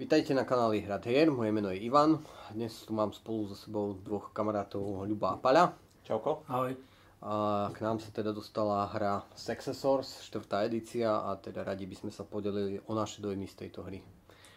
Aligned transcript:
Vítajte 0.00 0.32
na 0.32 0.48
kanáli 0.48 0.80
Hrad 0.80 1.04
hier, 1.04 1.28
moje 1.28 1.52
meno 1.52 1.68
je 1.68 1.84
Ivan. 1.84 2.24
Dnes 2.56 2.72
tu 2.88 2.96
mám 2.96 3.12
spolu 3.12 3.52
so 3.52 3.52
sebou 3.52 3.92
dvoch 4.00 4.32
kamarátov 4.32 5.04
Ľuba 5.04 5.36
a 5.36 5.36
Paľa. 5.36 5.76
Čauko. 6.08 6.40
Ahoj. 6.48 6.72
A 7.20 7.68
k 7.68 7.84
nám 7.84 8.00
sa 8.00 8.08
teda 8.08 8.32
dostala 8.32 8.88
hra 8.88 9.28
Successors, 9.36 10.24
štvrtá 10.24 10.64
edícia 10.64 11.20
a 11.20 11.36
teda 11.36 11.68
radi 11.68 11.84
by 11.84 12.00
sme 12.00 12.08
sa 12.16 12.24
podelili 12.24 12.80
o 12.88 12.96
naše 12.96 13.20
dojmy 13.20 13.44
z 13.44 13.60
tejto 13.60 13.84
hry. 13.84 14.00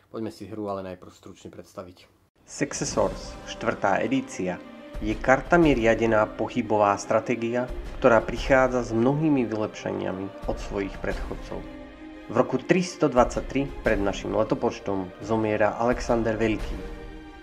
Poďme 0.07 0.31
si 0.31 0.47
hru 0.47 0.71
ale 0.71 0.79
najprv 0.79 1.11
stručne 1.11 1.51
predstaviť. 1.51 2.07
Successors, 2.47 3.35
štvrtá 3.51 3.99
edícia, 3.99 4.63
je 5.03 5.11
kartami 5.11 5.75
riadená 5.75 6.23
pohybová 6.23 6.95
stratégia, 6.95 7.67
ktorá 7.99 8.23
prichádza 8.23 8.79
s 8.87 8.95
mnohými 8.95 9.43
vylepšeniami 9.43 10.47
od 10.47 10.55
svojich 10.55 10.95
predchodcov. 11.03 11.82
V 12.31 12.39
roku 12.39 12.55
323 12.55 13.83
pred 13.83 13.99
našim 13.99 14.31
letopočtom 14.31 15.11
zomiera 15.19 15.75
Alexander 15.75 16.39
Veľký, 16.39 16.79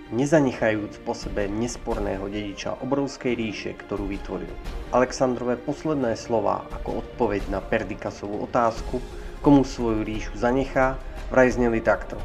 nezanechajúc 0.08 1.04
po 1.04 1.12
sebe 1.12 1.52
nesporného 1.52 2.24
dediča 2.32 2.80
obrovskej 2.80 3.36
ríše, 3.36 3.76
ktorú 3.76 4.08
vytvoril. 4.08 4.48
Alexandrové 4.96 5.60
posledné 5.60 6.16
slova 6.16 6.64
ako 6.80 7.04
odpoveď 7.04 7.52
na 7.52 7.60
Perdikasovú 7.60 8.48
otázku, 8.48 9.04
komu 9.44 9.68
svoju 9.68 10.00
ríšu 10.00 10.40
zanechá, 10.40 10.96
vraj 11.28 11.52
zneli 11.52 11.84
takto. 11.84 12.16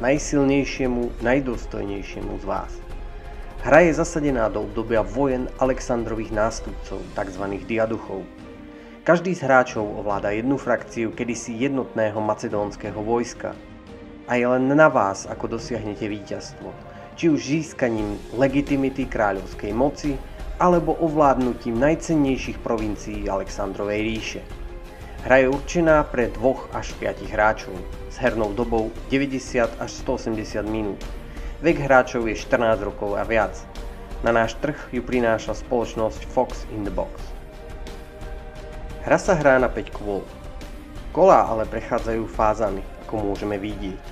Najsilnejšiemu, 0.00 1.20
najdôstojnejšiemu 1.20 2.40
z 2.40 2.44
vás. 2.48 2.72
Hra 3.68 3.84
je 3.84 4.00
zasadená 4.00 4.48
do 4.48 4.64
obdobia 4.64 5.04
vojen 5.04 5.52
Alexandrových 5.60 6.32
nástupcov, 6.32 7.04
tzv. 7.12 7.44
diaduchov, 7.68 8.24
každý 9.08 9.32
z 9.32 9.48
hráčov 9.48 10.04
ovláda 10.04 10.36
jednu 10.36 10.60
frakciu 10.60 11.16
kedysi 11.16 11.56
jednotného 11.56 12.20
macedónskeho 12.20 13.00
vojska. 13.00 13.56
A 14.28 14.36
je 14.36 14.44
len 14.44 14.68
na 14.68 14.92
vás, 14.92 15.24
ako 15.24 15.56
dosiahnete 15.56 16.04
víťazstvo. 16.04 16.68
Či 17.16 17.32
už 17.32 17.40
získaním 17.40 18.20
legitimity 18.36 19.08
kráľovskej 19.08 19.72
moci, 19.72 20.12
alebo 20.60 20.92
ovládnutím 21.00 21.80
najcennejších 21.80 22.60
provincií 22.60 23.24
Alexandrovej 23.32 24.00
ríše. 24.04 24.40
Hra 25.24 25.40
je 25.40 25.56
určená 25.56 26.04
pre 26.04 26.28
2 26.28 26.76
až 26.76 26.92
5 27.00 27.32
hráčov 27.32 27.72
s 28.12 28.20
hernou 28.20 28.52
dobou 28.52 28.92
90 29.08 29.72
až 29.80 29.90
180 30.04 30.68
minút. 30.68 31.00
Vek 31.64 31.80
hráčov 31.80 32.28
je 32.28 32.36
14 32.36 32.84
rokov 32.84 33.16
a 33.16 33.24
viac. 33.24 33.56
Na 34.20 34.36
náš 34.36 34.52
trh 34.60 34.76
ju 34.92 35.00
prináša 35.00 35.56
spoločnosť 35.56 36.28
Fox 36.28 36.68
in 36.76 36.84
the 36.84 36.92
Box. 36.92 37.37
Hra 39.06 39.18
sa 39.18 39.38
hrá 39.38 39.62
na 39.62 39.70
5 39.70 39.94
kôl. 39.94 40.26
Kolá 41.14 41.46
ale 41.46 41.70
prechádzajú 41.70 42.26
fázami, 42.26 42.82
ako 43.06 43.30
môžeme 43.30 43.54
vidieť. 43.54 44.02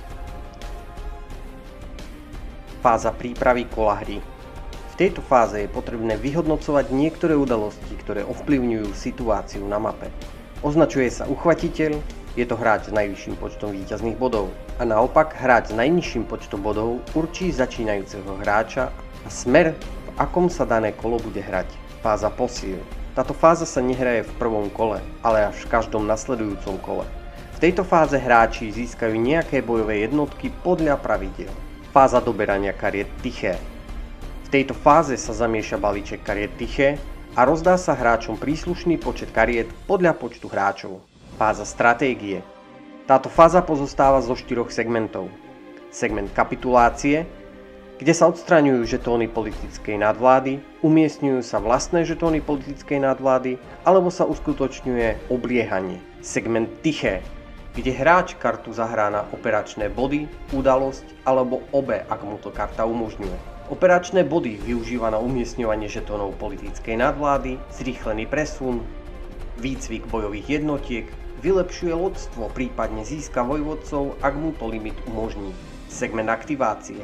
Fáza 2.79 3.11
prípravy 3.11 3.67
kola 3.67 3.99
hry. 3.99 4.23
V 4.91 4.95
tejto 4.95 5.19
fáze 5.19 5.59
je 5.59 5.69
potrebné 5.69 6.15
vyhodnocovať 6.15 6.95
niektoré 6.95 7.35
udalosti, 7.35 7.93
ktoré 7.99 8.23
ovplyvňujú 8.23 8.95
situáciu 8.95 9.67
na 9.67 9.75
mape. 9.75 10.07
Označuje 10.63 11.11
sa 11.11 11.27
uchvatiteľ, 11.27 11.99
je 12.39 12.45
to 12.47 12.55
hráč 12.55 12.87
s 12.89 12.95
najvyšším 12.95 13.35
počtom 13.37 13.75
víťazných 13.75 14.17
bodov. 14.17 14.49
A 14.79 14.87
naopak 14.87 15.35
hráč 15.35 15.69
s 15.69 15.77
najnižším 15.77 16.31
počtom 16.31 16.63
bodov 16.63 17.03
určí 17.11 17.51
začínajúceho 17.51 18.39
hráča 18.41 18.89
a 19.25 19.29
smer, 19.29 19.75
v 19.77 20.09
akom 20.15 20.47
sa 20.47 20.63
dané 20.63 20.95
kolo 20.95 21.19
bude 21.19 21.43
hrať. 21.43 21.67
Fáza 22.01 22.31
posíl. 22.31 22.79
Táto 23.17 23.33
fáza 23.33 23.65
sa 23.65 23.81
nehraje 23.81 24.29
v 24.29 24.37
prvom 24.37 24.69
kole, 24.69 25.01
ale 25.25 25.49
až 25.49 25.65
v 25.65 25.73
každom 25.73 26.05
nasledujúcom 26.05 26.77
kole. 26.85 27.01
V 27.57 27.65
tejto 27.65 27.81
fáze 27.81 28.13
hráči 28.13 28.69
získajú 28.69 29.17
nejaké 29.17 29.65
bojové 29.65 30.05
jednotky 30.05 30.53
podľa 30.61 31.01
pravidiel. 31.01 31.49
Fáza 31.89 32.21
doberania 32.21 32.77
kariet 32.77 33.09
tiché. 33.25 33.57
V 34.45 34.53
tejto 34.53 34.77
fáze 34.77 35.17
sa 35.17 35.33
zamieša 35.33 35.81
balíček 35.81 36.21
kariet 36.21 36.53
tiché 36.61 37.01
a 37.33 37.41
rozdá 37.41 37.73
sa 37.81 37.97
hráčom 37.97 38.37
príslušný 38.37 39.01
počet 39.01 39.33
kariet 39.33 39.65
podľa 39.89 40.13
počtu 40.13 40.45
hráčov. 40.45 41.01
Fáza 41.41 41.65
stratégie. 41.65 42.45
Táto 43.09 43.33
fáza 43.33 43.65
pozostáva 43.65 44.21
zo 44.21 44.37
štyroch 44.37 44.69
segmentov. 44.69 45.33
Segment 45.89 46.29
kapitulácie, 46.37 47.25
kde 47.97 48.13
sa 48.13 48.29
odstraňujú 48.29 48.85
žetóny 48.85 49.25
politickej 49.25 49.97
nadvlády, 50.05 50.61
umiestňujú 50.85 51.41
sa 51.41 51.57
vlastné 51.57 52.05
žetóny 52.05 52.45
politickej 52.45 53.01
nadvlády 53.01 53.57
alebo 53.89 54.13
sa 54.13 54.29
uskutočňuje 54.29 55.33
obliehanie. 55.33 55.97
Segment 56.21 56.69
Tiché, 56.85 57.25
kde 57.73 57.97
hráč 57.97 58.37
kartu 58.37 58.69
zahrá 58.69 59.09
na 59.09 59.25
operačné 59.33 59.89
body, 59.89 60.29
udalosť 60.53 61.05
alebo 61.25 61.65
obe, 61.73 62.05
ak 62.05 62.21
mu 62.21 62.37
to 62.37 62.53
karta 62.53 62.85
umožňuje. 62.85 63.57
Operačné 63.73 64.23
body 64.23 64.61
využíva 64.61 65.09
na 65.09 65.17
umiestňovanie 65.17 65.89
žetónov 65.89 66.37
politickej 66.37 67.01
nadvlády, 67.01 67.57
zrýchlený 67.73 68.29
presun, 68.29 68.85
výcvik 69.57 70.05
bojových 70.07 70.61
jednotiek, 70.61 71.05
vylepšuje 71.41 71.93
lodstvo, 71.97 72.53
prípadne 72.53 73.01
získa 73.01 73.41
vojvodcov, 73.41 74.21
ak 74.21 74.33
mu 74.37 74.53
to 74.53 74.69
limit 74.69 74.95
umožní. 75.09 75.49
Segment 75.89 76.29
aktivácie 76.29 77.01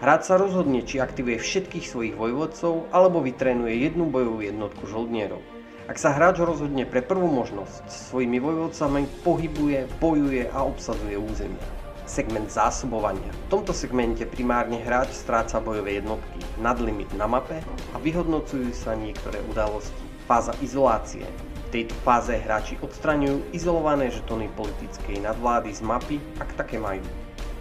Hráč 0.00 0.32
sa 0.32 0.40
rozhodne, 0.40 0.80
či 0.80 0.96
aktivuje 0.96 1.36
všetkých 1.36 1.84
svojich 1.84 2.16
vojvodcov 2.16 2.88
alebo 2.88 3.20
vytrénuje 3.20 3.84
jednu 3.84 4.08
bojovú 4.08 4.40
jednotku 4.40 4.88
žoldnierov. 4.88 5.44
Ak 5.92 6.00
sa 6.00 6.16
hráč 6.16 6.40
rozhodne 6.40 6.88
pre 6.88 7.04
prvú 7.04 7.28
možnosť, 7.28 7.84
svojimi 8.08 8.40
vojvodcami 8.40 9.04
pohybuje, 9.20 9.92
bojuje 10.00 10.48
a 10.56 10.64
obsadzuje 10.64 11.20
územia. 11.20 11.68
Segment 12.08 12.48
zásobovania. 12.48 13.28
V 13.44 13.60
tomto 13.60 13.76
segmente 13.76 14.24
primárne 14.24 14.80
hráč 14.80 15.12
stráca 15.12 15.60
bojové 15.60 16.00
jednotky 16.00 16.40
nad 16.64 16.80
limit 16.80 17.12
na 17.20 17.28
mape 17.28 17.60
a 17.92 18.00
vyhodnocujú 18.00 18.72
sa 18.72 18.96
niektoré 18.96 19.36
udalosti. 19.52 20.00
Fáza 20.24 20.56
izolácie. 20.64 21.28
V 21.68 21.76
tejto 21.76 21.92
fáze 22.00 22.40
hráči 22.40 22.80
odstraňujú 22.80 23.52
izolované 23.52 24.08
žetony 24.08 24.48
politickej 24.56 25.28
nadvlády 25.28 25.76
z 25.76 25.84
mapy, 25.84 26.16
ak 26.40 26.56
také 26.56 26.80
majú. 26.80 27.04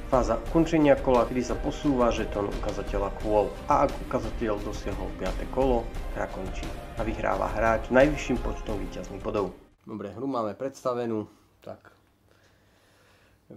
Fáza 0.10 0.42
ukončenia 0.50 0.98
kola, 0.98 1.22
kedy 1.22 1.46
sa 1.46 1.54
posúva 1.54 2.10
žetón 2.10 2.50
ukazateľa 2.50 3.14
kôl 3.22 3.46
a 3.70 3.86
ak 3.86 3.94
ukazateľ 4.10 4.58
dosiahol 4.66 5.06
5. 5.22 5.54
kolo, 5.54 5.86
hra 6.18 6.26
končí 6.34 6.66
a 6.98 7.06
vyhráva 7.06 7.46
hráč 7.54 7.94
najvyšším 7.94 8.42
počtom 8.42 8.82
víťazných 8.82 9.22
bodov. 9.22 9.54
Dobre, 9.86 10.10
hru 10.10 10.26
máme 10.26 10.58
predstavenú, 10.58 11.30
tak 11.62 11.94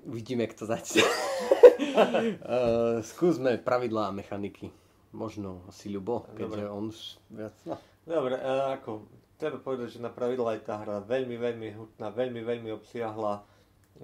uvidíme, 0.05 0.45
kto 0.45 0.69
začne. 0.69 1.01
uh, 1.01 3.01
skúsme 3.17 3.57
pravidlá 3.57 4.09
a 4.09 4.12
mechaniky. 4.12 4.69
Možno 5.17 5.65
asi 5.73 5.89
Ľubo, 5.89 6.29
keďže 6.37 6.69
Dobre. 6.69 6.77
on 6.77 6.93
už 6.93 7.17
viac... 7.33 7.57
No. 7.65 7.81
Dobre, 8.05 8.37
uh, 8.37 8.77
ako 8.77 9.09
treba 9.41 9.57
povedať, 9.57 9.97
že 9.97 10.05
na 10.05 10.12
pravidlá 10.12 10.61
je 10.61 10.69
tá 10.69 10.85
hra 10.85 11.01
veľmi, 11.01 11.33
veľmi 11.33 11.69
hutná, 11.81 12.12
veľmi, 12.12 12.45
veľmi 12.45 12.77
obsiahla. 12.77 13.41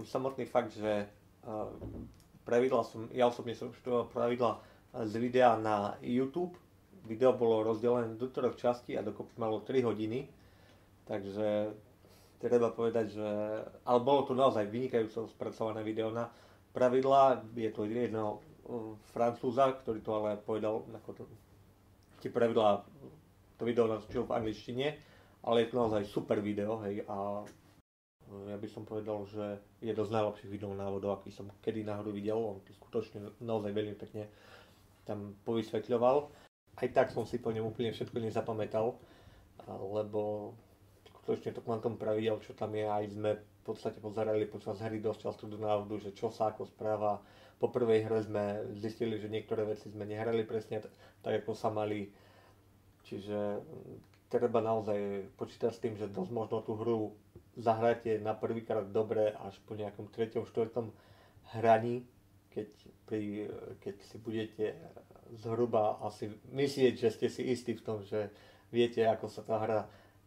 Už 0.00 0.08
samotný 0.08 0.48
fakt, 0.48 0.72
že 0.72 1.12
uh, 1.44 1.68
pravidla 2.48 2.80
som, 2.80 3.12
ja 3.12 3.28
osobne 3.28 3.52
som 3.52 3.68
študoval 3.76 4.08
pravidla 4.08 4.56
z 5.04 5.12
videa 5.20 5.60
na 5.60 6.00
YouTube. 6.00 6.56
Video 7.04 7.36
bolo 7.36 7.60
rozdelené 7.60 8.16
do 8.16 8.32
troch 8.32 8.56
častí 8.56 8.96
a 8.96 9.04
dokopy 9.04 9.36
malo 9.36 9.60
3 9.60 9.84
hodiny. 9.84 10.24
Takže 11.04 11.76
treba 12.40 12.72
povedať, 12.72 13.12
že... 13.12 13.28
Ale 13.84 14.00
bolo 14.00 14.24
to 14.24 14.32
naozaj 14.32 14.64
vynikajúco 14.64 15.28
spracované 15.28 15.84
video 15.84 16.08
na 16.08 16.32
pravidla. 16.72 17.44
Je 17.52 17.68
to 17.68 17.84
jedno 17.84 18.40
francúza, 19.12 19.72
ktorý 19.80 20.00
to 20.04 20.12
ale 20.12 20.36
povedal, 20.40 20.84
ako 21.04 21.10
to, 21.16 21.22
tie 22.20 22.28
pravidlá, 22.28 22.84
to 23.56 23.62
video 23.64 23.88
natočil 23.88 24.28
v 24.28 24.36
angličtine, 24.36 24.86
ale 25.44 25.64
je 25.64 25.68
to 25.72 25.80
naozaj 25.80 26.04
super 26.04 26.44
video, 26.44 26.76
hej, 26.84 27.00
a 27.08 27.48
ja 28.28 28.56
by 28.60 28.68
som 28.68 28.84
povedal, 28.84 29.24
že 29.24 29.60
je 29.80 29.92
dosť 29.96 30.12
najlepších 30.12 30.52
videonávodov, 30.52 31.20
aký 31.20 31.32
som 31.32 31.48
kedy 31.64 31.84
náhodou 31.84 32.12
videl. 32.12 32.36
On 32.36 32.60
to 32.60 32.76
skutočne 32.76 33.24
naozaj 33.40 33.72
veľmi 33.72 33.96
pekne 33.96 34.28
tam 35.08 35.32
povysvetľoval. 35.48 36.28
Aj 36.78 36.88
tak 36.92 37.10
som 37.10 37.24
si 37.24 37.40
po 37.40 37.50
ňom 37.50 37.72
úplne 37.72 37.90
všetko 37.90 38.20
nezapamätal, 38.20 39.00
lebo 39.66 40.52
skutočne 41.08 41.56
to 41.56 41.64
kvantum 41.64 41.96
pravidel, 41.96 42.38
čo 42.44 42.52
tam 42.52 42.76
je, 42.76 42.84
aj 42.84 43.04
sme 43.16 43.30
v 43.36 43.62
podstate 43.64 44.00
pozerali 44.00 44.48
počas 44.48 44.80
hry 44.80 45.00
dosť 45.00 45.20
často 45.28 45.44
do 45.44 45.60
návodu, 45.60 46.00
že 46.00 46.16
čo 46.16 46.32
sa 46.32 46.52
ako 46.52 46.68
správa. 46.68 47.20
Po 47.58 47.68
prvej 47.68 48.06
hre 48.06 48.22
sme 48.22 48.44
zistili, 48.78 49.18
že 49.18 49.28
niektoré 49.28 49.66
veci 49.66 49.90
sme 49.90 50.06
nehrali 50.06 50.46
presne 50.46 50.84
tak, 51.20 51.42
ako 51.42 51.52
sa 51.52 51.68
mali. 51.68 52.08
Čiže 53.04 53.60
treba 54.28 54.60
naozaj 54.60 55.32
počítať 55.36 55.72
s 55.72 55.82
tým, 55.82 55.94
že 55.96 56.12
dosť 56.12 56.32
možno 56.32 56.60
tú 56.60 56.76
hru 56.76 57.16
zahráte 57.58 58.22
na 58.22 58.38
prvýkrát 58.38 58.86
dobre 58.86 59.34
až 59.34 59.58
po 59.66 59.74
nejakom 59.74 60.06
treťom, 60.14 60.46
štvrtom 60.46 60.94
hraní, 61.58 62.06
keď, 62.54 62.70
pri, 63.04 63.50
keď 63.82 63.94
si 64.06 64.16
budete 64.22 64.64
zhruba 65.36 65.98
asi 66.00 66.32
myslieť, 66.54 66.94
že 66.96 67.08
ste 67.12 67.28
si 67.28 67.42
istí 67.50 67.76
v 67.76 67.84
tom, 67.84 67.98
že 68.06 68.32
viete, 68.72 69.04
ako 69.04 69.26
sa 69.28 69.42
tá 69.44 69.60
hra 69.60 69.80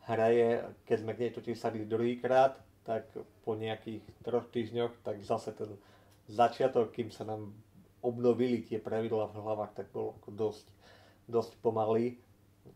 hraje. 0.05 0.61
Keď 0.85 0.97
sme 1.01 1.15
k 1.17 1.21
nej 1.25 1.31
totiž 1.33 1.57
sadli 1.57 1.87
druhýkrát, 1.87 2.59
tak 2.85 3.09
po 3.45 3.53
nejakých 3.57 4.01
troch 4.25 4.49
týždňoch, 4.49 5.01
tak 5.01 5.21
zase 5.25 5.53
ten 5.53 5.77
začiatok, 6.29 6.93
kým 6.93 7.09
sa 7.09 7.25
nám 7.25 7.53
obnovili 8.01 8.65
tie 8.65 8.81
pravidla 8.81 9.29
v 9.29 9.37
hlavách, 9.37 9.73
tak 9.77 9.87
bolo 9.93 10.17
ako 10.21 10.29
dosť, 10.33 10.65
dosť 11.29 11.51
pomalý. 11.61 12.17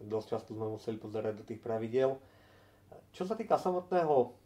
Dosť 0.02 0.28
často 0.38 0.58
sme 0.58 0.70
museli 0.70 0.98
pozerať 0.98 1.34
do 1.42 1.46
tých 1.46 1.62
pravidel. 1.62 2.18
Čo 3.14 3.26
sa 3.26 3.38
týka 3.38 3.58
samotného 3.58 4.45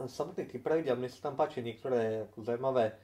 samotných 0.00 0.48
tých 0.48 0.64
pravidel, 0.64 0.96
mne 0.96 1.10
sa 1.12 1.30
tam 1.30 1.34
páči 1.36 1.60
niektoré 1.60 2.28
ako 2.30 2.44
zaujímavé 2.44 2.84
e, 2.90 2.94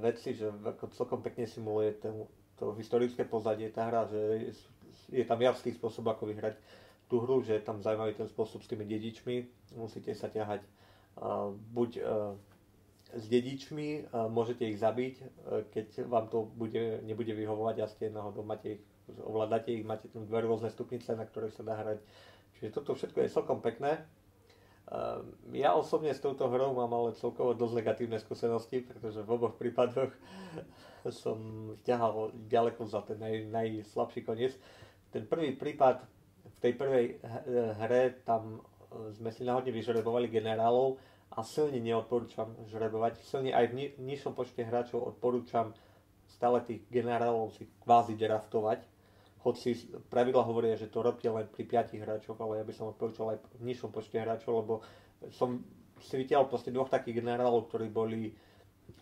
veci, 0.00 0.34
že 0.38 0.50
ako 0.50 0.94
celkom 0.94 1.20
pekne 1.20 1.44
simuluje 1.46 1.98
ten, 1.98 2.14
to 2.58 2.74
historické 2.78 3.26
pozadie 3.26 3.70
tá 3.74 3.90
hra, 3.90 4.06
že 4.06 4.20
je, 5.10 5.24
tam 5.26 5.38
viac 5.38 5.58
tých 5.58 5.76
spôsobov, 5.76 6.14
ako 6.14 6.30
vyhrať 6.30 6.54
tú 7.10 7.20
hru, 7.20 7.42
že 7.42 7.58
je 7.60 7.66
tam 7.66 7.82
zaujímavý 7.82 8.16
ten 8.16 8.30
spôsob 8.30 8.64
s 8.64 8.70
tými 8.70 8.86
dedičmi, 8.88 9.44
musíte 9.76 10.14
sa 10.16 10.32
ťahať 10.32 10.64
uh, 10.64 11.52
buď 11.52 11.90
uh, 12.00 12.32
s 13.12 13.24
dedičmi, 13.28 14.08
uh, 14.08 14.32
môžete 14.32 14.64
ich 14.64 14.80
zabiť, 14.80 15.14
uh, 15.20 15.26
keď 15.68 16.08
vám 16.08 16.32
to 16.32 16.48
bude, 16.56 17.04
nebude 17.04 17.28
vyhovovať 17.28 17.76
a 17.84 17.86
ste 17.90 18.08
náhodou 18.08 18.40
máte 18.40 18.80
ich, 18.80 18.82
ovládate 19.20 19.76
ich, 19.76 19.84
máte 19.84 20.08
tam 20.08 20.24
dve 20.24 20.48
rôzne 20.48 20.72
stupnice, 20.72 21.12
na 21.12 21.28
ktoré 21.28 21.52
sa 21.52 21.60
dá 21.60 21.76
hrať. 21.76 22.00
Čiže 22.56 22.72
toto 22.72 22.96
všetko 22.96 23.20
je 23.20 23.34
celkom 23.34 23.60
pekné. 23.60 24.00
Ehm, 24.94 25.34
ja 25.58 25.74
osobne 25.74 26.14
s 26.14 26.22
touto 26.22 26.46
hrou 26.46 26.70
mám 26.70 26.90
ale 26.94 27.18
celkovo 27.18 27.50
dosť 27.50 27.74
negatívne 27.82 28.18
skúsenosti, 28.22 28.86
pretože 28.86 29.26
v 29.26 29.30
oboch 29.34 29.58
prípadoch 29.58 30.14
som 31.22 31.38
ťahal 31.82 32.30
ďaleko 32.46 32.86
za 32.86 33.02
ten 33.02 33.18
naj, 33.18 33.50
najslabší 33.50 34.22
koniec. 34.22 34.54
Ten 35.10 35.26
prvý 35.26 35.58
prípad, 35.58 36.06
v 36.44 36.56
tej 36.62 36.72
prvej 36.78 37.06
hre, 37.82 38.22
tam 38.22 38.62
e, 38.62 39.10
sme 39.18 39.34
si 39.34 39.42
náhodne 39.42 39.74
vyžrebovali 39.74 40.30
generálov 40.30 41.02
a 41.34 41.42
silne 41.42 41.82
neodporúčam 41.82 42.54
žrebovať. 42.70 43.18
Silne 43.26 43.50
aj 43.50 43.74
v 43.74 43.98
nižšom 43.98 44.38
počte 44.38 44.62
hráčov 44.62 45.02
odporúčam 45.02 45.74
stále 46.30 46.62
tých 46.62 46.86
generálov 46.90 47.54
si 47.54 47.66
kvázi 47.82 48.14
draftovať, 48.14 48.82
hoci 49.44 49.76
pravidla 50.08 50.40
hovoria, 50.40 50.74
že 50.74 50.88
to 50.88 51.04
robte 51.04 51.28
len 51.28 51.44
pri 51.52 51.68
5 51.68 52.00
hráčoch, 52.00 52.40
ale 52.40 52.58
ja 52.60 52.64
by 52.64 52.72
som 52.72 52.88
odporúčal 52.88 53.36
aj 53.36 53.38
v 53.60 53.62
nižšom 53.68 53.92
počte 53.92 54.16
hráčov, 54.16 54.64
lebo 54.64 54.74
som 55.28 55.60
si 56.00 56.16
vytiahol 56.16 56.48
proste 56.48 56.72
dvoch 56.72 56.88
takých 56.88 57.20
generálov, 57.20 57.68
ktorí 57.68 57.92
boli 57.92 58.32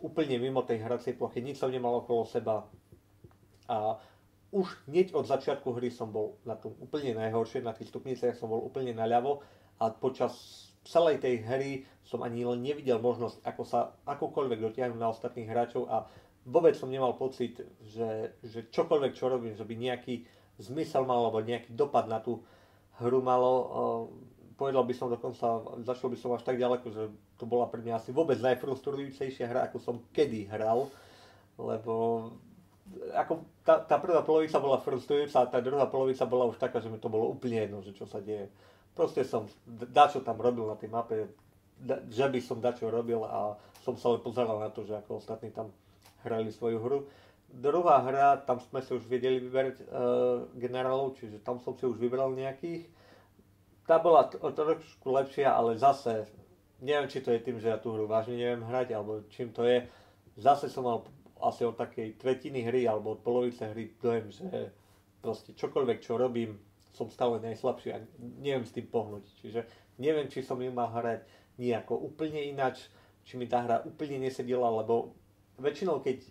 úplne 0.03 0.39
mimo 0.43 0.67
tej 0.67 0.83
hracej 0.83 1.15
plochy, 1.15 1.43
nič 1.43 1.62
som 1.62 1.71
nemal 1.71 2.03
okolo 2.03 2.27
seba. 2.27 2.67
A 3.71 4.03
už 4.53 4.69
hneď 4.91 5.15
od 5.17 5.25
začiatku 5.25 5.73
hry 5.79 5.89
som 5.89 6.12
bol 6.12 6.37
na 6.44 6.59
tom 6.59 6.77
úplne 6.83 7.17
najhoršie, 7.17 7.65
na 7.65 7.73
tých 7.73 7.89
stupniciach 7.89 8.37
som 8.37 8.50
bol 8.50 8.61
úplne 8.61 8.93
naľavo 8.93 9.41
a 9.81 9.89
počas 9.94 10.35
celej 10.83 11.23
tej 11.23 11.47
hry 11.47 11.71
som 12.03 12.21
ani 12.27 12.43
len 12.43 12.61
nevidel 12.61 12.99
možnosť, 12.99 13.47
ako 13.47 13.62
sa 13.62 13.94
akokoľvek 14.05 14.59
dotiahnuť 14.59 14.99
na 14.99 15.09
ostatných 15.09 15.49
hráčov 15.49 15.87
a 15.87 16.11
vôbec 16.47 16.75
som 16.75 16.91
nemal 16.91 17.15
pocit, 17.15 17.62
že, 17.87 18.35
že 18.43 18.67
čokoľvek, 18.71 19.12
čo 19.15 19.31
robím, 19.31 19.55
že 19.55 19.67
by 19.67 19.75
nejaký 19.79 20.27
zmysel 20.59 21.06
mal, 21.06 21.27
alebo 21.27 21.43
nejaký 21.43 21.75
dopad 21.75 22.11
na 22.11 22.19
tú 22.19 22.43
hru 23.03 23.21
malo. 23.23 23.53
Povedal 24.59 24.85
by 24.87 24.94
som 24.94 25.11
dokonca, 25.11 25.47
zašiel 25.83 26.12
by 26.12 26.19
som 26.19 26.31
až 26.35 26.43
tak 26.47 26.59
ďaleko, 26.61 26.87
že 26.93 27.03
to 27.41 27.44
bola 27.49 27.67
pre 27.67 27.83
mňa 27.83 27.99
asi 27.99 28.15
vôbec 28.15 28.39
najfrustrujúcejšia 28.39 29.50
hra, 29.50 29.67
ako 29.67 29.79
som 29.83 29.97
kedy 30.15 30.47
hral, 30.50 30.87
lebo 31.59 32.29
ako 33.17 33.43
tá, 33.65 33.81
tá 33.83 33.97
prvá 33.97 34.21
polovica 34.23 34.61
bola 34.61 34.79
frustrujúca 34.79 35.43
a 35.43 35.50
tá 35.50 35.59
druhá 35.65 35.89
polovica 35.89 36.29
bola 36.29 36.50
už 36.50 36.61
taká, 36.61 36.79
že 36.83 36.93
mi 36.93 37.00
to 37.00 37.09
bolo 37.09 37.31
úplne 37.33 37.65
jedno, 37.65 37.81
že 37.81 37.97
čo 37.97 38.05
sa 38.05 38.21
deje. 38.21 38.53
Proste 38.93 39.25
som 39.25 39.49
dačo 39.67 40.21
tam 40.21 40.37
robil 40.37 40.69
na 40.69 40.77
tej 40.77 40.93
mape, 40.93 41.33
da, 41.81 42.05
že 42.06 42.29
by 42.29 42.41
som 42.44 42.61
dačo 42.61 42.93
robil 42.93 43.25
a 43.25 43.56
som 43.81 43.97
sa 43.97 44.12
len 44.12 44.21
pozeral 44.21 44.61
na 44.61 44.69
to, 44.69 44.85
že 44.85 44.94
ako 44.94 45.19
ostatní 45.19 45.50
tam 45.50 45.73
hrali 46.25 46.51
svoju 46.53 46.79
hru. 46.81 46.99
Druhá 47.53 48.01
hra, 48.01 48.41
tam 48.49 48.57
sme 48.65 48.81
si 48.81 48.97
už 48.97 49.05
vedeli 49.05 49.37
vyberať 49.37 49.77
uh, 49.85 50.49
generálov, 50.57 51.21
čiže 51.21 51.45
tam 51.45 51.61
som 51.61 51.77
si 51.77 51.85
už 51.85 52.01
vybral 52.01 52.33
nejakých. 52.33 52.89
Tá 53.85 54.01
bola 54.01 54.25
trošku 54.31 55.13
lepšia, 55.13 55.53
ale 55.53 55.77
zase, 55.77 56.25
neviem, 56.81 57.13
či 57.13 57.21
to 57.21 57.29
je 57.29 57.45
tým, 57.45 57.61
že 57.61 57.69
ja 57.69 57.77
tú 57.77 57.93
hru 57.93 58.09
vážne 58.09 58.41
neviem 58.41 58.65
hrať, 58.65 58.97
alebo 58.97 59.27
čím 59.29 59.53
to 59.53 59.69
je. 59.69 59.85
Zase 60.41 60.73
som 60.73 60.89
mal 60.89 61.05
asi 61.43 61.67
od 61.69 61.77
takej 61.77 62.17
tretiny 62.17 62.65
hry, 62.65 62.89
alebo 62.89 63.19
od 63.19 63.21
polovice 63.21 63.69
hry 63.69 63.93
dojem, 64.01 64.33
že 64.33 64.49
proste 65.21 65.53
čokoľvek, 65.53 65.99
čo 66.01 66.17
robím, 66.17 66.57
som 66.93 67.09
stále 67.09 67.41
najslabší 67.41 67.89
a 67.93 67.99
neviem 68.41 68.65
s 68.65 68.73
tým 68.73 68.89
pohnúť. 68.89 69.25
Čiže 69.45 69.61
neviem, 70.01 70.29
či 70.29 70.41
som 70.41 70.61
ju 70.61 70.73
mal 70.73 70.89
hrať 70.89 71.25
nejako 71.61 72.01
úplne 72.01 72.41
inač, 72.49 72.89
či 73.25 73.37
mi 73.37 73.45
tá 73.45 73.63
hra 73.65 73.85
úplne 73.85 74.19
nesedela, 74.25 74.69
lebo 74.73 75.15
väčšinou, 75.59 76.01
keď 76.01 76.23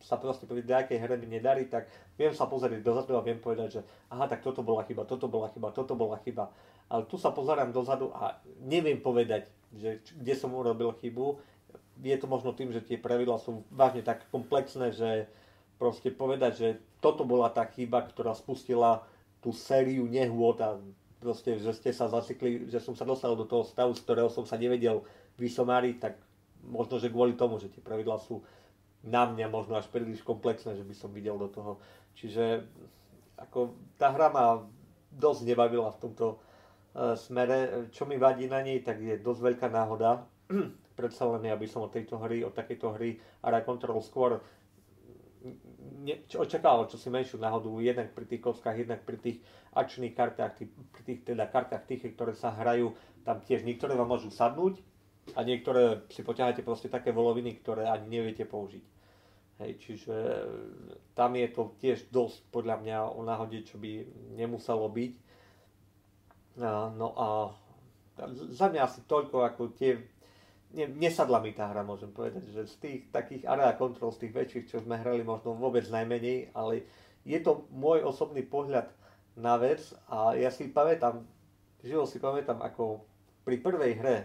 sa 0.00 0.16
proste 0.16 0.48
pri 0.48 0.64
nejakej 0.64 0.96
hre 0.96 1.16
mi 1.20 1.28
nedarí, 1.28 1.68
tak 1.68 1.86
viem 2.16 2.32
sa 2.32 2.48
pozrieť 2.48 2.80
dozadu 2.80 3.20
a 3.20 3.24
viem 3.24 3.36
povedať, 3.36 3.68
že 3.68 3.80
aha, 4.08 4.24
tak 4.24 4.40
toto 4.40 4.64
bola 4.64 4.80
chyba, 4.88 5.04
toto 5.04 5.28
bola 5.28 5.52
chyba, 5.52 5.68
toto 5.76 5.92
bola 5.92 6.16
chyba. 6.24 6.48
Ale 6.88 7.04
tu 7.06 7.20
sa 7.20 7.30
pozerám 7.30 7.70
dozadu 7.70 8.10
a 8.16 8.40
neviem 8.64 8.98
povedať, 8.98 9.46
že 9.76 10.00
kde 10.16 10.34
som 10.34 10.50
urobil 10.56 10.96
chybu. 10.98 11.38
Je 12.00 12.16
to 12.16 12.26
možno 12.26 12.56
tým, 12.56 12.72
že 12.72 12.80
tie 12.80 12.96
pravidla 12.96 13.36
sú 13.38 13.62
vážne 13.68 14.00
tak 14.00 14.24
komplexné, 14.32 14.90
že 14.96 15.28
proste 15.76 16.08
povedať, 16.08 16.52
že 16.56 16.68
toto 17.04 17.28
bola 17.28 17.52
tá 17.52 17.68
chyba, 17.68 18.08
ktorá 18.08 18.32
spustila 18.32 19.04
tú 19.44 19.52
sériu 19.52 20.08
nehôd 20.08 20.60
a 20.64 20.80
proste, 21.20 21.60
že 21.60 21.76
ste 21.76 21.92
sa 21.92 22.08
zacikli, 22.08 22.68
že 22.68 22.80
som 22.80 22.96
sa 22.96 23.04
dostal 23.04 23.36
do 23.36 23.44
toho 23.44 23.64
stavu, 23.68 23.92
z 23.92 24.00
ktorého 24.04 24.32
som 24.32 24.48
sa 24.48 24.56
nevedel 24.56 25.04
vysomáriť, 25.36 25.96
tak 26.00 26.16
možno, 26.64 26.96
že 27.00 27.12
kvôli 27.12 27.36
tomu, 27.36 27.60
že 27.60 27.72
tie 27.72 27.84
pravidlá 27.84 28.20
sú 28.20 28.44
na 29.04 29.24
mňa 29.24 29.48
možno 29.48 29.80
až 29.80 29.88
príliš 29.88 30.20
komplexné, 30.20 30.76
že 30.76 30.84
by 30.84 30.94
som 30.94 31.10
videl 31.12 31.40
do 31.40 31.48
toho. 31.48 31.80
Čiže 32.16 32.68
ako 33.40 33.76
tá 33.96 34.12
hra 34.12 34.28
ma 34.28 34.60
dosť 35.08 35.48
nebavila 35.48 35.88
v 35.96 36.00
tomto 36.04 36.26
uh, 36.36 37.16
smere. 37.16 37.88
Čo 37.90 38.04
mi 38.04 38.20
vadí 38.20 38.44
na 38.44 38.60
nej, 38.60 38.84
tak 38.84 39.00
je 39.00 39.16
dosť 39.16 39.40
veľká 39.40 39.68
náhoda. 39.72 40.28
Predsa 40.98 41.24
len 41.32 41.48
aby 41.48 41.64
som 41.64 41.86
od 41.86 41.92
tejto 41.96 42.20
hry, 42.20 42.44
od 42.44 42.52
takejto 42.52 42.92
hry 43.00 43.16
Ara 43.40 43.64
Control 43.64 44.04
skôr 44.04 44.36
ne, 46.04 46.24
čo, 46.28 46.44
očakával 46.44 46.88
čo 46.88 47.00
si 47.00 47.08
menšiu 47.08 47.40
náhodu, 47.40 47.68
jednak 47.80 48.12
pri 48.12 48.24
tých 48.28 48.42
kockách, 48.44 48.76
jednak 48.76 49.00
pri 49.04 49.16
tých 49.20 49.38
akčných 49.72 50.14
kartách, 50.16 50.52
tých, 50.60 50.70
pri 50.92 51.02
tých 51.04 51.20
teda 51.24 51.44
kartách 51.48 51.84
tých, 51.88 52.12
ktoré 52.12 52.32
sa 52.36 52.52
hrajú, 52.52 52.92
tam 53.24 53.40
tiež 53.40 53.64
niektoré 53.64 53.96
vám 53.96 54.12
môžu 54.12 54.32
sadnúť, 54.32 54.80
a 55.36 55.40
niektoré 55.46 56.06
si 56.10 56.22
poťaháte 56.22 56.62
proste 56.62 56.88
také 56.90 57.10
voloviny, 57.14 57.60
ktoré 57.60 57.86
ani 57.86 58.20
neviete 58.20 58.46
použiť. 58.46 58.84
Hej, 59.60 59.72
čiže 59.76 60.16
e, 60.16 60.44
tam 61.12 61.36
je 61.36 61.48
to 61.52 61.76
tiež 61.76 62.08
dosť 62.08 62.48
podľa 62.48 62.80
mňa 62.80 62.98
o 63.12 63.20
náhode, 63.20 63.60
čo 63.60 63.76
by 63.76 64.08
nemuselo 64.40 64.88
byť. 64.88 65.12
No 66.96 67.08
a 67.16 67.26
za 68.52 68.66
mňa 68.68 68.80
asi 68.84 69.00
toľko 69.04 69.44
ako 69.44 69.62
tie, 69.76 70.00
ne, 70.76 70.86
nesadla 70.96 71.40
mi 71.40 71.52
tá 71.52 71.68
hra, 71.68 71.84
môžem 71.84 72.12
povedať, 72.12 72.48
že 72.52 72.68
z 72.68 72.76
tých 72.80 73.00
takých 73.12 73.48
area 73.48 73.76
control, 73.76 74.12
z 74.12 74.28
tých 74.28 74.36
väčších, 74.36 74.68
čo 74.68 74.76
sme 74.80 75.00
hrali, 75.00 75.24
možno 75.24 75.56
vôbec 75.56 75.84
najmenej, 75.88 76.52
ale 76.52 76.84
je 77.24 77.38
to 77.40 77.68
môj 77.72 78.04
osobný 78.04 78.44
pohľad 78.44 78.88
na 79.36 79.56
vec 79.60 79.80
a 80.08 80.36
ja 80.36 80.48
si 80.52 80.68
pamätám, 80.68 81.24
živo 81.84 82.04
si 82.04 82.20
pamätám, 82.20 82.60
ako 82.60 83.04
pri 83.44 83.56
prvej 83.60 83.92
hre 84.00 84.16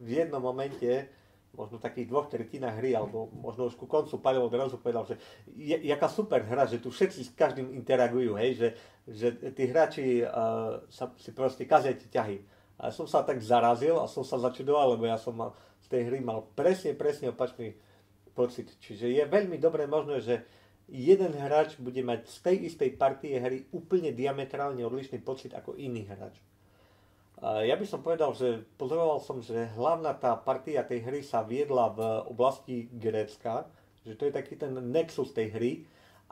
v 0.00 0.08
jednom 0.22 0.42
momente, 0.42 1.08
možno 1.54 1.78
takých 1.78 2.10
dvoch 2.10 2.26
tretinách 2.26 2.82
hry, 2.82 2.98
alebo 2.98 3.30
možno 3.30 3.70
už 3.70 3.78
ku 3.78 3.86
koncu 3.86 4.18
Pavel 4.18 4.46
odrazu 4.46 4.78
povedal, 4.82 5.06
že 5.06 5.14
je, 5.54 5.78
jaká 5.86 6.10
super 6.10 6.42
hra, 6.42 6.66
že 6.66 6.82
tu 6.82 6.90
všetci 6.90 7.20
s 7.22 7.30
každým 7.32 7.70
interagujú, 7.78 8.34
hej, 8.34 8.58
že, 8.58 8.68
že 9.06 9.26
tí 9.54 9.70
hráči 9.70 10.26
uh, 10.26 10.82
sa, 10.90 11.14
si 11.14 11.30
proste 11.30 11.62
kazia 11.64 11.94
tie 11.94 12.10
ťahy. 12.10 12.38
A 12.74 12.90
ja 12.90 12.92
som 12.92 13.06
sa 13.06 13.22
tak 13.22 13.38
zarazil 13.38 13.94
a 14.02 14.10
som 14.10 14.26
sa 14.26 14.34
začudoval, 14.42 14.98
lebo 14.98 15.06
ja 15.06 15.14
som 15.14 15.38
mal, 15.38 15.54
z 15.78 15.86
tej 15.94 16.10
hry 16.10 16.18
mal 16.18 16.42
presne, 16.58 16.90
presne 16.98 17.30
opačný 17.30 17.78
pocit. 18.34 18.74
Čiže 18.82 19.14
je 19.14 19.22
veľmi 19.22 19.62
dobré 19.62 19.86
možné, 19.86 20.18
že 20.18 20.42
jeden 20.90 21.32
hráč 21.38 21.78
bude 21.78 22.02
mať 22.02 22.26
z 22.28 22.38
tej 22.42 22.56
istej 22.66 22.90
partie 22.98 23.38
hry 23.38 23.70
úplne 23.70 24.10
diametrálne 24.10 24.82
odlišný 24.82 25.22
pocit 25.22 25.54
ako 25.54 25.78
iný 25.78 26.04
hráč. 26.10 26.42
Ja 27.44 27.76
by 27.76 27.84
som 27.84 28.00
povedal, 28.00 28.32
že 28.32 28.64
pozoroval 28.80 29.20
som, 29.20 29.44
že 29.44 29.68
hlavná 29.76 30.16
tá 30.16 30.32
partia 30.32 30.80
tej 30.80 31.04
hry 31.04 31.20
sa 31.20 31.44
viedla 31.44 31.92
v 31.92 32.00
oblasti 32.32 32.88
Grécka, 32.88 33.68
že 34.00 34.16
to 34.16 34.24
je 34.24 34.32
taký 34.32 34.56
ten 34.56 34.72
nexus 34.88 35.36
tej 35.36 35.52
hry 35.52 35.72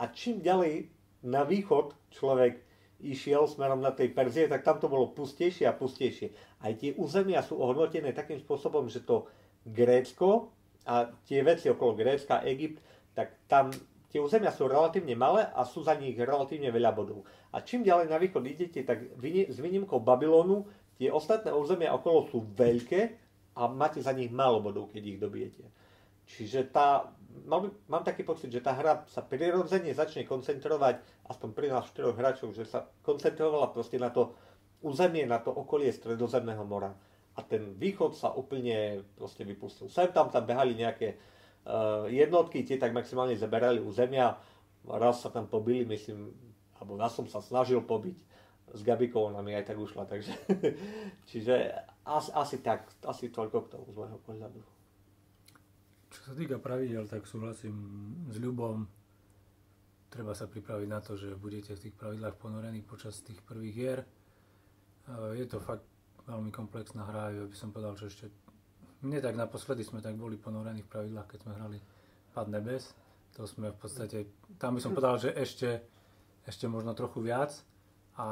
a 0.00 0.09
čím 0.09 0.40
ďalej 0.40 0.88
na 1.28 1.45
východ 1.45 1.92
človek 2.16 2.64
išiel 3.04 3.45
smerom 3.45 3.85
na 3.85 3.92
tej 3.92 4.09
Perzie, 4.09 4.49
tak 4.49 4.64
tam 4.64 4.81
to 4.81 4.88
bolo 4.88 5.12
pustejšie 5.12 5.69
a 5.69 5.76
pustejšie. 5.76 6.33
Aj 6.64 6.73
tie 6.81 6.97
územia 6.97 7.45
sú 7.45 7.61
ohodnotené 7.61 8.16
takým 8.16 8.40
spôsobom, 8.40 8.88
že 8.88 9.04
to 9.04 9.28
Grécko 9.69 10.49
a 10.88 11.12
tie 11.28 11.45
veci 11.45 11.69
okolo 11.69 11.92
Grécka, 11.92 12.40
Egypt, 12.49 12.81
tak 13.12 13.37
tam 13.45 13.69
tie 14.09 14.16
územia 14.16 14.49
sú 14.49 14.64
relatívne 14.64 15.12
malé 15.12 15.45
a 15.45 15.61
sú 15.69 15.85
za 15.85 15.92
nich 15.92 16.16
relatívne 16.16 16.73
veľa 16.73 16.92
bodov. 16.97 17.28
A 17.52 17.61
čím 17.61 17.85
ďalej 17.85 18.09
na 18.09 18.16
východ 18.16 18.45
idete, 18.49 18.81
tak 18.81 19.12
s 19.21 19.57
výnimkou 19.61 20.00
Babylonu 20.00 20.64
Tie 21.02 21.11
ostatné 21.11 21.50
územia 21.50 21.90
okolo 21.99 22.30
sú 22.30 22.47
veľké 22.54 23.00
a 23.59 23.66
máte 23.66 23.99
za 23.99 24.14
nich 24.14 24.30
málo 24.30 24.62
bodov, 24.62 24.94
keď 24.94 25.02
ich 25.02 25.18
dobijete. 25.18 25.66
Čiže 26.30 26.71
tá, 26.71 27.11
mám, 27.42 27.75
mám 27.90 28.06
taký 28.06 28.23
pocit, 28.23 28.54
že 28.54 28.62
tá 28.62 28.71
hra 28.71 29.02
sa 29.11 29.18
prirodzene 29.18 29.90
začne 29.99 30.23
koncentrovať, 30.23 31.26
aspoň 31.26 31.49
pri 31.59 31.75
nás 31.75 31.90
štyroch 31.90 32.14
hráčov, 32.14 32.54
že 32.54 32.71
sa 32.71 32.87
koncentrovala 33.02 33.75
proste 33.75 33.99
na 33.99 34.14
to 34.14 34.38
územie, 34.78 35.26
na 35.26 35.42
to 35.42 35.50
okolie 35.50 35.90
Stredozemného 35.90 36.62
mora. 36.62 36.94
A 37.35 37.42
ten 37.42 37.75
východ 37.75 38.14
sa 38.14 38.30
úplne 38.30 39.02
proste 39.18 39.42
vypustil. 39.42 39.90
Sem 39.90 40.06
tam 40.14 40.30
tam 40.30 40.47
behali 40.47 40.78
nejaké 40.78 41.18
uh, 41.66 42.06
jednotky, 42.06 42.62
tie 42.62 42.78
tak 42.78 42.94
maximálne 42.94 43.35
zaberali 43.35 43.82
územia. 43.82 44.38
Raz 44.87 45.26
sa 45.26 45.35
tam 45.35 45.50
pobili, 45.50 45.82
myslím, 45.82 46.30
alebo 46.78 46.94
raz 46.94 47.11
som 47.18 47.26
sa 47.26 47.42
snažil 47.42 47.82
pobiť 47.82 48.32
s 48.73 48.81
Gabikou, 48.83 49.29
ona 49.29 49.45
mi 49.45 49.52
aj 49.52 49.69
tak 49.69 49.79
ušla, 49.79 50.09
takže 50.09 50.33
čiže 51.31 51.73
asi, 52.09 52.31
asi 52.33 52.57
tak, 52.64 52.88
asi 53.05 53.29
toľko 53.29 53.69
k 53.69 53.71
tomu 53.76 53.87
z 53.93 53.97
môjho 53.97 54.19
pohľadu. 54.25 54.61
Čo 56.12 56.21
sa 56.29 56.33
týka 56.37 56.61
pravidel, 56.61 57.09
tak 57.09 57.25
súhlasím 57.25 57.76
s 58.29 58.37
Ľubom. 58.37 58.85
Treba 60.12 60.37
sa 60.37 60.45
pripraviť 60.45 60.88
na 60.88 61.00
to, 61.00 61.17
že 61.17 61.41
budete 61.41 61.73
v 61.73 61.88
tých 61.88 61.97
pravidlách 61.97 62.37
ponorení 62.37 62.85
počas 62.85 63.25
tých 63.25 63.41
prvých 63.41 63.75
hier. 63.76 64.00
Je 65.33 65.49
to 65.49 65.57
fakt 65.57 65.88
veľmi 66.29 66.52
komplexná 66.52 67.09
hra, 67.09 67.33
ja 67.33 67.49
by 67.49 67.57
som 67.57 67.73
povedal, 67.73 67.97
že 67.97 68.12
ešte... 68.12 68.26
Mne 69.02 69.19
tak 69.19 69.35
naposledy 69.35 69.83
sme 69.83 70.05
tak 70.05 70.14
boli 70.14 70.37
ponorení 70.37 70.85
v 70.85 70.93
pravidlách, 70.93 71.26
keď 71.33 71.38
sme 71.43 71.52
hrali 71.57 71.79
Pad 72.37 72.52
nebes. 72.52 72.93
To 73.41 73.49
sme 73.49 73.73
v 73.73 73.79
podstate... 73.81 74.19
Tam 74.61 74.76
by 74.76 74.81
som 74.85 74.93
povedal, 74.97 75.17
že 75.17 75.33
ešte, 75.33 75.81
ešte 76.45 76.69
možno 76.69 76.93
trochu 76.93 77.25
viac. 77.25 77.57
A, 78.16 78.28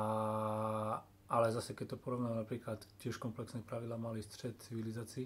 ale 1.30 1.46
zase 1.52 1.72
keď 1.72 1.94
to 1.94 2.02
porovnám 2.02 2.44
napríklad 2.44 2.84
tiež 3.00 3.16
komplexné 3.16 3.64
pravidla 3.64 3.96
mali 3.96 4.20
stred 4.20 4.60
civilizácií, 4.60 5.24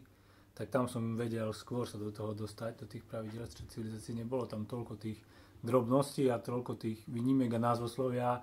tak 0.54 0.70
tam 0.70 0.86
som 0.86 1.18
vedel 1.18 1.50
skôr 1.50 1.82
sa 1.82 1.98
do 1.98 2.14
toho 2.14 2.30
dostať, 2.30 2.72
do 2.78 2.86
tých 2.86 3.02
pravidel 3.02 3.42
stred 3.50 3.66
civilizácií. 3.74 4.14
Nebolo 4.14 4.46
tam 4.46 4.70
toľko 4.70 4.94
tých 5.02 5.18
drobností 5.64 6.30
a 6.30 6.38
toľko 6.38 6.78
tých 6.78 7.02
výnimek 7.10 7.50
a 7.56 7.58
názvoslovia, 7.58 8.38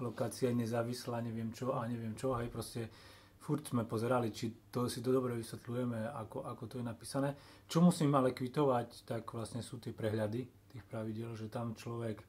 lokácia 0.00 0.48
nezávislá, 0.48 1.20
neviem 1.20 1.52
čo 1.52 1.76
a 1.76 1.84
neviem 1.84 2.16
čo, 2.16 2.32
hej, 2.40 2.48
proste 2.48 2.88
furt 3.36 3.68
sme 3.68 3.84
pozerali, 3.84 4.32
či 4.32 4.72
to 4.72 4.88
si 4.88 5.04
to 5.04 5.12
dobre 5.12 5.36
vysvetľujeme, 5.36 6.08
ako, 6.16 6.48
ako 6.48 6.62
to 6.64 6.74
je 6.80 6.84
napísané. 6.84 7.36
Čo 7.68 7.84
musím 7.84 8.16
ale 8.16 8.32
kvitovať, 8.32 9.04
tak 9.04 9.28
vlastne 9.36 9.60
sú 9.60 9.76
tie 9.76 9.92
prehľady 9.92 10.48
tých 10.72 10.84
pravidel, 10.88 11.36
že 11.36 11.52
tam 11.52 11.76
človek 11.76 12.22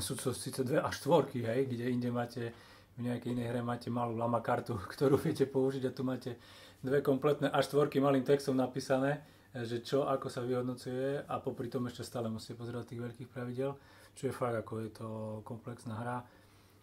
sú 0.00 0.16
to 0.16 0.32
síce 0.32 0.64
dve 0.64 0.80
až 0.80 1.02
štvorky, 1.02 1.44
hej, 1.44 1.68
kde 1.68 1.92
inde 1.92 2.10
máte 2.12 2.52
v 2.96 3.08
nejakej 3.08 3.32
inej 3.32 3.46
hre 3.48 3.60
máte 3.64 3.88
malú 3.88 4.16
lama 4.16 4.44
kartu, 4.44 4.76
ktorú 4.94 5.16
viete 5.16 5.48
použiť 5.48 5.82
a 5.88 5.94
tu 5.94 6.04
máte 6.04 6.36
dve 6.82 7.00
kompletné 7.00 7.48
až 7.48 7.72
štvorky 7.72 8.02
malým 8.02 8.26
textom 8.26 8.58
napísané, 8.58 9.22
že 9.52 9.84
čo, 9.84 10.08
ako 10.08 10.26
sa 10.32 10.40
vyhodnocuje 10.42 11.28
a 11.28 11.34
popri 11.38 11.68
tom 11.68 11.86
ešte 11.86 12.02
stále 12.04 12.32
musíte 12.32 12.58
pozerať 12.58 12.92
tých 12.92 13.02
veľkých 13.04 13.28
pravidel, 13.30 13.76
čo 14.16 14.28
je 14.28 14.34
fakt, 14.34 14.56
ako 14.56 14.72
je 14.80 14.90
to 14.90 15.08
komplexná 15.44 15.94
hra. 15.94 16.18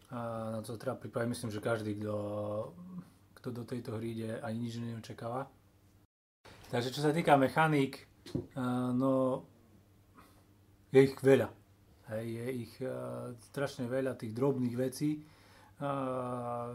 A 0.09 0.19
na 0.57 0.59
to 0.65 0.77
treba 0.77 0.97
pripraviť, 0.97 1.29
myslím, 1.29 1.51
že 1.53 1.61
každý, 1.61 2.01
kto, 2.01 2.15
kto 3.37 3.47
do 3.53 3.63
tejto 3.65 3.97
hry 3.97 4.17
ide, 4.17 4.31
ani 4.41 4.65
nič 4.65 4.81
neočakáva. 4.81 5.45
Takže 6.69 6.93
čo 6.93 7.01
sa 7.01 7.13
týka 7.13 7.37
mechaník, 7.37 8.05
no 8.97 9.45
je 10.93 10.99
ich 11.05 11.17
veľa. 11.21 11.58
Hej, 12.09 12.25
je 12.25 12.47
ich 12.65 12.73
uh, 12.81 13.37
strašne 13.53 13.85
veľa 13.85 14.17
tých 14.17 14.33
drobných 14.33 14.73
vecí. 14.73 15.21
Uh, 15.77 16.73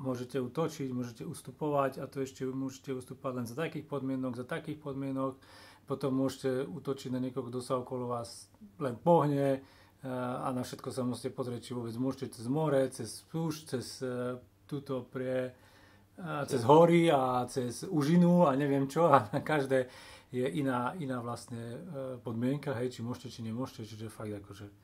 môžete 0.00 0.40
utočiť, 0.40 0.88
môžete 0.90 1.22
ustupovať 1.28 2.00
a 2.00 2.08
to 2.08 2.24
ešte 2.24 2.48
môžete 2.48 2.96
ustupovať 2.96 3.32
len 3.36 3.46
za 3.46 3.54
takých 3.54 3.84
podmienok, 3.84 4.40
za 4.40 4.48
takých 4.48 4.80
podmienok. 4.80 5.36
Potom 5.84 6.16
môžete 6.16 6.64
utočiť 6.64 7.12
na 7.12 7.20
niekoho, 7.20 7.52
kto 7.52 7.60
sa 7.60 7.76
okolo 7.76 8.08
vás 8.08 8.48
len 8.80 8.96
pohne 8.96 9.60
uh, 9.60 10.48
a 10.48 10.48
na 10.56 10.64
všetko 10.64 10.88
sa 10.88 11.04
musíte 11.04 11.36
pozrieť, 11.36 11.70
či 11.70 11.76
vôbec 11.76 11.92
môžete 12.00 12.40
cez 12.40 12.48
more, 12.48 12.80
cez 12.88 13.20
púšť, 13.28 13.60
cez 13.76 14.00
uh, 14.00 14.40
túto 14.64 15.04
uh, 15.04 16.44
cez 16.48 16.62
hory 16.64 17.12
a 17.12 17.44
cez 17.48 17.84
užinu 17.84 18.48
a 18.48 18.56
neviem 18.56 18.88
čo 18.88 19.12
a 19.12 19.28
na 19.28 19.40
každé 19.44 19.92
je 20.30 20.46
iná, 20.46 20.94
iná 21.02 21.18
vlastne 21.18 21.58
e, 21.58 21.78
podmienka, 22.22 22.70
hej, 22.78 22.94
či 22.94 23.00
môžete, 23.02 23.34
či 23.34 23.40
nemôžete, 23.42 23.82
čiže 23.82 24.06
fakt 24.06 24.30
akože 24.30 24.66
e, 24.66 24.74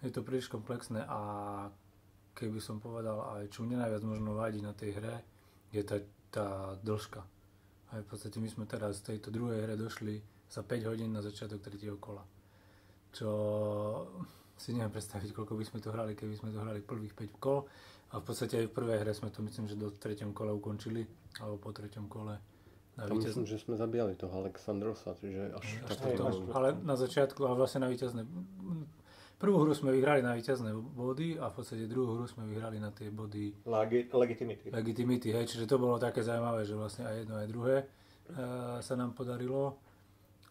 je 0.00 0.10
to 0.10 0.24
príliš 0.24 0.48
komplexné 0.48 1.04
a 1.04 1.20
keby 2.32 2.56
som 2.56 2.80
povedal 2.80 3.36
aj 3.36 3.52
čo 3.52 3.68
mne 3.68 3.84
najviac 3.84 4.02
možno 4.08 4.32
vadí 4.32 4.64
na 4.64 4.72
tej 4.72 4.96
hre, 4.96 5.20
je 5.68 5.84
tá, 5.84 6.00
tá 6.32 6.46
dĺžka. 6.80 7.20
Aj 7.92 8.00
v 8.00 8.08
podstate 8.08 8.40
my 8.40 8.48
sme 8.48 8.64
teraz 8.64 9.04
z 9.04 9.12
tejto 9.12 9.28
druhej 9.28 9.68
hre 9.68 9.76
došli 9.76 10.24
za 10.48 10.64
5 10.64 10.88
hodín 10.88 11.12
na 11.12 11.20
začiatok 11.20 11.60
tretieho 11.60 12.00
kola. 12.00 12.24
Čo 13.12 13.28
si 14.56 14.72
neviem 14.72 14.88
predstaviť, 14.88 15.36
koľko 15.36 15.60
by 15.60 15.64
sme 15.68 15.78
to 15.84 15.92
hrali, 15.92 16.16
keby 16.16 16.32
sme 16.32 16.48
to 16.48 16.64
hrali 16.64 16.80
prvých 16.80 17.12
5 17.12 17.36
kol. 17.36 17.68
A 18.12 18.20
v 18.20 18.24
podstate 18.24 18.60
aj 18.60 18.68
v 18.68 18.76
prvej 18.76 19.00
hre 19.04 19.12
sme 19.12 19.28
to 19.28 19.44
myslím, 19.44 19.68
že 19.68 19.76
do 19.76 19.92
treťom 19.92 20.32
kole 20.32 20.52
ukončili, 20.52 21.04
alebo 21.40 21.60
po 21.60 21.70
treťom 21.72 22.08
kole 22.08 22.36
na 22.92 23.08
Tam 23.08 23.16
myslím, 23.16 23.48
že 23.48 23.56
sme 23.56 23.80
zabíjali 23.80 24.12
toho 24.20 24.44
Aleksandrosa, 24.44 25.16
čiže 25.16 25.56
až, 25.56 25.66
až 25.88 25.96
tak 25.96 26.12
to, 26.12 26.52
Ale 26.52 26.76
na 26.84 26.92
začiatku, 26.92 27.40
ale 27.48 27.56
vlastne 27.56 27.80
na 27.80 27.88
víťazné. 27.88 28.28
Prvú 29.40 29.64
hru 29.64 29.72
sme 29.72 29.96
vyhrali 29.96 30.20
na 30.20 30.36
víťazné 30.36 30.70
body 30.76 31.40
a 31.40 31.48
v 31.48 31.54
podstate 31.56 31.88
druhú 31.88 32.20
hru 32.20 32.28
sme 32.28 32.44
vyhrali 32.46 32.76
na 32.78 32.92
tie 32.92 33.08
body 33.08 33.64
Lagi, 33.64 34.12
legitimity. 34.12 34.70
Legitimity, 34.70 35.28
hej, 35.32 35.48
čiže 35.48 35.64
to 35.64 35.80
bolo 35.80 35.96
také 35.96 36.20
zaujímavé, 36.20 36.68
že 36.68 36.76
vlastne 36.76 37.08
aj 37.08 37.14
jedno, 37.24 37.34
aj 37.40 37.48
druhé 37.48 37.76
e, 37.80 37.84
sa 38.84 38.94
nám 38.94 39.16
podarilo. 39.16 39.80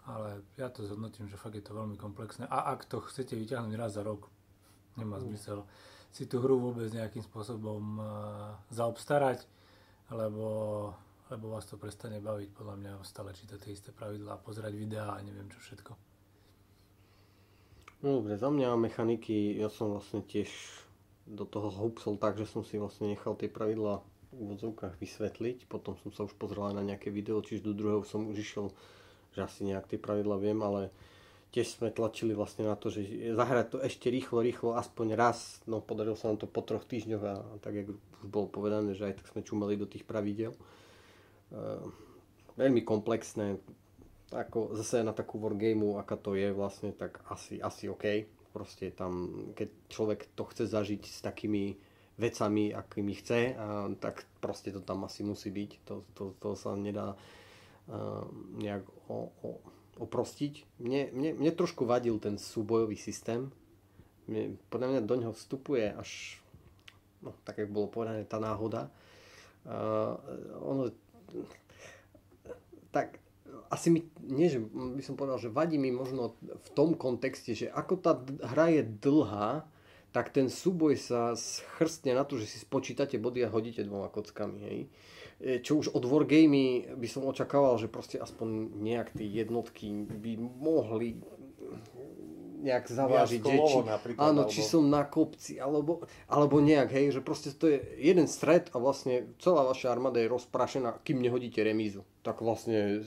Ale 0.10 0.42
ja 0.58 0.74
to 0.74 0.82
zhodnotím, 0.82 1.30
že 1.30 1.38
fakt 1.38 1.56
je 1.56 1.64
to 1.64 1.78
veľmi 1.78 1.94
komplexné. 1.96 2.50
A 2.50 2.74
ak 2.74 2.90
to 2.90 3.06
chcete 3.06 3.38
vyťahnuť 3.38 3.74
raz 3.78 3.96
za 3.96 4.02
rok, 4.02 4.28
nemá 4.98 5.22
mm. 5.22 5.30
zmysel 5.30 5.62
si 6.12 6.28
tú 6.28 6.44
hru 6.44 6.60
vôbec 6.60 6.92
nejakým 6.92 7.24
spôsobom 7.24 8.02
e, 8.02 8.04
zaobstarať, 8.76 9.46
lebo 10.12 10.46
lebo 11.32 11.56
vás 11.56 11.64
to 11.64 11.80
prestane 11.80 12.20
baviť, 12.20 12.52
podľa 12.52 12.76
mňa 12.76 12.92
stále 13.08 13.32
čítať 13.32 13.58
tie 13.58 13.72
isté 13.72 13.90
pravidlá, 13.96 14.44
pozerať 14.44 14.76
videá 14.76 15.16
a 15.16 15.24
neviem 15.24 15.48
čo 15.48 15.64
všetko. 15.64 15.92
No 18.04 18.20
dobre, 18.20 18.36
za 18.36 18.52
mňa 18.52 18.76
mechaniky, 18.76 19.56
ja 19.56 19.72
som 19.72 19.96
vlastne 19.96 20.26
tiež 20.28 20.52
do 21.30 21.48
toho 21.48 21.72
húpsol 21.72 22.20
tak, 22.20 22.36
že 22.36 22.50
som 22.50 22.68
si 22.68 22.76
vlastne 22.76 23.14
nechal 23.14 23.38
tie 23.40 23.48
pravidlá 23.48 24.04
v 24.32 24.36
úvodzovkách 24.36 25.00
vysvetliť, 25.00 25.72
potom 25.72 25.96
som 26.04 26.12
sa 26.12 26.28
už 26.28 26.36
pozrel 26.36 26.74
aj 26.74 26.76
na 26.76 26.84
nejaké 26.84 27.14
video, 27.14 27.40
čiže 27.40 27.64
do 27.64 27.78
druhého 27.78 28.04
som 28.04 28.28
už 28.28 28.42
išiel, 28.42 28.74
že 29.32 29.46
asi 29.46 29.64
nejak 29.64 29.88
tie 29.88 30.00
pravidlá 30.02 30.36
viem, 30.36 30.60
ale 30.60 30.92
tiež 31.52 31.78
sme 31.78 31.92
tlačili 31.92 32.32
vlastne 32.32 32.64
na 32.64 32.80
to, 32.80 32.88
že 32.88 33.04
zahrať 33.36 33.68
to 33.76 33.78
ešte 33.84 34.08
rýchlo, 34.08 34.40
rýchlo, 34.40 34.80
aspoň 34.80 35.08
raz, 35.20 35.60
no 35.68 35.84
podarilo 35.84 36.16
sa 36.16 36.32
nám 36.32 36.40
to 36.40 36.48
po 36.48 36.64
troch 36.64 36.88
týždňoch 36.88 37.24
a, 37.28 37.34
tak, 37.60 37.76
jak 37.76 37.88
už 37.92 38.28
bolo 38.28 38.48
povedané, 38.48 38.96
že 38.96 39.12
aj 39.12 39.20
tak 39.20 39.28
sme 39.36 39.44
čumeli 39.44 39.76
do 39.76 39.86
tých 39.88 40.08
pravidel. 40.08 40.56
Eh, 41.52 41.84
veľmi 42.56 42.82
komplexné. 42.88 43.60
Ako 44.32 44.80
zase 44.80 45.04
na 45.04 45.12
takú 45.12 45.36
wargameu, 45.44 46.00
aká 46.00 46.16
to 46.16 46.40
je 46.40 46.56
vlastne, 46.56 46.96
tak 46.96 47.20
asi, 47.28 47.60
asi 47.60 47.92
OK. 47.92 48.24
Proste 48.56 48.96
tam, 48.96 49.48
keď 49.56 49.70
človek 49.92 50.20
to 50.36 50.48
chce 50.48 50.72
zažiť 50.72 51.04
s 51.04 51.20
takými 51.20 51.76
vecami, 52.16 52.72
akými 52.72 53.14
chce, 53.20 53.56
a, 53.56 53.92
tak 54.00 54.24
proste 54.40 54.72
to 54.72 54.80
tam 54.80 55.04
asi 55.04 55.24
musí 55.28 55.52
byť. 55.52 55.72
To, 55.84 56.08
to, 56.16 56.24
to 56.40 56.56
sa 56.56 56.76
nedá 56.76 57.16
uh, 57.16 58.24
nejak 58.60 58.84
o, 59.08 59.32
o, 59.44 59.50
oprostiť. 60.00 60.80
Mne, 60.84 61.12
mne, 61.16 61.32
mne 61.36 61.52
trošku 61.52 61.84
vadil 61.88 62.16
ten 62.20 62.36
súbojový 62.36 62.96
systém. 63.00 63.52
Mne, 64.28 64.60
podľa 64.72 64.88
mňa 64.96 65.02
do 65.08 65.16
neho 65.16 65.34
vstupuje 65.36 65.92
až, 65.92 66.40
no 67.24 67.36
tak 67.44 67.64
jak 67.64 67.72
bolo 67.72 67.92
povedané, 67.92 68.24
tá 68.28 68.40
náhoda. 68.40 68.92
Uh, 69.64 70.16
ono 70.60 70.92
tak 72.92 73.22
asi 73.72 73.88
mi, 73.88 74.04
nie 74.28 74.52
že 74.52 74.60
by 74.72 75.04
som 75.04 75.16
povedal, 75.16 75.40
že 75.40 75.48
vadí 75.52 75.80
mi 75.80 75.92
možno 75.96 76.36
v 76.44 76.70
tom 76.76 76.96
kontexte, 76.96 77.56
že 77.56 77.68
ako 77.72 77.94
tá 78.00 78.20
hra 78.44 78.68
je 78.80 78.84
dlhá, 78.84 79.64
tak 80.12 80.36
ten 80.36 80.52
súboj 80.52 81.00
sa 81.00 81.40
schrstne 81.40 82.12
na 82.12 82.28
to, 82.28 82.36
že 82.36 82.48
si 82.52 82.58
spočítate 82.60 83.16
body 83.16 83.48
a 83.48 83.54
hodíte 83.54 83.88
dvoma 83.88 84.12
kockami. 84.12 84.60
Hej. 84.60 84.80
E, 85.40 85.64
čo 85.64 85.80
už 85.80 85.96
od 85.96 86.04
Wargamey 86.04 87.00
by 87.00 87.08
som 87.08 87.24
očakával, 87.24 87.80
že 87.80 87.88
proste 87.88 88.20
aspoň 88.20 88.76
nejak 88.76 89.16
tie 89.16 89.24
jednotky 89.24 90.04
by 90.04 90.36
mohli 90.38 91.16
nejak 92.62 92.86
zavážiť, 92.88 93.42
či, 93.42 93.58
áno, 94.22 94.46
alebo... 94.46 94.52
či 94.54 94.62
som 94.62 94.86
na 94.86 95.02
kopci, 95.04 95.58
alebo, 95.58 96.06
alebo 96.30 96.62
nejak, 96.62 96.94
hej, 96.94 97.18
že 97.18 97.22
proste 97.26 97.50
to 97.52 97.66
je 97.66 97.82
jeden 97.98 98.30
stred 98.30 98.70
a 98.72 98.78
vlastne 98.78 99.34
celá 99.42 99.66
vaša 99.66 99.90
armáda 99.90 100.22
je 100.22 100.30
rozprašená, 100.30 101.02
kým 101.02 101.20
nehodíte 101.20 101.60
remízu. 101.66 102.06
Tak 102.22 102.46
vlastne 102.46 103.02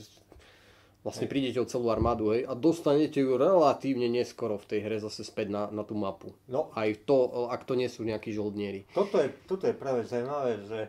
vlastne 1.04 1.28
prídete 1.28 1.60
o 1.60 1.68
celú 1.68 1.92
armádu, 1.92 2.32
hej, 2.32 2.48
a 2.48 2.56
dostanete 2.56 3.20
ju 3.20 3.36
relatívne 3.36 4.08
neskoro 4.08 4.56
v 4.56 4.66
tej 4.66 4.80
hre 4.88 4.96
zase 5.04 5.20
späť 5.20 5.52
na, 5.52 5.62
na 5.68 5.84
tú 5.84 5.92
mapu. 5.92 6.32
No. 6.48 6.72
Aj 6.72 6.88
to, 7.04 7.48
ak 7.52 7.68
to 7.68 7.76
nie 7.76 7.92
sú 7.92 8.08
nejakí 8.08 8.32
žoldnieri. 8.32 8.88
Toto 8.96 9.20
je, 9.20 9.28
toto 9.44 9.68
je 9.68 9.76
práve 9.76 10.08
zaujímavé, 10.08 10.64
že 10.64 10.80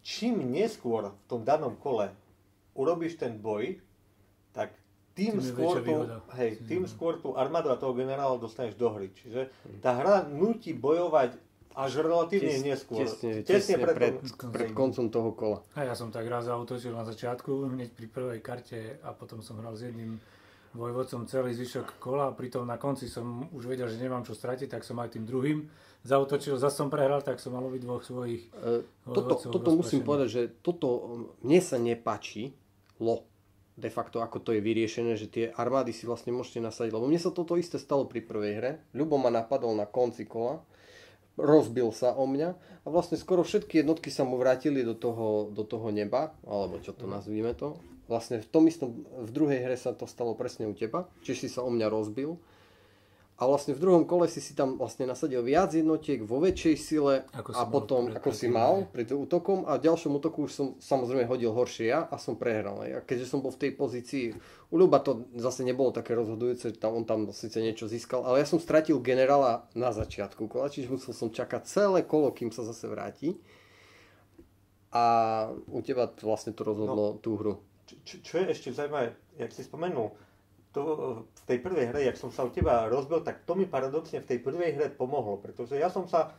čím 0.00 0.40
neskôr 0.48 1.12
v 1.12 1.24
tom 1.28 1.44
danom 1.44 1.76
kole 1.76 2.08
urobíš 2.72 3.20
ten 3.20 3.36
boj, 3.36 3.76
tak 4.56 4.72
tým, 5.18 5.42
skôr, 5.42 5.82
tú, 5.82 5.94
hej, 6.38 6.50
tým 6.62 6.86
skôr 6.86 7.18
tú 7.18 7.34
armádu 7.34 7.74
a 7.74 7.76
toho 7.76 7.90
generála 7.98 8.38
dostaneš 8.38 8.78
do 8.78 8.94
hry. 8.94 9.10
Čiže 9.10 9.50
tá 9.82 9.98
hra 9.98 10.30
nutí 10.30 10.70
bojovať 10.70 11.34
až 11.74 12.02
relatívne 12.02 12.54
Tes- 12.54 12.66
neskôr. 12.66 13.02
Tesne, 13.02 13.42
tesne 13.42 13.74
tesne 13.74 13.74
pred, 13.82 14.18
tom- 14.18 14.50
pred 14.50 14.70
koncom 14.74 15.06
toho 15.10 15.30
kola. 15.34 15.58
A 15.74 15.86
ja 15.86 15.94
som 15.98 16.10
tak 16.10 16.26
raz 16.26 16.46
zautočil 16.46 16.90
na 16.90 17.02
začiatku, 17.02 17.70
hneď 17.70 17.94
pri 17.94 18.06
prvej 18.06 18.40
karte 18.42 18.98
a 19.02 19.10
potom 19.14 19.42
som 19.42 19.58
hral 19.58 19.74
s 19.74 19.86
jedným 19.86 20.18
vojvodcom 20.74 21.30
celý 21.30 21.54
zvyšok 21.54 22.02
kola. 22.02 22.34
Pritom 22.34 22.66
na 22.66 22.78
konci 22.78 23.06
som 23.06 23.46
už 23.54 23.66
vedel, 23.70 23.86
že 23.86 23.98
nemám 23.98 24.26
čo 24.26 24.34
stratiť, 24.34 24.68
tak 24.70 24.82
som 24.82 24.98
aj 24.98 25.18
tým 25.18 25.24
druhým 25.24 25.70
zautočil. 26.02 26.58
Zase 26.58 26.82
som 26.82 26.90
prehral, 26.90 27.22
tak 27.22 27.38
som 27.38 27.54
mal 27.54 27.62
obi 27.62 27.78
dvoch 27.78 28.02
svojich 28.02 28.50
E, 28.58 28.82
toto, 29.06 29.38
toto 29.38 29.70
musím 29.74 30.02
povedať, 30.02 30.28
že 30.28 30.42
toto 30.60 30.88
mne 31.42 31.60
sa 31.62 31.78
nepáči, 31.78 32.52
lo, 32.98 33.22
de 33.78 33.90
facto 33.94 34.18
ako 34.18 34.42
to 34.42 34.50
je 34.58 34.60
vyriešené, 34.60 35.14
že 35.14 35.30
tie 35.30 35.44
armády 35.54 35.94
si 35.94 36.02
vlastne 36.02 36.34
môžete 36.34 36.58
nasadiť, 36.58 36.90
lebo 36.90 37.06
mne 37.06 37.22
sa 37.22 37.30
toto 37.30 37.54
isté 37.54 37.78
stalo 37.78 38.10
pri 38.10 38.26
prvej 38.26 38.52
hre. 38.58 38.72
Ľubo 38.90 39.14
ma 39.22 39.30
napadol 39.30 39.78
na 39.78 39.86
konci 39.86 40.26
kola, 40.26 40.58
rozbil 41.38 41.94
sa 41.94 42.18
o 42.18 42.26
mňa 42.26 42.48
a 42.82 42.86
vlastne 42.90 43.14
skoro 43.14 43.46
všetky 43.46 43.86
jednotky 43.86 44.10
sa 44.10 44.26
mu 44.26 44.34
vrátili 44.34 44.82
do 44.82 44.98
toho, 44.98 45.54
do 45.54 45.62
toho 45.62 45.94
neba, 45.94 46.34
alebo 46.42 46.82
čo 46.82 46.90
to 46.90 47.06
nazvíme 47.06 47.54
to. 47.54 47.78
Vlastne 48.10 48.42
v 48.42 48.48
tom 48.50 48.66
istom, 48.66 49.06
v 49.06 49.30
druhej 49.30 49.62
hre 49.62 49.76
sa 49.78 49.94
to 49.94 50.10
stalo 50.10 50.34
presne 50.34 50.66
u 50.66 50.74
teba, 50.74 51.06
čiže 51.22 51.46
si 51.46 51.48
sa 51.48 51.62
o 51.62 51.70
mňa 51.70 51.86
rozbil. 51.86 52.34
A 53.38 53.46
vlastne 53.46 53.70
v 53.70 53.78
druhom 53.78 54.02
kole 54.02 54.26
si 54.26 54.42
si 54.42 54.50
tam 54.50 54.74
vlastne 54.82 55.06
nasadil 55.06 55.46
viac 55.46 55.70
jednotiek 55.70 56.18
vo 56.26 56.42
väčšej 56.42 56.74
sile 56.74 57.22
Ako 57.30 57.54
a 57.54 57.70
potom, 57.70 58.10
pred- 58.10 58.18
ako 58.18 58.30
si 58.34 58.50
mal 58.50 58.90
pred 58.90 59.06
útokom 59.14 59.62
a 59.62 59.78
v 59.78 59.86
ďalšom 59.86 60.18
útoku 60.18 60.50
už 60.50 60.52
som 60.52 60.66
samozrejme 60.82 61.22
hodil 61.30 61.54
horšie 61.54 61.86
ja 61.86 62.10
a 62.10 62.18
som 62.18 62.34
prehral. 62.34 62.82
A 62.82 62.98
keďže 62.98 63.30
som 63.30 63.38
bol 63.38 63.54
v 63.54 63.62
tej 63.62 63.72
pozícii, 63.78 64.34
u 64.68 64.74
Ľuba 64.74 64.98
to 65.06 65.30
zase 65.38 65.62
nebolo 65.62 65.94
také 65.94 66.18
rozhodujúce, 66.18 66.74
tam, 66.82 66.98
on 66.98 67.06
tam 67.06 67.30
síce 67.30 67.62
niečo 67.62 67.86
získal, 67.86 68.26
ale 68.26 68.42
ja 68.42 68.46
som 68.50 68.58
stratil 68.58 68.98
generála 68.98 69.70
na 69.78 69.94
začiatku 69.94 70.50
kola, 70.50 70.66
čiže 70.66 70.90
musel 70.90 71.14
som 71.14 71.30
čakať 71.30 71.62
celé 71.62 72.02
kolo, 72.02 72.34
kým 72.34 72.50
sa 72.50 72.66
zase 72.66 72.90
vráti. 72.90 73.38
A 74.90 75.46
u 75.70 75.78
teba 75.86 76.10
vlastne 76.26 76.50
to 76.50 76.66
rozhodlo 76.66 77.22
tú 77.22 77.38
hru. 77.38 77.62
Čo, 78.02 78.18
čo, 78.18 78.34
je 78.42 78.50
ešte 78.50 78.74
zaujímavé, 78.74 79.14
jak 79.38 79.54
si 79.54 79.62
spomenul, 79.62 80.10
to 80.74 80.82
tej 81.48 81.58
prvej 81.64 81.88
hre, 81.88 82.00
jak 82.04 82.20
som 82.20 82.28
sa 82.28 82.44
u 82.44 82.52
teba 82.52 82.86
rozbil, 82.92 83.24
tak 83.24 83.48
to 83.48 83.56
mi 83.56 83.64
paradoxne 83.64 84.20
v 84.20 84.28
tej 84.28 84.38
prvej 84.44 84.76
hre 84.76 84.86
pomohlo, 84.92 85.40
pretože 85.40 85.80
ja 85.80 85.88
som 85.88 86.04
sa 86.04 86.36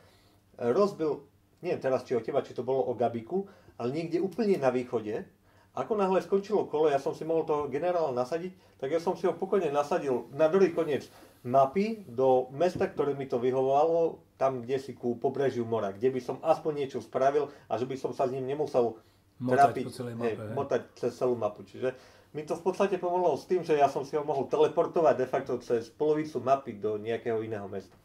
rozbil, 0.61 1.25
neviem 1.65 1.81
teraz 1.81 2.05
či 2.05 2.13
o 2.13 2.21
teba, 2.21 2.45
či 2.45 2.53
to 2.53 2.61
bolo 2.61 2.85
o 2.85 2.93
Gabiku, 2.93 3.49
ale 3.81 3.95
niekde 3.95 4.21
úplne 4.21 4.61
na 4.61 4.69
východe. 4.69 5.25
Ako 5.73 5.95
náhle 5.95 6.19
skončilo 6.19 6.65
kolo, 6.65 6.89
ja 6.91 6.99
som 6.99 7.13
si 7.13 7.23
mohol 7.23 7.45
toho 7.45 7.63
generála 7.71 8.11
nasadiť, 8.11 8.81
tak 8.81 8.89
ja 8.89 8.99
som 8.99 9.15
si 9.15 9.25
ho 9.25 9.33
pokojne 9.33 9.69
nasadil 9.71 10.27
na 10.33 10.49
druhý 10.49 10.73
koniec 10.75 11.07
mapy 11.45 12.03
do 12.09 12.51
mesta, 12.51 12.89
ktoré 12.89 13.15
mi 13.15 13.29
to 13.29 13.39
vyhovovalo, 13.39 14.19
tam 14.35 14.63
kde 14.65 14.77
si 14.81 14.91
ku 14.95 15.15
pobrežiu 15.15 15.63
mora, 15.63 15.95
kde 15.95 16.11
by 16.11 16.19
som 16.19 16.37
aspoň 16.43 16.85
niečo 16.85 16.99
spravil 16.99 17.47
a 17.71 17.79
že 17.79 17.87
by 17.87 17.95
som 17.95 18.11
sa 18.11 18.27
s 18.27 18.33
ním 18.35 18.49
nemusel 18.49 18.99
Motať 19.39 19.55
trápiť, 19.55 19.85
po 19.87 19.95
celej 19.95 20.13
hej, 20.19 20.19
mape, 20.19 20.35
hej. 20.35 20.51
motať 20.51 20.81
cez 20.99 21.11
celú 21.15 21.35
mapu. 21.39 21.63
Čiže 21.63 21.95
mi 22.33 22.45
to 22.45 22.53
v 22.53 22.61
podstate 22.61 23.01
pomohlo 23.01 23.33
s 23.33 23.49
tým, 23.49 23.65
že 23.65 23.73
ja 23.73 23.89
som 23.89 24.05
si 24.05 24.13
ho 24.13 24.21
mohol 24.21 24.45
teleportovať 24.45 25.15
de 25.17 25.27
facto 25.27 25.57
cez 25.57 25.89
polovicu 25.89 26.37
mapy 26.41 26.77
do 26.77 27.01
nejakého 27.01 27.41
iného 27.41 27.65
mesta. 27.65 27.95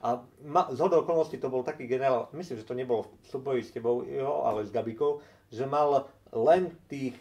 A 0.00 0.22
ma, 0.44 0.68
z 0.70 0.78
hodou 0.80 1.02
okolností 1.02 1.36
to 1.40 1.52
bol 1.52 1.64
taký 1.66 1.88
generál, 1.88 2.28
myslím, 2.36 2.60
že 2.60 2.68
to 2.68 2.76
nebolo 2.76 3.08
v 3.08 3.26
súboji 3.26 3.60
s 3.64 3.72
tebou, 3.72 4.04
jo, 4.04 4.44
ale 4.44 4.64
s 4.64 4.70
Gabikou, 4.70 5.20
že 5.50 5.66
mal 5.66 6.08
len 6.32 6.72
tých 6.88 7.16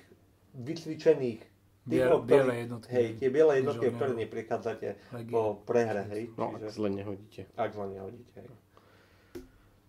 vycvičených 0.55 1.41
tých, 1.85 2.01
Biel- 2.01 2.25
biele 2.25 2.53
jednotky. 2.65 2.89
Hej, 2.89 3.07
tie 3.21 3.29
biele 3.29 3.53
jednotky, 3.61 3.93
ktoré 3.93 4.11
neprichádzate 4.25 4.87
po 5.29 5.61
prehre, 5.69 6.09
hej. 6.09 6.33
No, 6.33 6.57
ak 6.57 6.65
Čiže, 6.65 6.73
zle 6.73 6.89
nehodíte. 6.89 7.41
ak 7.53 7.69
zle 7.77 7.87
nehodíte, 7.93 8.33
hej. 8.41 8.49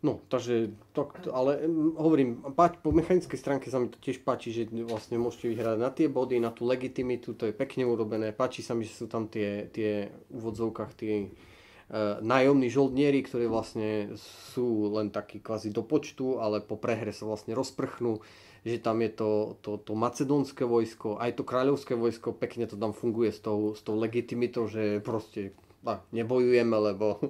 No, 0.05 0.21
takže, 0.29 0.77
to, 0.93 1.09
ale 1.33 1.65
hovorím, 1.97 2.45
po 2.85 2.91
mechanickej 2.93 3.41
stránke 3.41 3.73
sa 3.73 3.81
mi 3.81 3.89
to 3.89 3.97
tiež 3.97 4.21
páči, 4.21 4.53
že 4.53 4.69
vlastne 4.85 5.17
môžete 5.17 5.49
vyhrať 5.49 5.77
na 5.81 5.89
tie 5.89 6.05
body, 6.13 6.37
na 6.37 6.53
tú 6.53 6.69
legitimitu, 6.69 7.33
to 7.33 7.49
je 7.49 7.57
pekne 7.57 7.89
urobené. 7.89 8.37
Páči 8.37 8.61
sa 8.61 8.77
mi, 8.77 8.85
že 8.85 8.93
sú 8.93 9.07
tam 9.09 9.25
tie, 9.25 9.73
tie 9.73 10.13
úvodzovkách 10.37 10.93
tie 11.01 11.33
uh, 11.33 12.21
nájomní 12.21 12.69
žoldnieri, 12.69 13.25
ktorí 13.25 13.49
vlastne 13.49 14.13
sú 14.53 14.93
len 14.93 15.09
takí 15.09 15.41
kvázi 15.41 15.73
do 15.73 15.81
počtu, 15.81 16.45
ale 16.45 16.61
po 16.61 16.77
prehre 16.77 17.17
sa 17.17 17.25
vlastne 17.25 17.57
rozprchnú, 17.57 18.21
že 18.69 18.77
tam 18.85 19.01
je 19.01 19.11
to, 19.17 19.31
to, 19.65 19.81
to 19.81 19.97
macedónske 19.97 20.69
vojsko, 20.69 21.17
aj 21.17 21.41
to 21.41 21.43
kráľovské 21.43 21.97
vojsko, 21.97 22.37
pekne 22.37 22.69
to 22.69 22.77
tam 22.77 22.93
funguje 22.93 23.33
s 23.33 23.41
tou, 23.41 23.73
s 23.73 23.81
tou 23.81 23.97
legitimitou, 23.97 24.69
že 24.69 25.01
proste 25.01 25.57
a, 25.87 26.03
nebojujeme, 26.11 26.77
lebo 26.77 27.23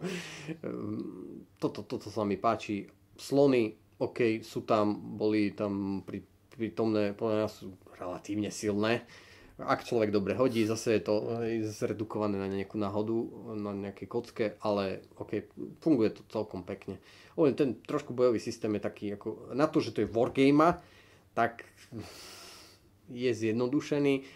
um, 0.64 1.44
toto, 1.62 1.84
toto 1.84 2.08
sa 2.08 2.24
mi 2.24 2.40
páči. 2.40 2.88
Slony, 3.16 3.76
OK, 4.00 4.44
sú 4.44 4.64
tam, 4.64 5.16
boli 5.16 5.52
tam 5.52 6.04
pri, 6.04 6.20
prítomné, 6.52 7.12
podľa 7.12 7.44
mňa 7.44 7.48
sú 7.48 7.76
relatívne 7.96 8.48
silné. 8.52 9.04
Ak 9.56 9.88
človek 9.88 10.12
dobre 10.12 10.36
hodí, 10.36 10.68
zase 10.68 11.00
je 11.00 11.02
to 11.08 11.14
zredukované 11.72 12.36
na 12.36 12.44
nejakú 12.44 12.76
náhodu, 12.76 13.16
na 13.56 13.72
nejaké 13.72 14.04
kocke, 14.04 14.60
ale 14.60 15.00
OK, 15.16 15.48
funguje 15.80 16.12
to 16.12 16.28
celkom 16.28 16.60
pekne. 16.60 17.00
Len 17.40 17.56
ten 17.56 17.80
trošku 17.80 18.12
bojový 18.12 18.36
systém 18.36 18.68
je 18.76 18.84
taký, 18.84 19.06
ako, 19.16 19.56
na 19.56 19.64
to, 19.64 19.80
že 19.80 19.96
to 19.96 20.04
je 20.04 20.12
wargame, 20.12 20.76
tak 21.32 21.64
je 23.08 23.32
zjednodušený 23.32 24.35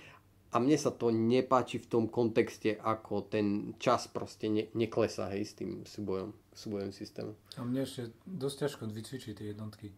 a 0.50 0.56
mne 0.58 0.74
sa 0.74 0.90
to 0.90 1.14
nepáči 1.14 1.78
v 1.78 1.86
tom 1.86 2.04
kontexte, 2.10 2.74
ako 2.74 3.30
ten 3.30 3.78
čas 3.78 4.10
proste 4.10 4.50
ne, 4.50 4.66
neklesá 4.74 5.30
hej, 5.30 5.46
s 5.46 5.52
tým 5.54 5.86
súbojom, 5.86 6.34
súbojom 6.50 6.90
systému. 6.90 7.38
A 7.54 7.62
mne 7.62 7.86
ešte 7.86 8.10
dosť 8.26 8.56
ťažko 8.66 8.82
vycvičiť 8.90 9.32
tie 9.38 9.46
jednotky. 9.54 9.94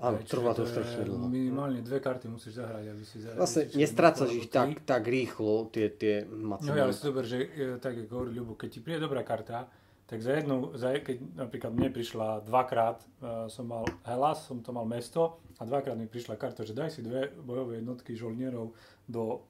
Áno, 0.00 0.16
trvá 0.24 0.56
to 0.56 0.64
strašne 0.64 1.04
dlho. 1.04 1.28
Minimálne 1.28 1.84
dve 1.84 2.00
karty 2.00 2.32
musíš 2.32 2.56
zahrať, 2.56 2.84
aby 2.88 3.04
si 3.04 3.20
zahrať. 3.20 3.36
Vlastne 3.36 3.62
nestrácaš 3.76 4.32
ich 4.32 4.48
tak, 4.48 4.80
tak 4.88 5.04
rýchlo, 5.04 5.68
tie, 5.68 5.92
tie 5.92 6.24
No 6.24 6.56
macedónske. 6.56 6.80
ale 6.80 6.92
super, 6.96 7.24
že 7.28 7.38
e, 7.52 7.76
tak 7.76 8.00
ako 8.00 8.12
hovorí 8.16 8.32
Ľubo, 8.32 8.56
keď 8.56 8.68
ti 8.72 8.80
príde 8.80 9.04
dobrá 9.04 9.20
karta, 9.20 9.68
tak 10.08 10.24
za 10.24 10.40
jednu, 10.40 10.72
za, 10.72 10.96
keď 10.96 11.16
napríklad 11.36 11.70
mne 11.76 11.92
prišla 11.94 12.42
dvakrát, 12.42 12.98
uh, 13.22 13.46
som 13.46 13.62
mal 13.70 13.86
Hellas, 14.02 14.42
som 14.42 14.58
to 14.58 14.74
mal 14.74 14.82
mesto 14.82 15.38
a 15.60 15.62
dvakrát 15.62 15.94
mi 15.94 16.10
prišla 16.10 16.34
karta, 16.34 16.66
že 16.66 16.74
daj 16.74 16.90
si 16.90 17.06
dve 17.06 17.30
bojové 17.30 17.78
jednotky 17.78 18.18
žolnierov 18.18 18.74
do 19.06 19.46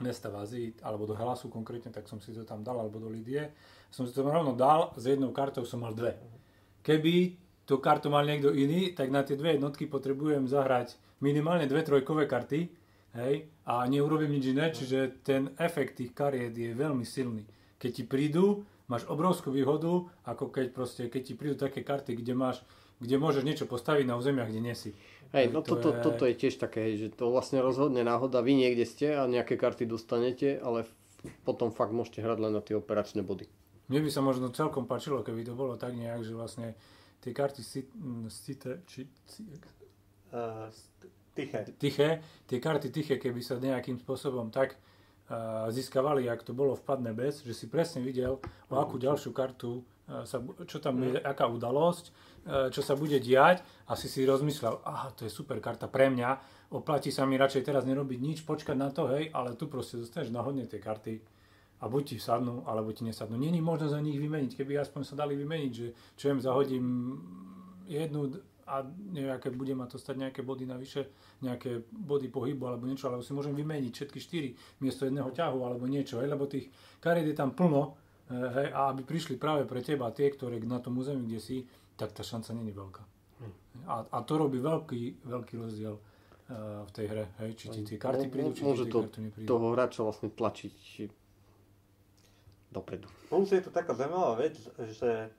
mesta 0.00 0.32
v 0.32 0.36
Ázii, 0.40 0.68
alebo 0.82 1.06
do 1.06 1.14
Helasu 1.14 1.52
konkrétne, 1.52 1.92
tak 1.92 2.08
som 2.08 2.18
si 2.18 2.32
to 2.32 2.44
tam 2.44 2.64
dal, 2.64 2.80
alebo 2.80 3.00
do 3.00 3.08
Lidie. 3.08 3.52
Som 3.92 4.04
si 4.08 4.12
to 4.16 4.24
rovno 4.24 4.56
dal, 4.56 4.92
s 4.96 5.04
jednou 5.06 5.32
kartou 5.32 5.64
som 5.64 5.84
mal 5.84 5.92
dve. 5.92 6.16
Keby 6.80 7.36
tú 7.68 7.78
kartu 7.78 8.10
mal 8.10 8.26
niekto 8.26 8.50
iný, 8.50 8.96
tak 8.96 9.12
na 9.12 9.22
tie 9.22 9.38
dve 9.38 9.54
jednotky 9.54 9.86
potrebujem 9.86 10.48
zahrať 10.48 10.98
minimálne 11.20 11.68
dve 11.68 11.84
trojkové 11.84 12.24
karty, 12.26 12.72
hej, 13.14 13.46
a 13.66 13.84
neurobím 13.86 14.38
nič 14.38 14.44
iné, 14.50 14.72
čiže 14.72 15.22
ten 15.22 15.52
efekt 15.60 16.00
tých 16.00 16.16
kariet 16.16 16.56
je 16.56 16.72
veľmi 16.74 17.04
silný. 17.06 17.44
Keď 17.78 17.90
ti 17.90 18.04
prídu, 18.06 18.64
máš 18.90 19.06
obrovskú 19.06 19.54
výhodu, 19.54 20.08
ako 20.26 20.50
keď 20.50 20.66
proste, 20.74 21.02
keď 21.06 21.22
ti 21.22 21.34
prídu 21.38 21.54
také 21.54 21.86
karty, 21.86 22.18
kde 22.18 22.34
máš, 22.34 22.64
kde 22.98 23.16
môžeš 23.16 23.46
niečo 23.46 23.66
postaviť 23.70 24.04
na 24.04 24.18
územiach, 24.18 24.50
kde 24.50 24.60
nesi. 24.60 24.90
Hej, 25.30 25.54
no 25.54 25.62
To 25.62 25.78
toto, 25.78 25.94
je- 25.94 26.02
toto 26.02 26.24
je 26.26 26.34
tiež 26.34 26.58
také, 26.58 26.90
že 26.94 27.08
to 27.08 27.30
vlastne 27.30 27.62
rozhodne 27.62 28.02
náhoda, 28.02 28.42
vy 28.42 28.54
niekde 28.56 28.82
ste 28.82 29.14
a 29.14 29.24
nejaké 29.24 29.54
karty 29.54 29.86
dostanete, 29.86 30.58
ale 30.58 30.84
potom 31.44 31.70
fakt 31.70 31.94
môžete 31.94 32.18
hrať 32.18 32.38
len 32.40 32.52
na 32.52 32.60
tie 32.60 32.74
operačné 32.74 33.22
body. 33.22 33.46
Mne 33.86 34.00
by 34.02 34.10
sa 34.10 34.20
možno 34.20 34.50
celkom 34.50 34.86
páčilo, 34.86 35.22
keby 35.22 35.42
to 35.42 35.54
bolo 35.54 35.78
tak 35.78 35.94
nejak, 35.94 36.22
že 36.22 36.34
vlastne 36.34 36.74
tie 37.20 37.30
karty 37.30 37.62
si- 37.62 37.86
m, 37.94 38.26
Cite, 38.26 38.82
či, 38.86 39.06
Uh, 40.30 40.70
tiché. 41.34 41.66
tiché, 41.74 42.08
tie 42.46 42.58
karty 42.58 42.90
tiché, 42.90 43.18
keby 43.18 43.42
sa 43.42 43.58
nejakým 43.58 43.98
spôsobom 43.98 44.46
tak 44.48 44.78
uh, 45.26 45.66
získavali, 45.66 46.30
ak 46.30 46.46
to 46.46 46.54
bolo 46.54 46.78
v 46.78 46.86
Padne 46.86 47.10
bez, 47.10 47.42
že 47.42 47.50
si 47.50 47.66
presne 47.66 47.98
videl, 47.98 48.38
o 48.70 48.74
akú 48.78 48.94
ďalšiu 48.94 49.34
kartu, 49.34 49.82
uh, 50.06 50.22
sa, 50.22 50.38
čo 50.70 50.78
tam 50.78 51.02
je, 51.02 51.18
aká 51.18 51.50
udalosť, 51.50 52.14
čo 52.46 52.80
sa 52.80 52.96
bude 52.96 53.20
diať. 53.20 53.62
A 53.90 53.98
si 53.98 54.06
si 54.06 54.24
rozmyslel, 54.24 54.80
aha, 54.86 55.12
to 55.12 55.26
je 55.26 55.32
super 55.32 55.58
karta 55.58 55.90
pre 55.90 56.08
mňa, 56.08 56.28
oplatí 56.70 57.10
sa 57.10 57.26
mi 57.26 57.34
radšej 57.34 57.66
teraz 57.66 57.82
nerobiť 57.82 58.18
nič, 58.22 58.38
počkať 58.46 58.76
na 58.78 58.88
to, 58.94 59.10
hej, 59.10 59.34
ale 59.34 59.58
tu 59.58 59.66
proste 59.66 59.98
dostaneš 59.98 60.30
náhodne 60.30 60.70
tie 60.70 60.78
karty 60.78 61.18
a 61.80 61.88
buď 61.88 62.02
ti 62.04 62.16
sadnú, 62.20 62.62
alebo 62.68 62.92
ti 62.92 63.02
nesadnú. 63.02 63.40
Není 63.40 63.64
možno 63.64 63.88
za 63.88 63.98
nich 63.98 64.20
vymeniť, 64.20 64.52
keby 64.52 64.78
aspoň 64.78 65.02
sa 65.02 65.14
dali 65.16 65.32
vymeniť, 65.34 65.72
že 65.72 65.86
čo 66.14 66.30
viem, 66.30 66.38
zahodím 66.38 66.84
jednu 67.88 68.30
a 68.70 68.86
nejaké, 69.10 69.50
bude 69.50 69.74
ma 69.74 69.90
to 69.90 69.98
stať 69.98 70.14
nejaké 70.14 70.46
body 70.46 70.62
navyše, 70.62 71.10
nejaké 71.42 71.82
body 71.90 72.30
pohybu 72.30 72.70
alebo 72.70 72.86
niečo, 72.86 73.10
alebo 73.10 73.26
si 73.26 73.34
môžem 73.34 73.50
vymeniť 73.50 73.90
všetky 73.90 74.18
štyri 74.22 74.48
miesto 74.78 75.02
jedného 75.02 75.34
ťahu 75.34 75.58
alebo 75.66 75.90
niečo, 75.90 76.22
hej, 76.22 76.30
lebo 76.30 76.46
tých 76.46 76.70
kariet 77.02 77.26
je 77.26 77.34
tam 77.34 77.50
plno 77.50 77.98
eh, 78.30 78.38
hej, 78.38 78.68
a 78.70 78.94
aby 78.94 79.02
prišli 79.02 79.34
práve 79.42 79.66
pre 79.66 79.82
teba 79.82 80.14
tie, 80.14 80.30
ktoré 80.30 80.62
na 80.62 80.78
tom 80.78 81.02
území, 81.02 81.26
kde 81.26 81.40
si, 81.42 81.66
tak 82.00 82.10
tá 82.10 82.24
šanca 82.24 82.50
není 82.54 82.72
veľká. 82.72 83.02
A, 83.84 83.94
a 84.02 84.18
to 84.22 84.32
robí 84.34 84.56
veľký, 84.56 85.02
veľký 85.22 85.54
rozdiel. 85.58 86.00
v 86.82 86.90
tej 86.90 87.06
hre, 87.06 87.24
hej, 87.38 87.50
či 87.54 87.66
ti 87.70 87.80
tie 87.84 87.94
karty 87.96 88.26
prídu, 88.26 88.50
či 88.50 88.64
Môže 88.64 88.82
ti 88.82 88.88
tie 88.88 88.92
to 88.92 89.00
karty 89.02 89.18
neprídu. 89.22 89.46
toho 89.46 89.66
hráča 89.70 90.00
vlastne 90.02 90.28
tlačiť 90.30 90.74
dopredu. 92.70 93.06
Plus 93.28 93.48
je 93.48 93.60
to 93.60 93.70
taká 93.70 93.92
zaujímavá 93.92 94.34
vec, 94.36 94.58
že 94.90 95.30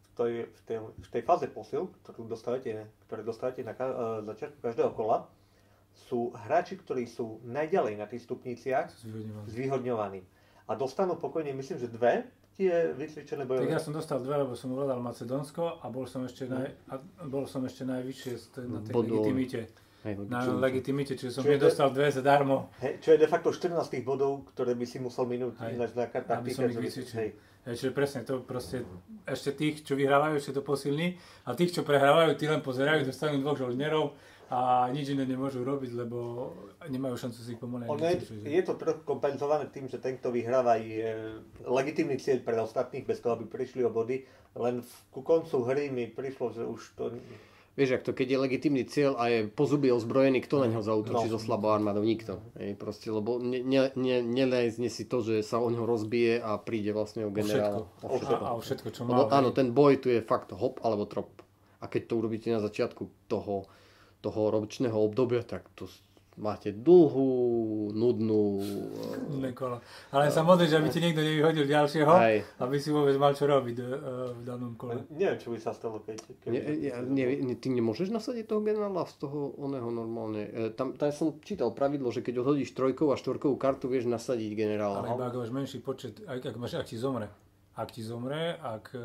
v 0.00 0.08
tej, 0.14 0.32
v 0.46 0.60
tej, 0.64 0.76
v 0.82 1.08
tej 1.08 1.22
fáze 1.22 1.46
posil, 1.48 1.90
ktorú 2.02 2.26
dostávate, 2.26 2.70
ktoré 3.04 3.22
dostávate 3.22 3.62
na 3.62 3.72
ka- 3.72 3.90
e, 4.20 4.26
začiatku 4.26 4.58
každého 4.60 4.90
kola, 4.92 5.26
sú 6.02 6.30
hráči, 6.36 6.74
ktorí 6.76 7.02
sú 7.04 7.42
najďalej 7.42 7.94
na 7.96 8.06
tých 8.06 8.22
stupniciach 8.24 8.90
Zvýhodňované. 8.96 9.46
zvýhodňovaní. 9.48 10.20
A 10.64 10.72
dostanú 10.74 11.14
pokojne, 11.16 11.50
myslím, 11.52 11.78
že 11.78 11.88
dve 11.88 12.26
tie 12.60 12.92
vycvičené 12.92 13.42
Tak 13.42 13.48
bojové. 13.48 13.72
ja 13.72 13.80
som 13.80 13.90
dostal 13.90 14.20
dve, 14.20 14.36
lebo 14.36 14.52
som 14.52 14.68
ovládal 14.68 15.00
Macedónsko 15.00 15.80
a 15.80 15.88
bol 15.88 16.04
som 16.04 16.20
ešte, 16.22 16.44
naj, 16.44 16.68
a 16.86 17.00
bol 17.24 17.44
som 17.44 17.64
ešte 17.64 17.82
najvyššie 17.82 18.32
na 18.68 18.78
tej 18.80 18.92
Bodov. 18.92 19.24
legitimite. 19.24 19.60
Hej, 20.00 20.16
Na 20.28 20.40
čo- 20.40 20.56
legitimite, 20.58 21.12
čiže 21.14 21.28
som 21.30 21.42
Čiže- 21.42 21.56
nedostal 21.56 21.88
dve 21.90 22.08
zadarmo. 22.08 22.72
Hej, 22.78 23.00
čo 23.00 23.12
je 23.12 23.18
de 23.18 23.26
facto 23.26 23.48
14 23.50 23.88
tých 23.90 24.00
bodov, 24.02 24.48
ktoré 24.50 24.72
by 24.72 24.84
si 24.84 24.96
musel 24.96 25.24
minúť 25.24 25.56
Hej. 25.58 25.76
ináč 25.76 25.90
na 25.94 26.06
kartách. 26.06 26.40
Aby 26.40 26.50
som 26.50 26.64
ich 26.66 26.76
vycvičil. 26.78 27.16
hej. 27.18 27.30
Hej, 27.60 27.74
čiže 27.76 27.92
presne 27.92 28.20
to 28.22 28.40
proste, 28.40 28.80
ešte 29.26 29.52
tých, 29.52 29.84
čo 29.84 29.92
vyhrávajú, 29.92 30.32
ešte 30.34 30.56
to 30.56 30.62
posilní 30.62 31.20
a 31.44 31.52
tých, 31.52 31.76
čo 31.76 31.82
prehrávajú, 31.82 32.32
tí 32.34 32.48
len 32.48 32.60
pozerajú, 32.60 33.04
dostanú 33.04 33.36
dvoch 33.38 33.60
žoldnerov 33.60 34.16
a 34.50 34.58
nič 34.90 35.08
iné 35.08 35.22
nemôžu 35.24 35.62
robiť, 35.62 35.94
lebo 35.96 36.50
nemajú 36.82 37.14
šancu 37.16 37.38
si 37.38 37.54
ich 37.54 37.60
pomaly 37.60 37.86
Ono 37.86 38.02
je, 38.02 38.18
je 38.42 38.62
to 38.62 38.74
trochu 38.74 39.00
kompenzované 39.00 39.66
tým, 39.66 39.86
že 39.86 39.96
ten, 39.96 40.18
kto 40.18 40.28
vyhráva, 40.28 40.74
je 40.74 41.38
legitímny 41.62 42.18
cieľ 42.18 42.42
pre 42.42 42.58
ostatných, 42.58 43.06
bez 43.06 43.18
toho, 43.18 43.34
aby 43.34 43.46
prišli 43.46 43.80
o 43.80 43.90
body. 43.90 44.26
Len 44.52 44.82
v, 44.82 44.90
ku 45.08 45.22
koncu 45.22 45.54
hry 45.62 45.86
mi 45.88 46.04
prišlo, 46.04 46.50
že 46.50 46.62
už 46.62 46.80
to... 46.94 47.14
Vieš, 47.70 47.90
ak 47.94 48.02
to, 48.02 48.10
keď 48.10 48.26
je 48.26 48.38
legitímny 48.40 48.82
cieľ 48.82 49.14
a 49.14 49.30
je 49.30 49.46
po 49.46 49.62
zuby 49.62 49.88
ozbrojený, 49.88 50.42
kto 50.42 50.58
na 50.58 50.66
neho 50.66 50.82
zautočí 50.82 51.30
No. 51.30 51.32
so 51.32 51.38
slabou 51.38 51.70
armádou? 51.70 52.02
Nikto. 52.02 52.42
Hej, 52.58 52.74
proste, 52.74 53.06
lebo 53.08 53.38
ne, 53.38 53.62
ne, 53.62 53.94
ne, 53.94 54.18
nelezne 54.20 54.90
si 54.90 55.06
to, 55.06 55.22
že 55.22 55.40
sa 55.40 55.56
o 55.56 55.70
neho 55.70 55.86
rozbije 55.86 56.42
a 56.42 56.58
príde 56.58 56.90
vlastne 56.90 57.22
o 57.22 57.30
O 57.30 57.32
všetko. 57.32 57.38
generála. 57.40 57.78
O 58.02 58.18
všetko. 58.18 58.34
A, 58.34 58.48
a 58.50 58.52
o 58.52 58.60
všetko, 58.60 58.88
čo 58.90 59.00
Lebo 59.06 59.22
má. 59.24 59.32
áno, 59.32 59.54
ten 59.54 59.70
boj 59.70 59.96
tu 59.96 60.10
je 60.10 60.18
fakt 60.20 60.50
hop 60.50 60.82
alebo 60.82 61.06
trop. 61.06 61.30
A 61.78 61.86
keď 61.86 62.02
to 62.04 62.18
urobíte 62.18 62.50
na 62.50 62.58
začiatku 62.58 63.06
toho, 63.24 63.70
toho 64.20 64.52
ročného 64.52 64.96
obdobia, 64.96 65.42
tak 65.42 65.68
to 65.74 65.88
máte 66.40 66.72
dlhú, 66.72 67.28
nudnú... 67.92 68.64
Nudné 69.28 69.52
kolo. 69.52 69.82
Ale 70.10 70.32
sa 70.32 70.40
modlíš, 70.40 70.80
aby 70.80 70.88
ti 70.88 71.04
niekto 71.04 71.20
nevyhodil 71.20 71.68
ďalšieho, 71.68 72.12
Hej. 72.16 72.36
aby 72.64 72.76
si 72.80 72.88
vôbec 72.88 73.14
mal 73.20 73.36
čo 73.36 73.44
robiť 73.44 73.76
eh, 73.76 73.86
v 74.32 74.40
danom 74.42 74.74
kole. 74.74 75.04
Neviem, 75.12 75.36
čo 75.36 75.52
by 75.52 75.58
sa 75.60 75.76
stalo, 75.76 76.00
keď... 76.00 76.16
keď 76.40 76.48
Ne, 76.48 76.60
ja, 76.80 76.96
ne, 77.04 77.24
ne, 77.44 77.54
ty 77.54 77.68
nemôžeš 77.68 78.08
nasadiť 78.08 78.48
toho 78.48 78.64
generála 78.64 79.04
z 79.04 79.14
toho 79.20 79.52
oného 79.60 79.92
normálne. 79.92 80.48
E, 80.48 80.72
tam, 80.72 80.96
tam 80.96 81.12
som 81.12 81.36
čítal 81.44 81.76
pravidlo, 81.76 82.08
že 82.08 82.24
keď 82.24 82.42
odhodíš 82.42 82.72
trojkovú 82.72 83.12
a 83.12 83.20
štvorkovú 83.20 83.60
kartu, 83.60 83.92
vieš 83.92 84.08
nasadiť 84.08 84.50
generála. 84.56 85.04
Ale 85.04 85.14
iba 85.14 85.28
ak 85.28 85.36
máš 85.36 85.52
menší 85.52 85.78
počet, 85.84 86.24
ak, 86.24 86.40
ak, 86.40 86.56
máš, 86.56 86.80
ak 86.80 86.88
ti 86.88 86.96
zomre. 86.96 87.28
Ak 87.76 87.94
ti 87.94 88.02
zomre, 88.02 88.56
ak 88.58 88.96
eh, 88.96 89.02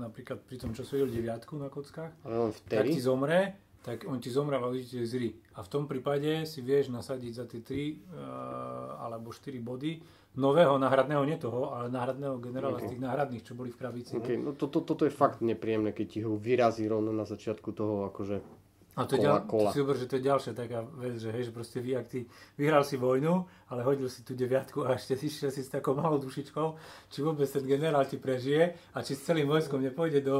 napríklad 0.00 0.40
pri 0.42 0.56
tom, 0.56 0.72
čo 0.72 0.82
si 0.88 0.96
videl 0.96 1.12
deviatku 1.12 1.54
na 1.60 1.68
kockách, 1.68 2.12
len 2.24 2.50
tak 2.66 2.88
ti 2.88 2.96
vtedy. 2.96 3.04
zomre, 3.04 3.67
tak 3.88 4.04
on 4.04 4.20
ti 4.20 4.28
zomre, 4.28 4.60
ale 4.60 4.76
vidíte 4.76 5.08
zri. 5.08 5.32
A 5.56 5.64
v 5.64 5.68
tom 5.72 5.88
prípade 5.88 6.44
si 6.44 6.60
vieš 6.60 6.92
nasadiť 6.92 7.32
za 7.32 7.48
tie 7.48 7.64
3 7.64 9.00
alebo 9.00 9.32
4 9.32 9.56
body 9.64 10.04
nového 10.36 10.76
náhradného, 10.76 11.24
nie 11.24 11.40
toho, 11.40 11.72
ale 11.72 11.88
náhradného 11.88 12.36
generála 12.36 12.84
z 12.84 12.92
tých 12.92 13.00
náhradných, 13.00 13.42
čo 13.48 13.56
boli 13.56 13.72
v 13.72 13.80
krabici. 13.80 14.12
Okay, 14.20 14.36
no 14.36 14.52
to, 14.52 14.68
to, 14.68 14.84
toto 14.84 15.08
je 15.08 15.10
fakt 15.10 15.40
nepríjemné, 15.40 15.96
keď 15.96 16.06
ti 16.06 16.20
ho 16.20 16.36
vyrazí 16.36 16.84
rovno 16.84 17.16
na 17.16 17.24
začiatku 17.24 17.72
toho, 17.72 18.12
akože... 18.12 18.57
A 18.98 19.06
to 19.06 19.14
je, 19.14 19.20
Kola, 19.20 19.30
ďal, 19.32 19.46
kola. 19.46 19.70
zober, 19.70 19.94
že 19.94 20.04
to 20.04 20.14
je 20.14 20.24
ďalšia 20.24 20.52
taká 20.52 20.78
vec, 20.92 21.14
že, 21.14 21.30
hej, 21.30 21.42
že 21.44 21.52
proste 21.52 21.78
vy, 21.78 21.94
ak 21.94 22.06
ty 22.08 22.26
vyhral 22.54 22.82
si 22.82 22.96
vojnu, 22.96 23.30
ale 23.68 23.80
hodil 23.80 24.06
si 24.06 24.20
tú 24.20 24.34
deviatku 24.34 24.82
a 24.82 24.92
ešte 24.92 25.14
si 25.14 25.26
išiel 25.28 25.48
si 25.48 25.62
s 25.62 25.70
takou 25.70 25.94
malou 25.94 26.18
dušičkou, 26.18 26.66
či 27.06 27.18
vôbec 27.20 27.46
ten 27.46 27.62
generál 27.62 28.02
ti 28.02 28.16
prežije 28.16 28.64
a 28.90 28.98
či 28.98 29.14
s 29.14 29.22
celým 29.22 29.46
vojskom 29.46 29.78
nepôjde 29.80 30.18
do 30.20 30.38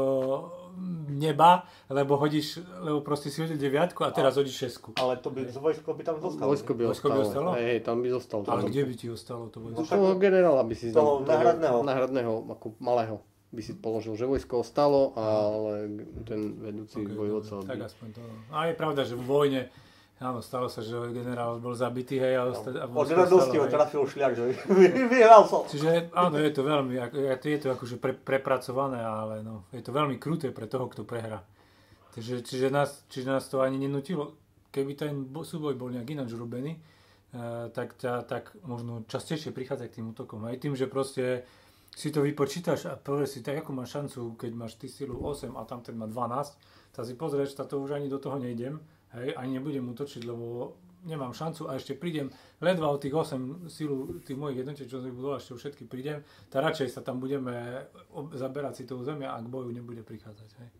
neba, 1.08 1.62
lebo 1.86 2.16
hodíš, 2.16 2.58
lebo 2.76 2.98
proste 3.00 3.28
si 3.28 3.38
hodil 3.38 3.54
deviatku 3.54 4.00
a 4.00 4.10
teraz 4.10 4.34
hodíš 4.34 4.58
šesku. 4.58 4.92
Ale 4.96 5.16
to 5.16 5.28
by, 5.28 5.46
vojsko 5.46 5.88
by 5.88 6.02
tam 6.02 6.18
zostalo. 6.18 6.48
Vojsko 6.48 6.72
by 6.72 6.82
Vojsko 6.84 7.06
by 7.06 7.18
ostalo? 7.20 7.50
Hej, 7.54 7.64
hej, 7.64 7.80
tam 7.80 7.96
by 7.98 8.08
zostal. 8.10 8.38
Ale 8.42 8.60
tam. 8.60 8.68
kde 8.68 8.82
by 8.82 8.94
ti 8.96 9.06
ostalo 9.08 9.46
to 9.46 9.58
No, 9.60 9.70
vojsko? 9.76 9.86
toho 9.88 10.14
generála 10.16 10.62
by 10.62 10.74
si 10.74 10.90
Toho 10.90 11.22
tam- 11.22 11.30
náhradného. 11.30 11.78
náhradného, 11.80 12.32
ako 12.50 12.66
malého 12.78 13.16
by 13.48 13.60
si 13.64 13.72
položil, 13.76 14.12
že 14.14 14.28
vojsko 14.28 14.60
ostalo, 14.60 15.16
ale 15.16 15.88
ten 16.28 16.60
vedúci 16.60 17.00
Ok, 17.00 17.16
vojvodca 17.16 17.64
tak 17.64 17.80
by... 17.80 17.88
aspoň 17.88 18.08
to. 18.12 18.20
A 18.52 18.68
je 18.68 18.74
pravda, 18.76 19.02
že 19.08 19.16
v 19.16 19.24
vojne 19.24 19.62
Áno, 20.18 20.42
stalo 20.42 20.66
sa, 20.66 20.82
že 20.82 20.98
generál 21.14 21.62
bol 21.62 21.78
zabitý, 21.78 22.18
hej, 22.18 22.42
a, 22.42 22.50
osta- 22.50 22.74
a 22.74 22.90
Od 22.90 23.06
radosti 23.06 23.54
ho 23.54 23.70
trafil 23.70 24.02
šľak, 24.02 24.32
že 24.34 24.44
vyhral 25.14 25.46
som. 25.46 25.62
Čiže 25.62 26.10
áno, 26.10 26.34
je 26.42 26.50
to 26.50 26.66
veľmi, 26.66 26.98
je 27.38 27.58
to 27.62 27.68
akože 27.78 28.02
pre, 28.02 28.18
prepracované, 28.18 28.98
ale 28.98 29.46
no, 29.46 29.62
je 29.70 29.78
to 29.78 29.94
veľmi 29.94 30.18
kruté 30.18 30.50
pre 30.50 30.66
toho, 30.66 30.90
kto 30.90 31.06
prehrá. 31.06 31.46
Takže, 32.18 32.42
čiže, 32.42 32.66
nás, 32.66 33.06
čiže 33.06 33.30
nás 33.30 33.46
to 33.46 33.62
ani 33.62 33.78
nenutilo, 33.78 34.34
keby 34.74 34.98
ten 34.98 35.22
bo- 35.22 35.46
súboj 35.46 35.78
bol 35.78 35.94
nejak 35.94 36.10
ináč 36.10 36.34
urobený, 36.34 36.74
eh, 36.74 37.70
tak, 37.70 37.94
ťa, 37.94 38.26
tak 38.26 38.58
možno 38.66 39.06
častejšie 39.06 39.54
prichádza 39.54 39.86
k 39.86 40.02
tým 40.02 40.18
útokom. 40.18 40.42
Aj 40.50 40.58
tým, 40.58 40.74
že 40.74 40.90
proste 40.90 41.46
si 41.98 42.14
to 42.14 42.22
vypočítaš 42.22 42.86
a 42.86 42.94
povieš 42.94 43.28
si, 43.34 43.40
tak 43.42 43.66
ako 43.66 43.74
máš 43.74 43.98
šancu, 43.98 44.38
keď 44.38 44.52
máš 44.54 44.78
ty 44.78 44.86
silu 44.86 45.18
8 45.18 45.58
a 45.58 45.66
tam 45.66 45.82
má 45.98 46.06
12, 46.06 46.94
tak 46.94 47.02
si 47.02 47.18
pozrieš, 47.18 47.58
táto 47.58 47.82
už 47.82 47.98
ani 47.98 48.06
do 48.06 48.22
toho 48.22 48.38
nejdem, 48.38 48.78
hej, 49.18 49.34
ani 49.34 49.58
nebudem 49.58 49.82
útočiť, 49.82 50.22
lebo 50.22 50.78
nemám 51.02 51.34
šancu 51.34 51.66
a 51.66 51.74
ešte 51.74 51.98
prídem 51.98 52.30
ledva 52.62 52.94
o 52.94 53.02
tých 53.02 53.10
8 53.10 53.66
silu 53.66 54.22
tých 54.22 54.38
mojich 54.38 54.62
jednotiek, 54.62 54.86
čo 54.86 55.02
som 55.02 55.10
budoval, 55.10 55.42
ešte 55.42 55.58
všetky 55.58 55.90
prídem, 55.90 56.22
tak 56.46 56.70
radšej 56.70 56.94
sa 56.94 57.02
tam 57.02 57.18
budeme 57.18 57.90
zaberať 58.30 58.78
si 58.78 58.82
toho 58.86 59.02
zemia 59.02 59.34
a 59.34 59.42
boju 59.42 59.74
nebude 59.74 60.06
prichádzať. 60.06 60.50
Hej. 60.62 60.70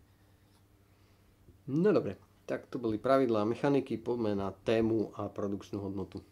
No 1.67 1.91
dobre, 1.91 2.15
tak 2.47 2.71
to 2.71 2.79
boli 2.79 2.95
pravidlá 2.95 3.43
mechaniky, 3.43 3.99
poďme 3.99 4.39
na 4.39 4.55
tému 4.55 5.11
a 5.19 5.27
produkčnú 5.27 5.83
hodnotu. 5.83 6.23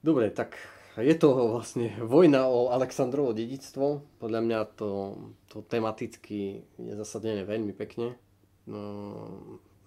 Dobre, 0.00 0.32
tak 0.32 0.56
je 1.02 1.14
to 1.18 1.58
vlastne 1.58 1.90
vojna 1.98 2.46
o 2.46 2.70
Aleksandrovo 2.70 3.34
dedictvo. 3.34 4.06
Podľa 4.22 4.40
mňa 4.46 4.58
to, 4.78 5.18
to 5.50 5.66
tematicky 5.66 6.62
je 6.78 6.92
zasadené 6.94 7.42
veľmi 7.42 7.74
pekne. 7.74 8.14
No, 8.70 8.80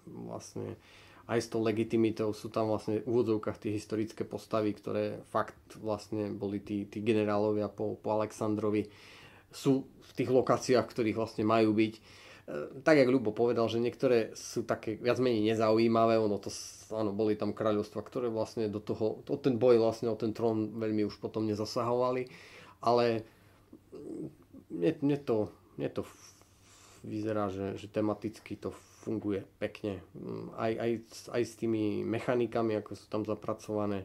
vlastne 0.06 0.76
aj 1.28 1.44
s 1.44 1.48
tou 1.52 1.60
legitimitou 1.60 2.32
sú 2.32 2.48
tam 2.48 2.72
vlastne 2.72 3.04
v 3.04 3.08
úvodzovkách 3.08 3.60
tie 3.60 3.72
historické 3.76 4.24
postavy, 4.24 4.72
ktoré 4.72 5.20
fakt 5.28 5.76
vlastne 5.76 6.32
boli 6.32 6.56
tí, 6.60 6.88
tí 6.88 7.04
generálovia 7.04 7.68
po, 7.68 8.00
po 8.00 8.16
Aleksandrovi. 8.16 8.88
Sú 9.52 9.84
v 9.84 10.10
tých 10.16 10.32
lokáciách, 10.32 10.88
v 10.88 10.92
ktorých 10.92 11.20
vlastne 11.20 11.44
majú 11.44 11.76
byť. 11.76 11.94
E, 12.48 12.80
Tak, 12.80 12.96
jak 12.96 13.12
Ľubo 13.12 13.36
povedal, 13.36 13.68
že 13.68 13.78
niektoré 13.78 14.32
sú 14.32 14.64
také 14.64 14.96
viac 14.96 15.20
menej 15.20 15.52
nezaujímavé, 15.52 16.16
ono 16.16 16.40
to, 16.40 16.48
áno, 16.96 17.12
boli 17.12 17.36
tam 17.36 17.52
kráľovstva, 17.52 18.00
ktoré 18.00 18.32
vlastne 18.32 18.72
do 18.72 18.80
toho, 18.80 19.20
o 19.20 19.36
ten 19.36 19.60
boj 19.60 19.76
vlastne, 19.76 20.08
o 20.08 20.16
ten 20.16 20.32
trón 20.32 20.72
veľmi 20.80 21.04
už 21.04 21.20
potom 21.20 21.44
nezasahovali, 21.44 22.32
ale 22.80 23.22
mne, 24.72 24.90
mne 25.04 25.16
to, 25.20 25.52
mne 25.76 25.88
to 25.92 26.02
vyzerá, 27.04 27.48
že, 27.52 27.78
že 27.78 27.86
tematicky 27.88 28.58
to 28.58 28.74
funguje 29.04 29.44
pekne. 29.62 30.02
Mm, 30.16 30.46
Aj, 30.58 30.72
aj, 30.74 30.90
aj 31.32 31.42
s 31.44 31.54
tými 31.56 32.02
mechanikami, 32.04 32.76
ako 32.80 32.92
sú 32.98 33.06
tam 33.06 33.22
zapracované. 33.24 34.04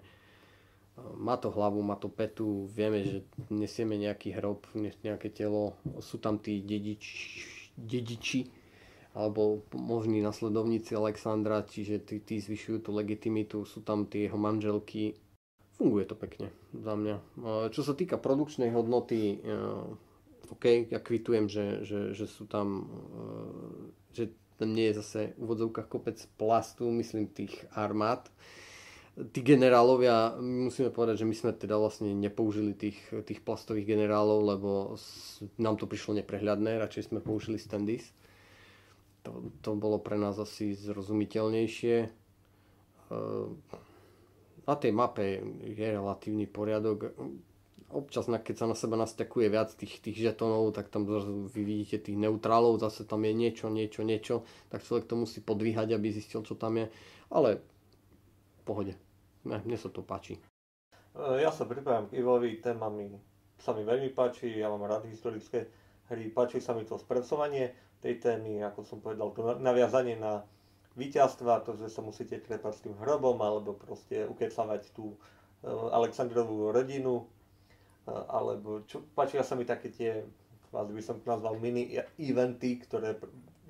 Má 1.17 1.41
to 1.41 1.49
hlavu, 1.49 1.81
má 1.81 1.97
to 1.97 2.05
petu, 2.05 2.69
vieme, 2.69 3.01
že 3.01 3.17
nesieme 3.49 3.97
nejaký 3.97 4.37
hrob, 4.37 4.61
ne- 4.77 4.93
nejaké 5.01 5.33
telo, 5.33 5.73
sú 5.97 6.21
tam 6.21 6.37
tí 6.37 6.61
dedič, 6.61 7.01
dediči 7.77 8.63
alebo 9.13 9.61
možní 9.77 10.25
nasledovníci 10.25 10.97
Alexandra, 10.97 11.61
čiže 11.61 12.01
tí, 12.01 12.17
tí 12.17 12.41
zvyšujú 12.41 12.89
tú 12.89 12.91
legitimitu, 12.97 13.61
sú 13.61 13.85
tam 13.85 14.09
tie 14.09 14.25
jeho 14.25 14.41
manželky. 14.41 15.13
Funguje 15.77 16.09
to 16.09 16.17
pekne 16.17 16.49
za 16.73 16.97
mňa. 16.97 17.15
Čo 17.69 17.81
sa 17.85 17.93
týka 17.93 18.17
produkčnej 18.17 18.73
hodnoty, 18.73 19.37
e, 19.37 19.59
OK, 20.49 20.89
ja 20.89 20.97
kvitujem, 20.97 21.45
že, 21.45 21.85
že, 21.85 21.99
že 22.17 22.25
sú 22.25 22.49
tam, 22.49 22.89
e, 24.09 24.17
že 24.17 24.23
tam 24.57 24.73
nie 24.73 24.89
je 24.89 24.97
zase 25.05 25.21
v 25.37 25.45
úvodzovkách 25.45 25.87
kopec 25.89 26.17
plastu, 26.37 26.89
myslím 26.89 27.29
tých 27.29 27.53
armád. 27.77 28.33
Tí 29.13 29.45
generálovia, 29.45 30.33
musíme 30.41 30.89
povedať, 30.89 31.21
že 31.21 31.29
my 31.29 31.35
sme 31.37 31.51
teda 31.53 31.77
vlastne 31.77 32.09
nepoužili 32.17 32.73
tých, 32.73 32.97
tých 33.29 33.45
plastových 33.45 33.93
generálov, 33.93 34.41
lebo 34.41 34.69
nám 35.61 35.77
to 35.77 35.85
prišlo 35.85 36.17
neprehľadné, 36.17 36.81
radšej 36.81 37.13
sme 37.13 37.21
použili 37.21 37.61
standis. 37.61 38.09
To, 39.21 39.53
to 39.61 39.77
bolo 39.77 40.01
pre 40.01 40.17
nás 40.17 40.41
asi 40.41 40.73
zrozumiteľnejšie. 40.73 41.95
E, 42.01 42.07
Na 44.65 44.75
tej 44.81 44.91
mape 44.97 45.45
je 45.61 45.87
relatívny 45.93 46.49
poriadok. 46.49 47.13
Občas, 47.93 48.25
keď 48.25 48.55
sa 48.57 48.65
na 48.65 48.73
seba 48.73 48.97
nastakuje 48.97 49.45
viac 49.45 49.77
tých, 49.77 50.01
tých 50.01 50.17
žetonov, 50.25 50.73
tak 50.73 50.89
tam 50.89 51.05
vy 51.05 51.61
vidíte 51.61 52.01
tých 52.01 52.17
neutrálov, 52.17 52.81
zase 52.81 53.05
tam 53.05 53.21
je 53.21 53.33
niečo, 53.37 53.69
niečo, 53.69 54.01
niečo, 54.01 54.35
tak 54.73 54.81
človek 54.81 55.05
to 55.05 55.13
musí 55.13 55.37
podvíhať, 55.37 55.93
aby 55.93 56.09
zistil, 56.09 56.41
čo 56.41 56.57
tam 56.57 56.81
je. 56.81 56.89
Ale 57.29 57.61
pohode. 58.63 58.95
Ne, 59.43 59.59
mne 59.61 59.75
sa 59.75 59.91
to 59.91 60.01
páči. 60.01 60.39
Ja 61.13 61.53
sa 61.53 61.69
pripájam 61.69 62.09
k 62.09 62.17
Ivovi, 62.23 62.57
téma 62.57 62.89
mi 62.89 63.13
sa 63.63 63.71
mi 63.71 63.87
veľmi 63.87 64.11
páči, 64.11 64.59
ja 64.59 64.67
mám 64.67 64.83
rád 64.83 65.07
historické 65.07 65.71
hry, 66.11 66.27
páči 66.27 66.59
sa 66.59 66.75
mi 66.75 66.83
to 66.83 66.99
spracovanie 66.99 67.71
tej 68.03 68.19
témy, 68.19 68.59
ako 68.59 68.83
som 68.83 68.99
povedal, 68.99 69.31
to 69.31 69.55
naviazanie 69.63 70.19
na 70.19 70.43
víťazstva, 70.99 71.63
to, 71.63 71.79
že 71.79 71.87
sa 71.87 72.03
musíte 72.03 72.43
trepať 72.43 72.73
s 72.75 72.83
tým 72.83 72.95
hrobom, 72.99 73.39
alebo 73.39 73.79
proste 73.79 74.27
ukecavať 74.27 74.91
tú 74.91 75.15
uh, 75.15 75.95
Aleksandrovú 75.95 76.75
rodinu, 76.75 77.23
uh, 77.23 78.27
alebo 78.27 78.83
čo, 78.83 79.07
páčia 79.15 79.47
sa 79.47 79.55
mi 79.55 79.63
také 79.63 79.87
tie, 79.87 80.27
vás 80.75 80.91
by 80.91 80.99
som 80.99 81.23
nazval 81.23 81.55
mini 81.55 81.95
eventy, 82.19 82.83
ktoré 82.83 83.15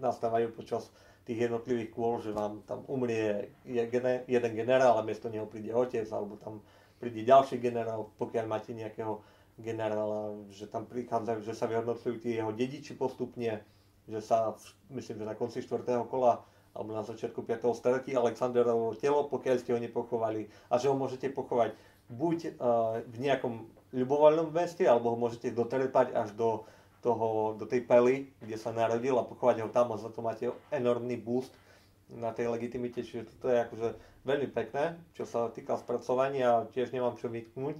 nastávajú 0.02 0.58
počas 0.58 0.90
tých 1.24 1.48
jednotlivých 1.48 1.90
kôl, 1.96 2.20
že 2.20 2.36
vám 2.36 2.64
tam 2.68 2.84
umrie 2.92 3.56
jeden 3.64 4.54
generál 4.56 5.00
a 5.00 5.08
miesto 5.08 5.32
neho 5.32 5.48
príde 5.48 5.72
otec, 5.72 6.08
alebo 6.12 6.36
tam 6.36 6.60
príde 7.00 7.24
ďalší 7.24 7.64
generál, 7.64 8.12
pokiaľ 8.20 8.46
máte 8.48 8.76
nejakého 8.76 9.24
generála, 9.60 10.36
že 10.50 10.66
tam 10.66 10.90
prichádzajú, 10.90 11.40
že 11.46 11.54
sa 11.54 11.70
vyhodnocujú 11.70 12.20
tí 12.20 12.36
jeho 12.36 12.52
dediči 12.52 12.98
postupne, 12.98 13.62
že 14.10 14.20
sa, 14.20 14.58
myslím, 14.92 15.24
že 15.24 15.30
na 15.30 15.36
konci 15.38 15.64
4. 15.64 15.84
kola 16.10 16.44
alebo 16.74 16.90
na 16.90 17.06
začiatku 17.06 17.46
5. 17.46 17.70
stretí 17.78 18.18
Aleksandrovo 18.18 18.98
telo, 18.98 19.30
pokiaľ 19.30 19.56
ste 19.62 19.78
ho 19.78 19.80
nepochovali 19.80 20.50
a 20.74 20.82
že 20.82 20.90
ho 20.90 20.98
môžete 20.98 21.30
pochovať 21.30 21.78
buď 22.10 22.58
uh, 22.58 23.00
v 23.06 23.18
nejakom 23.22 23.70
ľubovoľnom 23.94 24.50
meste, 24.50 24.84
alebo 24.90 25.14
ho 25.14 25.18
môžete 25.22 25.54
dotrepať 25.54 26.18
až 26.18 26.34
do, 26.34 26.66
toho, 27.04 27.60
do 27.60 27.68
tej 27.68 27.84
pely, 27.84 28.32
kde 28.40 28.56
sa 28.56 28.72
narodil 28.72 29.20
a 29.20 29.28
pochovať 29.28 29.68
ho 29.68 29.70
tam 29.70 29.92
a 29.92 30.00
za 30.00 30.08
to 30.08 30.24
máte 30.24 30.48
enormný 30.72 31.20
boost 31.20 31.52
na 32.16 32.32
tej 32.32 32.48
legitimite, 32.48 33.04
čiže 33.04 33.28
toto 33.36 33.52
je 33.52 33.60
akože 33.60 33.90
veľmi 34.24 34.48
pekné, 34.56 34.96
čo 35.18 35.28
sa 35.28 35.52
týka 35.52 35.76
spracovania, 35.76 36.64
tiež 36.72 36.96
nemám 36.96 37.20
čo 37.20 37.28
vytknúť. 37.28 37.76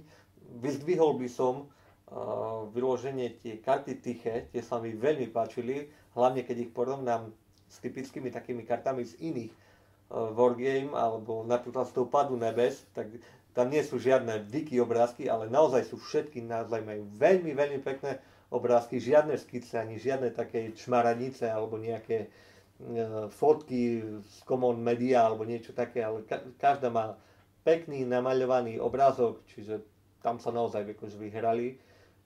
Vyzdvihol 0.60 1.16
by 1.16 1.28
som 1.30 1.64
uh, 1.64 2.68
vyloženie 2.68 3.40
tie 3.40 3.56
karty 3.56 4.04
tiché, 4.04 4.52
tie 4.52 4.60
sa 4.60 4.76
mi 4.76 4.92
veľmi 4.92 5.32
páčili, 5.32 5.88
hlavne 6.12 6.44
keď 6.44 6.68
ich 6.68 6.72
porovnám 6.72 7.32
s 7.68 7.80
typickými 7.80 8.28
takými 8.28 8.68
kartami 8.68 9.08
z 9.08 9.16
iných 9.24 9.52
uh, 9.54 10.34
wargame, 10.36 10.92
alebo 10.92 11.46
napríklad 11.48 11.88
z 11.88 11.94
toho 11.96 12.06
padu 12.10 12.36
nebes, 12.36 12.84
tak 12.92 13.08
tam 13.54 13.70
nie 13.70 13.80
sú 13.86 14.02
žiadne 14.02 14.50
wiki 14.50 14.82
obrázky, 14.82 15.30
ale 15.30 15.46
naozaj 15.46 15.86
sú 15.86 15.96
všetky, 15.96 16.42
naozaj 16.42 16.82
majú 16.82 17.06
veľmi, 17.16 17.54
veľmi 17.54 17.80
pekné 17.80 18.18
obrázky, 18.50 19.00
žiadne 19.00 19.36
skice, 19.38 19.78
ani 19.80 19.96
žiadne 20.00 20.32
také 20.32 20.72
čmaranice, 20.74 21.48
alebo 21.48 21.80
nejaké 21.80 22.28
uh, 22.28 23.28
fotky 23.30 24.02
z 24.20 24.36
common 24.44 24.80
media, 24.80 25.24
alebo 25.24 25.46
niečo 25.48 25.72
také, 25.72 26.04
ale 26.04 26.26
ka- 26.28 26.44
každá 26.60 26.88
má 26.92 27.16
pekný 27.64 28.04
namaľovaný 28.04 28.76
obrázok, 28.80 29.40
čiže 29.48 29.80
tam 30.20 30.40
sa 30.40 30.52
naozaj 30.52 30.96
akože 30.96 31.16
vyhrali, 31.20 31.80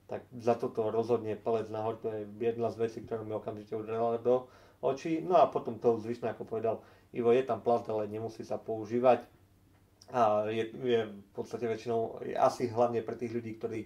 tak 0.09 0.25
za 0.41 0.57
toto 0.57 0.89
rozhodne 0.89 1.37
palec 1.37 1.69
nahor, 1.69 2.01
to 2.01 2.09
je 2.09 2.25
jedna 2.41 2.73
z 2.73 2.81
vecí, 2.81 2.99
ktorá 3.05 3.21
mi 3.21 3.35
okamžite 3.35 3.77
udrela 3.77 4.17
do 4.17 4.49
očí. 4.81 5.21
No 5.21 5.37
a 5.37 5.45
potom 5.51 5.77
to 5.77 6.01
zvyšné, 6.01 6.33
ako 6.33 6.49
povedal 6.49 6.81
Ivo, 7.13 7.29
je 7.29 7.45
tam 7.45 7.61
plast, 7.61 7.85
ale 7.89 8.09
nemusí 8.09 8.41
sa 8.41 8.57
používať. 8.57 9.21
A 10.09 10.49
je, 10.49 10.65
je 10.73 10.99
v 11.05 11.31
podstate 11.37 11.69
väčšinou, 11.69 12.25
asi 12.41 12.65
hlavne 12.65 13.05
pre 13.05 13.13
tých 13.13 13.29
ľudí, 13.29 13.61
ktorí 13.61 13.85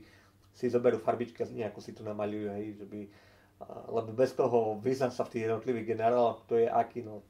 si 0.54 0.70
zoberú 0.70 1.02
farbičky 1.02 1.42
a 1.42 1.50
nejako 1.50 1.82
si 1.82 1.98
to 1.98 2.06
namaľujú, 2.06 2.48
hej, 2.54 2.66
že 2.78 2.86
by, 2.86 3.02
lebo 3.90 4.10
bez 4.14 4.38
toho 4.38 4.78
vyznať 4.78 5.12
sa 5.12 5.26
v 5.26 5.32
tých 5.34 5.44
jednotlivých 5.50 5.98
generáloch, 5.98 6.46
to 6.46 6.62
je 6.62 6.70
aký, 6.70 7.02
no, 7.02 7.26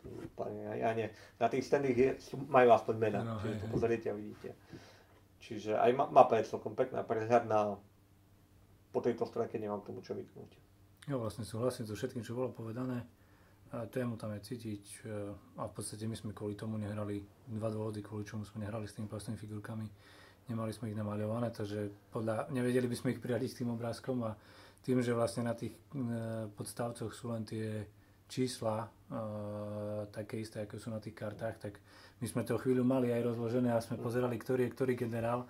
ja 0.75 0.91
nie. 0.91 1.07
Na 1.39 1.47
tých 1.47 1.63
standých 1.63 2.19
majú 2.51 2.75
aspoň 2.75 2.95
mena, 2.99 3.21
no, 3.23 3.39
čiže 3.39 3.63
to 3.63 3.67
pozriete 3.71 4.07
a 4.11 4.17
vidíte. 4.17 4.49
Čiže 5.43 5.75
aj 5.75 5.91
mapa 5.95 6.39
je 6.39 6.47
celkom 6.47 6.71
pekná, 6.71 7.03
prehľadná. 7.03 7.75
Po 8.95 8.99
tejto 9.03 9.27
stránke 9.27 9.59
nemám 9.59 9.83
tomu 9.83 9.99
čo 9.99 10.15
vytknúť. 10.15 10.51
Jo, 11.11 11.19
vlastne 11.19 11.43
súhlasím 11.43 11.83
so 11.83 11.99
všetkým, 11.99 12.23
čo 12.23 12.37
bolo 12.37 12.55
povedané. 12.55 13.03
Tému 13.73 14.21
tam 14.21 14.29
je 14.37 14.45
cítiť 14.45 14.83
e, 14.85 15.33
a 15.57 15.65
v 15.65 15.73
podstate 15.73 16.05
my 16.05 16.13
sme 16.13 16.29
kvôli 16.29 16.53
tomu 16.53 16.77
nehrali, 16.77 17.25
dva 17.49 17.73
dôvody, 17.73 18.05
kvôli 18.05 18.21
čomu 18.21 18.45
sme 18.45 18.61
nehrali 18.61 18.85
s 18.85 18.93
tými 18.93 19.09
plastovými 19.09 19.41
figurkami. 19.41 19.87
Nemali 20.51 20.75
sme 20.75 20.91
ich 20.91 20.99
namaľované, 20.99 21.55
takže 21.55 21.87
podľa, 22.11 22.51
nevedeli 22.51 22.87
by 22.91 22.95
sme 22.99 23.11
ich 23.15 23.23
priradiť 23.23 23.49
s 23.49 23.57
tým 23.63 23.71
obrázkom 23.71 24.27
a 24.27 24.35
tým, 24.83 24.99
že 24.99 25.15
vlastne 25.15 25.47
na 25.47 25.55
tých 25.55 25.71
e, 25.71 25.79
podstavcoch 26.51 27.15
sú 27.15 27.31
len 27.31 27.47
tie 27.47 27.87
čísla 28.27 28.83
e, 28.83 28.87
také 30.11 30.43
isté, 30.43 30.67
ako 30.67 30.75
sú 30.75 30.91
na 30.91 30.99
tých 30.99 31.15
kartách, 31.15 31.55
tak 31.63 31.79
my 32.19 32.27
sme 32.27 32.43
to 32.43 32.59
chvíľu 32.59 32.83
mali 32.83 33.15
aj 33.15 33.23
rozložené 33.23 33.71
a 33.71 33.79
sme 33.79 33.95
pozerali, 33.95 34.35
ktorý 34.35 34.67
je 34.67 34.73
ktorý 34.75 34.93
generál 34.99 35.47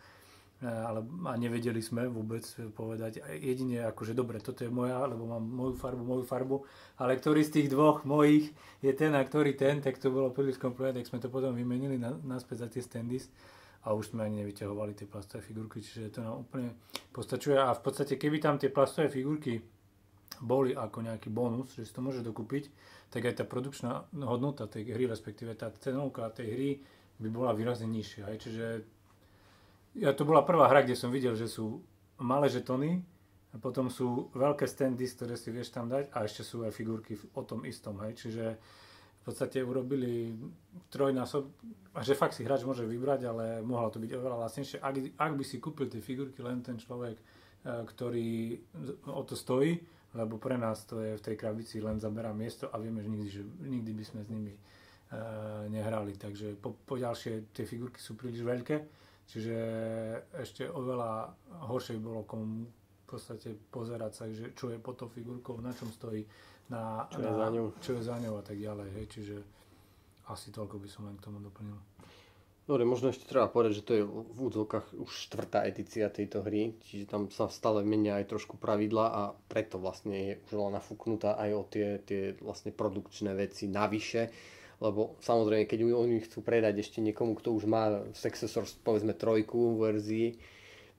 e, 0.62 0.70
ale, 0.70 1.02
a 1.26 1.34
nevedeli 1.42 1.82
sme 1.82 2.06
vôbec 2.06 2.46
povedať. 2.78 3.26
Jedine 3.42 3.90
akože 3.90 4.14
dobre, 4.14 4.38
toto 4.38 4.62
je 4.62 4.70
moja, 4.70 5.02
lebo 5.10 5.26
mám 5.26 5.42
moju 5.42 5.74
farbu, 5.74 6.06
moju 6.06 6.24
farbu, 6.30 6.62
ale 7.02 7.18
ktorý 7.18 7.42
z 7.42 7.54
tých 7.58 7.68
dvoch 7.74 8.06
mojich 8.06 8.54
je 8.86 8.94
ten 8.94 9.18
a 9.18 9.26
ktorý 9.26 9.58
ten, 9.58 9.82
tak 9.82 9.98
to 9.98 10.14
bolo 10.14 10.30
príliš 10.30 10.62
komplikované, 10.62 11.02
tak 11.02 11.10
sme 11.10 11.18
to 11.18 11.34
potom 11.34 11.58
vymenili 11.58 11.98
na, 11.98 12.14
naspäť 12.22 12.62
za 12.62 12.68
tie 12.70 12.86
standys 12.86 13.26
a 13.84 13.92
už 13.92 14.16
sme 14.16 14.24
ani 14.24 14.44
nevyťahovali 14.44 14.96
tie 14.96 15.08
plastové 15.08 15.44
figurky, 15.44 15.84
čiže 15.84 16.20
to 16.20 16.20
nám 16.24 16.48
úplne 16.48 16.76
postačuje 17.12 17.60
a 17.60 17.76
v 17.76 17.82
podstate 17.84 18.16
keby 18.16 18.40
tam 18.40 18.56
tie 18.56 18.72
plastové 18.72 19.12
figurky 19.12 19.60
boli 20.40 20.74
ako 20.74 21.04
nejaký 21.04 21.30
bonus, 21.30 21.76
že 21.76 21.86
si 21.86 21.94
to 21.94 22.02
môže 22.02 22.24
dokúpiť, 22.26 22.72
tak 23.12 23.28
aj 23.28 23.44
tá 23.44 23.46
produkčná 23.46 24.08
hodnota 24.26 24.66
tej 24.66 24.92
hry, 24.96 25.06
respektíve 25.06 25.54
tá 25.54 25.70
cenovka 25.78 26.32
tej 26.34 26.48
hry 26.50 26.70
by 27.22 27.30
bola 27.30 27.52
výrazne 27.54 27.86
nižšia. 27.92 28.24
Hej. 28.34 28.38
Čiže 28.50 28.66
ja, 30.02 30.10
to 30.18 30.26
bola 30.26 30.42
prvá 30.42 30.66
hra, 30.72 30.82
kde 30.82 30.98
som 30.98 31.14
videl, 31.14 31.38
že 31.38 31.46
sú 31.46 31.86
malé 32.18 32.50
žetony, 32.50 33.06
a 33.54 33.62
potom 33.62 33.86
sú 33.86 34.34
veľké 34.34 34.66
standy, 34.66 35.06
ktoré 35.06 35.38
si 35.38 35.54
vieš 35.54 35.70
tam 35.70 35.86
dať 35.86 36.10
a 36.18 36.26
ešte 36.26 36.42
sú 36.42 36.66
aj 36.66 36.74
figurky 36.74 37.14
o 37.38 37.42
tom 37.46 37.70
istom. 37.70 38.02
Hej. 38.02 38.26
Čiže 38.26 38.46
v 39.24 39.32
podstate 39.32 39.64
urobili 39.64 40.36
trojnásob, 40.92 41.48
a 41.96 42.04
že 42.04 42.20
fakt 42.20 42.36
si 42.36 42.44
hráč 42.44 42.68
môže 42.68 42.84
vybrať, 42.84 43.24
ale 43.24 43.64
mohlo 43.64 43.88
to 43.88 44.04
byť 44.04 44.12
oveľa 44.20 44.44
lacnejšie. 44.44 44.84
Ak, 44.84 45.00
ak 45.16 45.34
by 45.40 45.44
si 45.48 45.64
kúpil 45.64 45.88
tie 45.88 46.04
figurky 46.04 46.44
len 46.44 46.60
ten 46.60 46.76
človek, 46.76 47.16
eh, 47.16 47.82
ktorý 47.88 48.60
o 49.08 49.24
to 49.24 49.40
stojí, 49.40 49.80
lebo 50.14 50.38
pre 50.38 50.58
nás 50.58 50.86
to 50.86 51.02
je 51.02 51.18
v 51.18 51.26
tej 51.26 51.36
krabici 51.38 51.82
len 51.82 51.98
zaberá 51.98 52.30
miesto 52.34 52.70
a 52.70 52.78
vieme, 52.78 53.02
že 53.02 53.10
nikdy, 53.10 53.30
že 53.30 53.44
nikdy 53.66 53.92
by 53.98 54.04
sme 54.06 54.22
s 54.22 54.30
nimi 54.30 54.54
e, 54.54 54.60
nehrali. 55.74 56.14
Takže 56.14 56.54
po, 56.62 56.78
po 56.86 57.02
ďalšie 57.02 57.50
tie 57.50 57.66
figurky 57.66 57.98
sú 57.98 58.14
príliš 58.14 58.46
veľké, 58.46 58.78
čiže 59.26 59.58
ešte 60.38 60.70
oveľa 60.70 61.34
horšie 61.66 61.98
bolo 61.98 62.30
komu 62.30 62.70
v 62.70 63.06
podstate 63.10 63.58
pozerať 63.74 64.12
sa, 64.14 64.24
že 64.30 64.54
čo 64.54 64.70
je 64.70 64.78
pod 64.78 65.02
tou 65.02 65.10
figurkou, 65.10 65.58
na 65.62 65.74
čom 65.74 65.90
stojí, 65.90 66.26
na, 66.72 67.08
čo, 67.12 67.20
na, 67.20 67.28
je 67.28 67.34
za 67.36 67.48
ňou. 67.52 67.66
čo 67.84 67.92
je 67.98 68.02
za 68.04 68.16
ňou 68.20 68.36
a 68.40 68.44
tak 68.44 68.58
ďalej. 68.60 68.88
Hej. 68.96 69.06
Čiže 69.12 69.36
asi 70.32 70.48
toľko 70.56 70.80
by 70.80 70.88
som 70.88 71.08
len 71.10 71.16
k 71.20 71.26
tomu 71.26 71.44
doplnil. 71.44 71.76
Dobre, 72.64 72.88
možno 72.88 73.12
ešte 73.12 73.28
treba 73.28 73.52
povedať, 73.52 73.84
že 73.84 73.84
to 73.84 73.92
je 73.92 74.04
v 74.08 74.40
údzokách 74.40 74.96
už 74.96 75.12
štvrtá 75.28 75.68
edícia 75.68 76.08
tejto 76.08 76.48
hry, 76.48 76.80
čiže 76.88 77.12
tam 77.12 77.28
sa 77.28 77.52
stále 77.52 77.84
menia 77.84 78.16
aj 78.24 78.32
trošku 78.32 78.56
pravidla 78.56 79.06
a 79.12 79.22
preto 79.52 79.84
vlastne 79.84 80.16
je 80.16 80.34
už 80.48 80.52
len 80.56 80.72
nafúknutá 80.72 81.36
aj 81.36 81.50
o 81.52 81.64
tie, 81.68 82.00
tie 82.08 82.40
vlastne 82.40 82.72
produkčné 82.72 83.36
veci 83.36 83.68
navyše, 83.68 84.32
lebo 84.80 85.20
samozrejme, 85.20 85.68
keď 85.68 85.80
oni 85.92 86.24
chcú 86.24 86.40
predať 86.40 86.80
ešte 86.80 87.04
niekomu, 87.04 87.36
kto 87.36 87.52
už 87.52 87.68
má 87.68 88.00
Successor, 88.16 88.64
povedzme 88.80 89.12
trojku 89.12 89.84
verzii, 89.84 90.40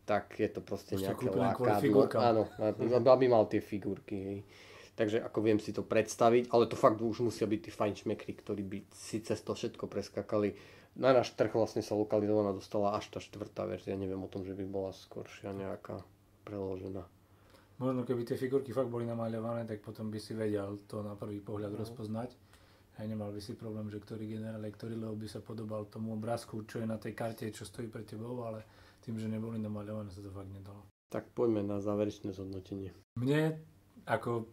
tak 0.05 0.37
je 0.37 0.53
to 0.53 0.61
proste 0.61 1.01
nejaké 1.01 1.33
lákadlo. 1.33 2.13
Áno, 2.13 2.45
aby 2.93 3.25
mal 3.25 3.49
tie 3.49 3.65
figurky. 3.65 4.17
Hej. 4.21 4.39
Takže 4.95 5.27
ako 5.27 5.39
viem 5.43 5.59
si 5.59 5.75
to 5.75 5.83
predstaviť, 5.83 6.55
ale 6.55 6.71
to 6.71 6.79
fakt 6.79 7.03
už 7.03 7.27
musia 7.27 7.51
byť 7.51 7.61
tí 7.67 7.71
fajnšmekry, 7.75 8.31
ktorí 8.31 8.63
by 8.63 8.79
si 8.95 9.19
cez 9.27 9.43
to 9.43 9.59
všetko 9.59 9.91
preskakali 9.91 10.55
na 10.95 11.11
náš 11.11 11.35
trh 11.35 11.51
vlastne 11.51 11.83
sa 11.83 11.99
lokalizovaná 11.99 12.55
dostala 12.55 12.95
až 12.95 13.11
tá 13.11 13.19
štvrtá 13.19 13.67
verzia, 13.67 13.99
neviem 13.99 14.23
o 14.23 14.31
tom, 14.31 14.47
že 14.47 14.55
by 14.55 14.63
bola 14.63 14.95
skoršia 14.95 15.51
nejaká 15.51 15.99
preložená. 16.47 17.03
Možno 17.83 18.07
keby 18.07 18.23
tie 18.23 18.39
figurky 18.39 18.71
fakt 18.71 18.87
boli 18.87 19.03
namaľované, 19.03 19.67
tak 19.67 19.83
potom 19.83 20.07
by 20.07 20.23
si 20.23 20.39
vedel 20.39 20.87
to 20.87 21.03
na 21.03 21.19
prvý 21.19 21.43
pohľad 21.43 21.75
no. 21.75 21.83
rozpoznať. 21.83 22.31
A 22.95 23.03
nemal 23.11 23.35
by 23.35 23.43
si 23.43 23.59
problém, 23.59 23.91
že 23.91 23.99
ktorý 23.99 24.39
generál, 24.39 24.63
ktorý 24.63 24.95
lebo 24.95 25.19
by 25.19 25.27
sa 25.27 25.43
podobal 25.43 25.91
tomu 25.91 26.15
obrázku, 26.15 26.63
čo 26.63 26.79
je 26.79 26.87
na 26.87 26.95
tej 26.95 27.19
karte, 27.19 27.51
čo 27.51 27.67
stojí 27.67 27.91
pre 27.91 28.07
tebou, 28.07 28.47
ale 28.47 28.63
tým, 29.03 29.19
že 29.19 29.27
neboli 29.27 29.59
namaľované, 29.59 30.15
sa 30.15 30.23
to 30.23 30.31
fakt 30.31 30.55
nedalo. 30.55 30.87
Tak 31.11 31.35
poďme 31.35 31.67
na 31.67 31.83
záverečné 31.83 32.31
zhodnotenie. 32.31 32.95
Mne, 33.19 33.59
ako, 34.07 34.47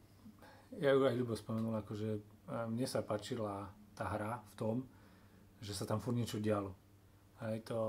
ja 0.80 0.96
ju 0.96 1.04
aj 1.04 1.16
Ľubo 1.18 1.36
spomenul, 1.36 1.76
akože 1.84 2.10
mne 2.72 2.88
sa 2.88 3.04
páčila 3.04 3.68
tá 3.98 4.08
hra 4.08 4.40
v 4.40 4.54
tom, 4.56 4.76
že 5.60 5.76
sa 5.76 5.84
tam 5.84 6.00
furt 6.00 6.16
niečo 6.16 6.40
dialo. 6.40 6.72
Hej, 7.44 7.68
to... 7.68 7.80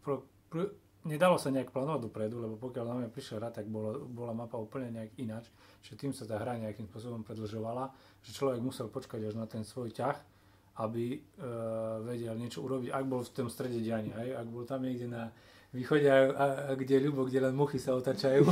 Pro, 0.00 0.24
pro, 0.48 0.68
nedalo 1.04 1.36
sa 1.36 1.52
nejak 1.52 1.72
plánovať 1.72 2.00
dopredu, 2.08 2.40
lebo 2.40 2.56
pokiaľ 2.60 2.84
na 2.84 2.96
mňa 3.04 3.10
prišla 3.12 3.36
hra, 3.40 3.48
tak 3.52 3.68
bolo, 3.68 4.04
bola 4.08 4.32
mapa 4.36 4.60
úplne 4.60 4.92
nejak 4.92 5.12
ináč, 5.20 5.48
že 5.84 5.96
tým 5.96 6.12
sa 6.12 6.28
tá 6.28 6.36
hra 6.36 6.60
nejakým 6.60 6.88
spôsobom 6.88 7.24
predlžovala, 7.24 7.92
že 8.24 8.36
človek 8.36 8.60
musel 8.60 8.88
počkať 8.92 9.32
až 9.32 9.34
na 9.36 9.48
ten 9.48 9.64
svoj 9.64 9.92
ťah 9.92 10.40
aby 10.80 11.18
uh, 11.18 12.00
vedel 12.06 12.32
niečo 12.40 12.64
urobiť, 12.64 12.88
ak 12.88 13.04
bol 13.04 13.20
v 13.20 13.34
tom 13.36 13.52
strede 13.52 13.84
diania, 13.84 14.16
ak 14.38 14.48
bol 14.48 14.64
tam 14.64 14.80
niekde 14.86 15.12
na 15.12 15.28
východe, 15.70 16.10
a, 16.10 16.18
a, 16.34 16.46
kde 16.74 16.98
ľubo, 16.98 17.30
kde 17.30 17.46
len 17.46 17.54
muchy 17.54 17.78
sa 17.78 17.94
otačajú, 17.94 18.42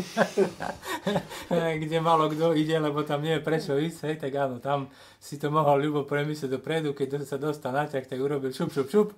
kde 1.82 1.98
malo 1.98 2.30
kto 2.30 2.54
ide, 2.54 2.78
lebo 2.78 3.02
tam 3.02 3.26
nie 3.26 3.38
je 3.38 3.42
prečo 3.42 3.74
ísť, 3.74 3.98
hej, 4.06 4.16
tak 4.22 4.32
áno, 4.38 4.62
tam 4.62 4.86
si 5.18 5.34
to 5.34 5.50
mohol 5.50 5.82
ľubo 5.82 6.06
premyslieť 6.06 6.54
dopredu, 6.54 6.94
keď 6.94 7.26
sa 7.26 7.34
dostal 7.34 7.74
na 7.74 7.90
ťah, 7.90 8.06
tak 8.06 8.18
urobil 8.22 8.54
šup, 8.54 8.70
šup, 8.70 8.86
šup 8.86 9.08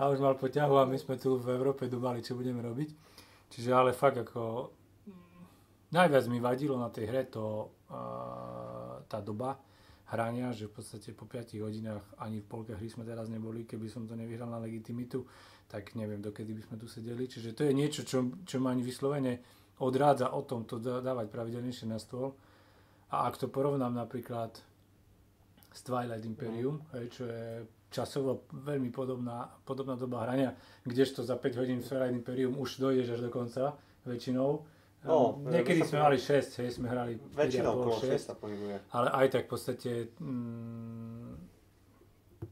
a 0.00 0.08
už 0.08 0.24
mal 0.24 0.40
poťahu 0.40 0.74
a 0.80 0.88
my 0.88 0.96
sme 0.96 1.20
tu 1.20 1.36
v 1.36 1.52
Európe 1.52 1.84
dumali, 1.84 2.24
čo 2.24 2.32
budeme 2.32 2.64
robiť. 2.64 2.88
Čiže 3.52 3.70
ale 3.76 3.92
fakt 3.92 4.16
ako 4.16 4.72
najviac 5.92 6.24
mi 6.32 6.40
vadilo 6.40 6.80
na 6.80 6.88
tej 6.88 7.12
hre 7.12 7.28
to 7.28 7.68
uh, 7.90 9.04
tá 9.04 9.18
doba, 9.20 9.58
hrania, 10.10 10.50
že 10.50 10.66
v 10.66 10.74
podstate 10.74 11.14
po 11.14 11.26
5 11.26 11.54
hodinách 11.62 12.02
ani 12.18 12.42
v 12.42 12.46
polke 12.50 12.74
hry 12.74 12.90
sme 12.90 13.06
teraz 13.06 13.30
neboli, 13.30 13.62
keby 13.62 13.86
som 13.86 14.10
to 14.10 14.18
nevyhral 14.18 14.50
na 14.50 14.58
legitimitu, 14.58 15.22
tak 15.70 15.94
neviem, 15.94 16.18
dokedy 16.18 16.50
by 16.50 16.62
sme 16.66 16.76
tu 16.82 16.90
sedeli. 16.90 17.30
Čiže 17.30 17.54
to 17.54 17.62
je 17.62 17.72
niečo, 17.72 18.02
čo, 18.02 18.42
čo 18.42 18.58
ma 18.58 18.74
ani 18.74 18.82
vyslovene 18.82 19.38
odrádza 19.80 20.34
o 20.34 20.42
tom 20.42 20.66
to 20.66 20.82
dávať 20.82 21.30
pravidelnejšie 21.30 21.86
na 21.86 22.02
stôl. 22.02 22.34
A 23.14 23.30
ak 23.30 23.38
to 23.38 23.46
porovnám 23.46 23.94
napríklad 23.94 24.50
s 25.70 25.80
Twilight 25.86 26.26
Imperium, 26.26 26.82
mm. 26.82 26.86
hej, 26.98 27.06
čo 27.14 27.24
je 27.30 27.44
časovo 27.90 28.50
veľmi 28.50 28.90
podobná, 28.90 29.46
podobná 29.62 29.94
doba 29.94 30.26
hrania, 30.26 30.54
kdežto 30.82 31.22
za 31.22 31.38
5 31.38 31.60
hodín 31.62 31.78
Twilight 31.82 32.18
Imperium 32.18 32.58
už 32.58 32.82
dojdeš 32.82 33.18
až 33.18 33.20
do 33.26 33.30
konca 33.30 33.78
väčšinou, 34.02 34.66
No, 35.00 35.40
Niekedy 35.48 35.80
sme 35.88 36.04
mali 36.04 36.20
6, 36.20 36.60
hej, 36.60 36.76
sme 36.76 36.92
hrali 36.92 37.16
Väčšinou 37.32 37.72
okolo 37.72 38.04
6 38.04 38.20
sa 38.20 38.36
pohybuje. 38.36 38.92
Ale 38.92 39.08
aj 39.08 39.26
tak 39.32 39.42
v 39.48 39.50
podstate 39.56 39.90
mm, 40.20 41.32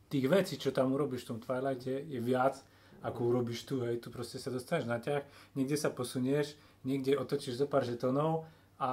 tých 0.08 0.26
vecí, 0.32 0.56
čo 0.56 0.72
tam 0.72 0.96
urobíš 0.96 1.28
v 1.28 1.36
tom 1.36 1.38
Twilighte, 1.44 2.08
je 2.08 2.20
viac, 2.24 2.56
ako 3.02 3.20
urobíš 3.30 3.68
tu, 3.68 3.82
hej, 3.84 4.02
tu 4.02 4.08
proste 4.10 4.40
sa 4.40 4.50
dostaneš 4.50 4.86
na 4.86 4.98
ťah, 4.98 5.22
niekde 5.54 5.76
sa 5.78 5.92
posunieš, 5.92 6.58
niekde 6.82 7.14
otočíš 7.18 7.58
zo 7.58 7.66
pár 7.70 7.86
žetonov 7.86 8.46
a 8.78 8.90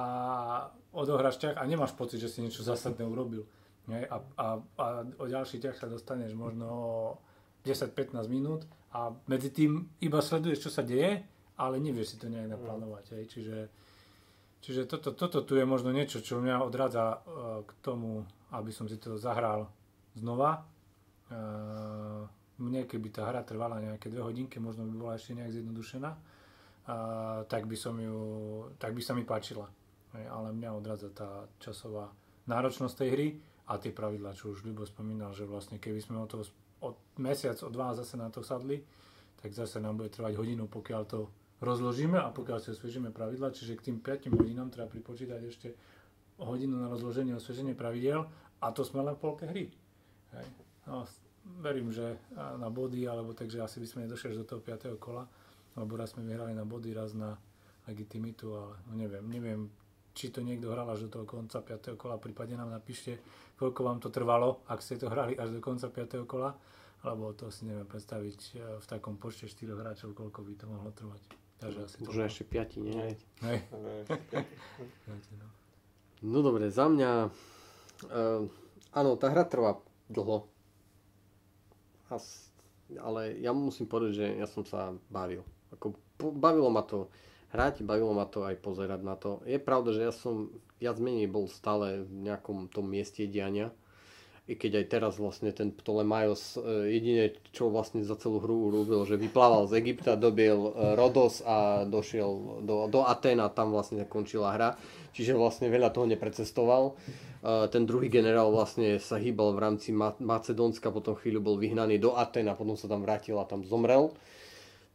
odohráš 0.94 1.42
ťah 1.42 1.58
a 1.58 1.62
nemáš 1.66 1.94
pocit, 1.94 2.22
že 2.22 2.30
si 2.30 2.42
niečo 2.42 2.66
zásadné 2.66 3.02
urobil. 3.06 3.46
Hej, 3.86 4.10
a, 4.10 4.16
a, 4.18 4.46
a 4.58 4.86
o 5.18 5.24
ďalší 5.30 5.62
ťah 5.62 5.76
sa 5.78 5.86
dostaneš 5.86 6.34
možno 6.34 6.68
10-15 7.62 8.18
minút 8.26 8.66
a 8.90 9.14
medzi 9.30 9.54
tým 9.54 9.86
iba 10.02 10.18
sleduješ, 10.18 10.66
čo 10.66 10.70
sa 10.70 10.82
deje 10.82 11.22
ale 11.56 11.80
nevieš 11.80 12.14
si 12.14 12.16
to 12.20 12.28
nejak 12.28 12.52
naplánovať. 12.52 13.04
Hej. 13.16 13.24
Čiže, 13.32 13.58
čiže 14.60 14.82
toto, 14.84 15.16
toto 15.16 15.40
tu 15.40 15.56
je 15.56 15.64
možno 15.64 15.90
niečo, 15.90 16.20
čo 16.20 16.40
mňa 16.40 16.60
odradza 16.60 17.20
uh, 17.20 17.64
k 17.64 17.70
tomu, 17.80 18.28
aby 18.52 18.70
som 18.72 18.86
si 18.86 19.00
to 19.00 19.16
zahral 19.16 19.72
znova. 20.16 20.64
Mne 22.56 22.88
keby 22.88 23.12
tá 23.12 23.28
hra 23.28 23.44
trvala 23.44 23.84
nejaké 23.84 24.08
dve 24.08 24.24
hodinky, 24.24 24.56
možno 24.56 24.88
by 24.88 24.94
bola 24.96 25.12
ešte 25.20 25.36
nejak 25.36 25.52
zjednodušená, 25.60 26.10
uh, 26.10 26.20
tak 27.44 27.68
by 27.68 27.76
som 27.76 28.00
ju, 28.00 28.18
tak 28.80 28.96
by 28.96 29.02
sa 29.04 29.12
mi 29.12 29.28
páčila. 29.28 29.68
Ale 30.16 30.56
mňa 30.56 30.70
odradza 30.72 31.12
tá 31.12 31.44
časová 31.60 32.08
náročnosť 32.48 32.94
tej 32.96 33.08
hry 33.12 33.28
a 33.68 33.76
tie 33.76 33.92
pravidlá, 33.92 34.32
čo 34.32 34.54
už 34.54 34.64
Ľubo 34.64 34.88
spomínal, 34.88 35.36
že 35.36 35.44
vlastne 35.44 35.76
keby 35.76 36.00
sme 36.00 36.16
o 36.22 36.26
to 36.30 36.40
od 36.80 36.96
mesiac, 37.20 37.58
od 37.60 37.72
dva 37.72 37.92
zase 37.92 38.16
na 38.16 38.32
to 38.32 38.40
sadli, 38.40 38.80
tak 39.42 39.52
zase 39.52 39.82
nám 39.82 40.00
bude 40.00 40.08
trvať 40.08 40.38
hodinu, 40.38 40.70
pokiaľ 40.70 41.02
to 41.04 41.28
rozložíme 41.60 42.16
a 42.20 42.32
pokiaľ 42.32 42.58
si 42.60 42.68
osviežíme 42.72 43.10
pravidla, 43.12 43.52
čiže 43.52 43.76
k 43.80 43.92
tým 43.92 43.96
5 44.00 44.32
hodinám 44.36 44.68
treba 44.68 44.92
pripočítať 44.92 45.40
ešte 45.44 45.68
hodinu 46.40 46.76
na 46.76 46.92
rozloženie 46.92 47.32
a 47.32 47.40
osvieženie 47.40 47.72
pravidel 47.72 48.28
a 48.60 48.66
to 48.72 48.84
sme 48.84 49.00
len 49.00 49.16
v 49.16 49.22
polke 49.24 49.44
hry. 49.48 49.72
Hej. 50.36 50.46
No, 50.84 51.08
verím, 51.60 51.92
že 51.92 52.18
na 52.34 52.68
body, 52.70 53.08
alebo 53.08 53.32
takže 53.32 53.62
asi 53.62 53.80
by 53.80 53.86
sme 53.86 54.04
nedošli 54.06 54.36
do 54.36 54.44
toho 54.44 54.60
5. 54.60 54.96
kola, 54.98 55.26
lebo 55.76 55.92
raz 55.96 56.12
sme 56.16 56.24
vyhrali 56.24 56.52
na 56.56 56.64
body, 56.64 56.90
raz 56.92 57.12
na 57.12 57.36
legitimitu, 57.86 58.50
ale 58.54 58.74
no 58.90 58.92
neviem, 58.98 59.24
neviem, 59.28 59.60
či 60.16 60.32
to 60.32 60.40
niekto 60.40 60.72
hral 60.72 60.88
až 60.88 61.06
do 61.06 61.20
toho 61.20 61.24
konca 61.28 61.60
5. 61.60 61.94
kola, 62.00 62.16
prípadne 62.16 62.56
nám 62.56 62.72
napíšte, 62.72 63.20
koľko 63.60 63.80
vám 63.84 63.98
to 64.00 64.08
trvalo, 64.08 64.64
ak 64.66 64.80
ste 64.80 64.96
to 64.96 65.12
hrali 65.12 65.36
až 65.36 65.52
do 65.52 65.60
konca 65.60 65.92
5. 65.92 66.24
kola, 66.24 66.56
lebo 67.04 67.36
to 67.36 67.52
si 67.52 67.68
neviem 67.68 67.86
predstaviť 67.86 68.40
e, 68.56 68.80
v 68.80 68.86
takom 68.88 69.20
počte 69.20 69.46
4 69.46 69.76
hráčov, 69.76 70.16
koľko 70.16 70.40
by 70.42 70.52
to 70.56 70.66
mohlo 70.66 70.90
trvať. 70.90 71.22
Takže 71.56 71.78
asi 71.84 71.96
Možno 72.04 72.24
ešte 72.28 72.44
piati, 72.44 72.78
nie? 72.84 72.96
Hej. 72.96 73.14
Hej. 73.44 73.58
no 76.32 76.38
dobre, 76.44 76.68
za 76.68 76.84
mňa... 76.88 77.32
Uh, 78.12 78.44
áno, 78.92 79.16
tá 79.16 79.32
hra 79.32 79.48
trvá 79.48 79.80
dlho. 80.12 80.44
Ale 83.02 83.34
ja 83.42 83.50
musím 83.50 83.90
povedať, 83.90 84.12
že 84.14 84.26
ja 84.38 84.46
som 84.46 84.62
sa 84.62 84.94
bavil. 85.10 85.42
Ako, 85.74 85.98
bavilo 86.18 86.70
ma 86.70 86.86
to 86.86 87.10
hrať, 87.50 87.82
bavilo 87.82 88.14
ma 88.14 88.26
to 88.30 88.46
aj 88.46 88.56
pozerať 88.62 89.00
na 89.02 89.18
to. 89.18 89.42
Je 89.42 89.58
pravda, 89.58 89.90
že 89.90 90.06
ja 90.06 90.14
som 90.14 90.54
viac 90.78 91.00
menej 91.02 91.26
bol 91.26 91.50
stále 91.50 92.06
v 92.06 92.30
nejakom 92.30 92.70
tom 92.70 92.86
mieste 92.86 93.26
diania 93.26 93.74
i 94.46 94.54
keď 94.54 94.78
aj 94.78 94.86
teraz 94.86 95.12
vlastne 95.18 95.50
ten 95.50 95.74
Ptolemaios 95.74 96.54
e, 96.54 96.94
jediné, 96.94 97.34
čo 97.50 97.66
vlastne 97.66 98.06
za 98.06 98.14
celú 98.14 98.38
hru 98.38 98.70
urobil, 98.70 99.02
že 99.02 99.18
vyplával 99.18 99.66
z 99.66 99.82
Egypta, 99.82 100.14
dobil 100.14 100.54
e, 100.54 100.94
Rodos 100.94 101.42
a 101.42 101.82
došiel 101.82 102.62
do, 102.62 102.86
do 102.86 103.02
Aten 103.02 103.42
a 103.42 103.50
tam 103.50 103.74
vlastne 103.74 104.06
končila 104.06 104.54
hra. 104.54 104.78
Čiže 105.16 105.32
vlastne 105.32 105.72
veľa 105.72 105.96
toho 105.96 106.04
neprecestoval. 106.04 106.92
Ten 107.72 107.88
druhý 107.88 108.12
generál 108.12 108.52
vlastne 108.52 109.00
sa 109.00 109.16
hýbal 109.16 109.56
v 109.56 109.62
rámci 109.64 109.88
Macedónska, 110.20 110.92
potom 110.92 111.16
chvíľu 111.16 111.40
bol 111.40 111.56
vyhnaný 111.56 111.96
do 111.96 112.12
Aten 112.12 112.52
a 112.52 112.58
potom 112.58 112.76
sa 112.76 112.84
tam 112.84 113.00
vrátil 113.00 113.40
a 113.40 113.48
tam 113.48 113.64
zomrel. 113.64 114.12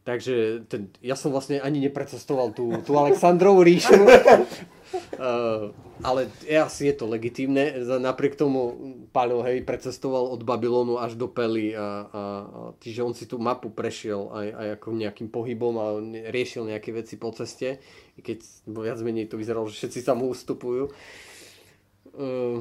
Takže 0.06 0.66
ten, 0.70 0.90
ja 1.02 1.18
som 1.18 1.34
vlastne 1.34 1.58
ani 1.58 1.82
neprecestoval 1.82 2.54
tú, 2.54 2.70
tú 2.86 2.94
Aleksandrovú 2.94 3.66
ríšu. 3.66 3.98
Uh, 4.92 5.72
ale 6.04 6.28
asi 6.52 6.92
je 6.92 6.94
to 7.00 7.08
legitímne. 7.08 7.80
Napriek 7.80 8.36
tomu 8.36 8.76
Paľo 9.08 9.40
hej, 9.44 9.64
precestoval 9.64 10.28
od 10.28 10.44
Babylonu 10.44 11.00
až 11.00 11.16
do 11.16 11.28
Pely 11.28 11.72
a, 11.72 11.80
a, 11.80 11.88
a 12.04 12.22
čiže 12.76 13.00
on 13.00 13.16
si 13.16 13.24
tú 13.24 13.40
mapu 13.40 13.72
prešiel 13.72 14.28
aj, 14.28 14.48
aj 14.52 14.68
ako 14.80 14.86
nejakým 14.92 15.28
pohybom 15.32 15.74
a 15.80 15.86
riešil 16.28 16.68
nejaké 16.68 16.92
veci 16.92 17.16
po 17.16 17.32
ceste, 17.32 17.80
keď 18.20 18.38
viac 18.68 18.98
menej 19.00 19.32
to 19.32 19.40
vyzeralo, 19.40 19.68
že 19.72 19.80
všetci 19.80 20.00
sa 20.04 20.12
mu 20.12 20.28
ustupujú. 20.28 20.92
Uh, 22.12 22.60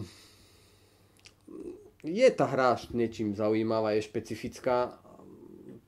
je 2.01 2.27
tá 2.31 2.47
hra 2.47 2.79
niečím 2.95 3.35
zaujímavá, 3.37 3.93
je 3.97 4.07
špecifická. 4.07 5.00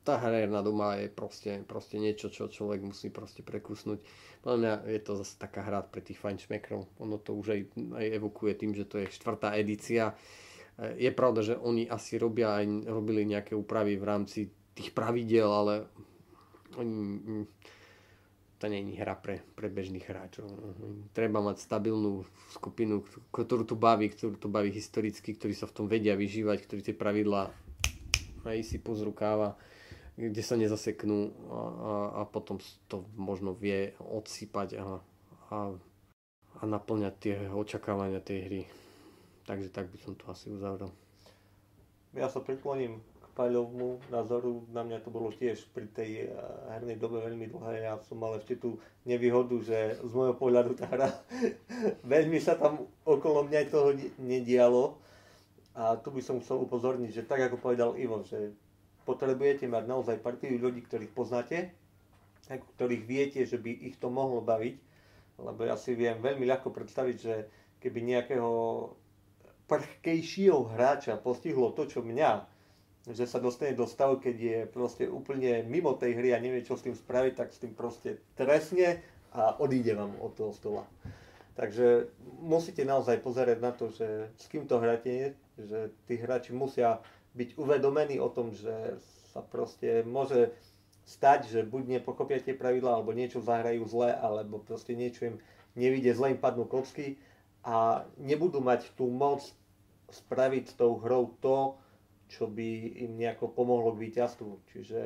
Tá 0.03 0.19
herná 0.19 0.59
doma 0.59 0.99
je 0.99 1.07
proste, 1.07 1.63
proste 1.63 1.95
niečo, 1.95 2.27
čo 2.27 2.51
človek 2.51 2.83
musí 2.83 3.07
proste 3.07 3.39
prekusnúť 3.39 4.03
podľa 4.43 4.59
mňa 4.59 4.73
je 4.91 5.01
to 5.01 5.11
zase 5.23 5.39
taká 5.39 5.63
hra 5.63 5.79
pre 5.87 6.03
tých 6.03 6.19
fajnšmekrov. 6.19 6.99
Ono 6.99 7.15
to 7.15 7.31
už 7.31 7.55
aj, 7.55 7.61
aj 7.95 8.05
evokuje 8.19 8.53
tým, 8.59 8.75
že 8.75 8.83
to 8.83 8.99
je 8.99 9.07
štvrtá 9.07 9.55
edícia. 9.55 10.19
Je 10.99 11.07
pravda, 11.15 11.47
že 11.47 11.55
oni 11.55 11.87
asi 11.87 12.19
robia 12.19 12.59
aj 12.59 12.91
robili 12.91 13.23
nejaké 13.23 13.55
úpravy 13.55 13.95
v 13.95 14.03
rámci 14.03 14.51
tých 14.75 14.91
pravidel, 14.91 15.47
ale 15.47 15.87
oni, 16.75 16.91
mm, 17.23 17.45
to 18.59 18.67
je 18.67 18.99
hra 18.99 19.15
pre, 19.15 19.39
pre 19.55 19.71
bežných 19.71 20.03
hráčov. 20.03 20.51
Treba 21.15 21.39
mať 21.39 21.63
stabilnú 21.63 22.27
skupinu, 22.51 22.99
ktorú 23.31 23.63
tu 23.63 23.79
baví, 23.79 24.11
ktorú 24.11 24.35
tu 24.35 24.51
baví 24.51 24.75
historicky, 24.75 25.39
ktorí 25.39 25.55
sa 25.55 25.71
v 25.71 25.75
tom 25.79 25.85
vedia 25.87 26.19
vyžívať, 26.19 26.67
ktorí 26.67 26.81
tie 26.83 26.95
pravidlá 26.99 27.47
aj 28.43 28.59
si 28.67 28.75
pozrú 28.75 29.15
káva 29.15 29.55
kde 30.13 30.41
sa 30.45 30.53
nezaseknú 30.53 31.33
a, 31.49 31.57
a, 31.57 31.93
a 32.17 32.21
potom 32.29 32.61
to 32.85 33.01
možno 33.17 33.57
vie 33.57 33.97
odsypať 33.97 34.77
a, 34.77 35.01
a, 35.49 35.57
a 36.59 36.61
naplňať 36.61 37.13
tie 37.17 37.35
očakávania 37.49 38.21
tej 38.21 38.39
hry. 38.45 38.61
Takže 39.43 39.73
tak 39.73 39.89
by 39.89 39.97
som 39.99 40.13
to 40.13 40.29
asi 40.29 40.53
uzavrel. 40.53 40.93
Ja 42.13 42.29
sa 42.29 42.45
prikloním 42.45 43.01
k 43.01 43.25
Paľovmu 43.33 44.13
názoru. 44.13 44.69
Na 44.69 44.85
mňa 44.85 45.01
to 45.01 45.09
bolo 45.09 45.33
tiež 45.33 45.65
pri 45.73 45.89
tej 45.89 46.29
eh, 46.29 46.31
hernej 46.69 47.01
dobe 47.01 47.19
veľmi 47.19 47.49
dlhé. 47.49 47.89
Ja 47.89 47.97
som 48.05 48.21
mal 48.21 48.37
ešte 48.37 48.61
tú 48.61 48.77
nevýhodu, 49.09 49.57
že 49.65 49.97
z 49.97 50.11
môjho 50.13 50.37
pohľadu 50.37 50.77
tá 50.77 50.85
hra 50.87 51.09
veľmi 52.13 52.37
sa 52.37 52.53
tam 52.53 52.85
okolo 53.01 53.49
mňa 53.49 53.73
toho 53.73 53.97
nedialo. 54.21 55.01
A 55.73 55.97
tu 55.97 56.13
by 56.13 56.21
som 56.21 56.37
chcel 56.37 56.61
upozorniť, 56.69 57.09
že 57.09 57.25
tak 57.25 57.49
ako 57.49 57.57
povedal 57.57 57.97
Ivo, 57.97 58.21
že 58.21 58.53
potrebujete 59.03 59.67
mať 59.67 59.83
naozaj 59.85 60.23
partiu 60.23 60.55
ľudí, 60.55 60.83
ktorých 60.83 61.11
poznáte, 61.11 61.71
ktorých 62.49 63.03
viete, 63.03 63.41
že 63.47 63.55
by 63.59 63.71
ich 63.71 63.95
to 63.99 64.11
mohlo 64.11 64.43
baviť, 64.43 64.75
lebo 65.39 65.61
ja 65.63 65.79
si 65.79 65.95
viem 65.95 66.19
veľmi 66.19 66.43
ľahko 66.43 66.71
predstaviť, 66.75 67.15
že 67.17 67.35
keby 67.79 67.99
nejakého 68.03 68.51
prchkejšieho 69.67 70.75
hráča 70.75 71.19
postihlo 71.19 71.71
to, 71.71 71.87
čo 71.87 72.03
mňa, 72.03 72.45
že 73.11 73.27
sa 73.27 73.43
dostane 73.43 73.75
do 73.75 73.83
stavu, 73.83 74.19
keď 74.19 74.35
je 74.39 74.59
proste 74.67 75.03
úplne 75.07 75.63
mimo 75.67 75.91
tej 75.95 76.15
hry 76.15 76.31
a 76.31 76.39
nevie, 76.39 76.63
čo 76.63 76.79
s 76.79 76.87
tým 76.87 76.95
spraviť, 76.95 77.33
tak 77.35 77.51
s 77.51 77.59
tým 77.59 77.75
proste 77.75 78.23
trestne 78.39 79.03
a 79.35 79.59
odíde 79.59 79.91
vám 79.97 80.15
od 80.23 80.31
toho 80.35 80.51
stola. 80.55 80.83
Takže 81.53 82.09
musíte 82.41 82.81
naozaj 82.81 83.21
pozerať 83.21 83.57
na 83.61 83.71
to, 83.75 83.91
že 83.93 84.31
s 84.39 84.45
kým 84.49 84.65
to 84.65 84.79
hráte, 84.79 85.37
že 85.59 85.93
tí 86.09 86.17
hráči 86.17 86.55
musia 86.55 86.97
byť 87.33 87.57
uvedomený 87.57 88.21
o 88.21 88.29
tom, 88.29 88.53
že 88.53 88.97
sa 89.33 89.41
proste 89.41 90.05
môže 90.05 90.53
stať, 91.03 91.49
že 91.49 91.59
buď 91.65 91.99
nepochopia 91.99 92.39
tie 92.39 92.55
pravidlá, 92.55 92.95
alebo 92.95 93.11
niečo 93.11 93.43
zahrajú 93.43 93.83
zle, 93.89 94.13
alebo 94.13 94.61
proste 94.61 94.95
niečo 94.95 95.33
im 95.33 95.35
nevidie 95.75 96.13
zle, 96.13 96.37
im 96.37 96.39
padnú 96.39 96.69
kocky 96.69 97.17
a 97.65 98.07
nebudú 98.21 98.61
mať 98.61 98.93
tú 98.95 99.09
moc 99.09 99.43
spraviť 100.13 100.63
s 100.69 100.73
tou 100.77 101.01
hrou 101.01 101.33
to, 101.41 101.75
čo 102.29 102.45
by 102.47 103.01
im 103.03 103.17
nejako 103.17 103.49
pomohlo 103.51 103.93
k 103.97 104.09
víťazstvu. 104.09 104.51
Čiže 104.71 105.01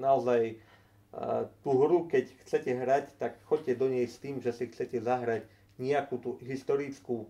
naozaj 0.00 0.58
tú 1.62 1.70
hru, 1.74 2.06
keď 2.06 2.30
chcete 2.46 2.70
hrať, 2.70 3.04
tak 3.18 3.38
choďte 3.50 3.74
do 3.74 3.90
nej 3.90 4.06
s 4.06 4.18
tým, 4.22 4.38
že 4.38 4.54
si 4.54 4.70
chcete 4.70 5.02
zahrať 5.02 5.42
nejakú 5.80 6.22
tú 6.22 6.30
historickú, 6.44 7.26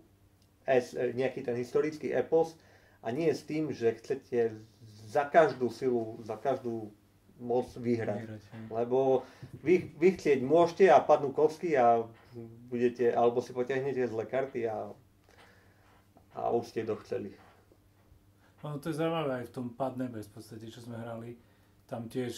e, 0.67 0.77
nejaký 1.17 1.41
ten 1.41 1.55
historický 1.57 2.13
epos 2.13 2.53
a 3.01 3.07
nie 3.09 3.33
s 3.33 3.41
tým, 3.43 3.73
že 3.73 3.97
chcete 3.97 4.61
za 5.09 5.25
každú 5.25 5.73
silu, 5.73 6.21
za 6.21 6.37
každú 6.37 6.93
moc 7.41 7.67
vyhrať. 7.73 8.21
vyhrať 8.21 8.43
Lebo 8.69 9.25
vy, 9.65 9.89
vy 9.97 10.07
chcieť 10.15 10.39
môžete 10.45 10.85
a 10.93 11.01
padnú 11.01 11.33
kocky 11.33 11.73
a 11.73 12.05
budete, 12.69 13.09
alebo 13.09 13.41
si 13.41 13.51
potiahnete 13.51 14.05
zle 14.05 14.23
karty 14.29 14.69
a, 14.69 14.93
a 16.37 16.41
už 16.53 16.69
ste 16.69 16.85
dochceli. 16.85 17.33
No 18.61 18.77
to 18.77 18.93
je 18.93 19.01
zaujímavé 19.01 19.41
aj 19.41 19.45
v 19.49 19.55
tom 19.57 19.73
Pad 19.73 19.97
Nebes 19.97 20.29
v 20.29 20.37
podstate, 20.37 20.69
čo 20.69 20.85
sme 20.85 21.01
hrali. 21.01 21.33
Tam 21.89 22.05
tiež 22.05 22.37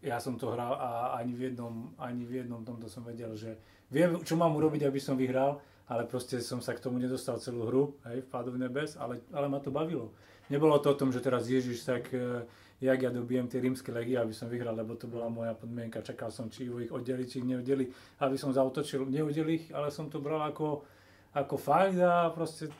ja 0.00 0.16
som 0.16 0.36
to 0.40 0.52
hral 0.52 0.76
a 0.76 1.16
ani 1.20 1.36
v 1.36 1.52
jednom, 1.52 1.92
ani 2.00 2.24
v 2.24 2.44
jednom 2.44 2.64
tomto 2.64 2.88
som 2.88 3.04
vedel, 3.04 3.36
že 3.36 3.56
viem, 3.92 4.16
čo 4.24 4.36
mám 4.36 4.56
urobiť, 4.56 4.88
aby 4.88 5.00
som 5.00 5.16
vyhral, 5.16 5.60
ale 5.90 6.06
proste 6.06 6.38
som 6.38 6.62
sa 6.62 6.70
k 6.70 6.86
tomu 6.86 7.02
nedostal 7.02 7.42
celú 7.42 7.66
hru, 7.66 7.82
hej, 8.06 8.22
v 8.22 8.28
Pádu 8.30 8.54
v 8.54 8.62
nebes, 8.62 8.94
ale, 8.94 9.26
ale 9.34 9.50
ma 9.50 9.58
to 9.58 9.74
bavilo. 9.74 10.14
Nebolo 10.46 10.78
to 10.78 10.94
o 10.94 10.98
tom, 10.98 11.10
že 11.10 11.18
teraz 11.18 11.50
Ježiš 11.50 11.82
tak, 11.82 12.14
e, 12.14 12.46
jak 12.78 12.98
ja 13.02 13.10
dobijem 13.10 13.50
tie 13.50 13.58
rímske 13.58 13.90
legie, 13.90 14.14
aby 14.14 14.30
som 14.30 14.46
vyhral, 14.46 14.78
lebo 14.78 14.94
to 14.94 15.10
bola 15.10 15.26
moja 15.26 15.50
podmienka. 15.50 15.98
Čakal 15.98 16.30
som, 16.30 16.46
či 16.46 16.70
ich 16.70 16.94
oddeli, 16.94 17.26
či 17.26 17.42
ich 17.42 17.46
neoddeli, 17.46 17.90
aby 18.22 18.38
som 18.38 18.54
zautočil. 18.54 19.02
Neoddeli 19.10 19.50
ich, 19.58 19.66
ale 19.74 19.90
som 19.90 20.06
to 20.06 20.22
bral 20.22 20.46
ako, 20.46 20.86
ako 21.34 21.54
fajn 21.58 22.02
a 22.06 22.30
proste 22.34 22.70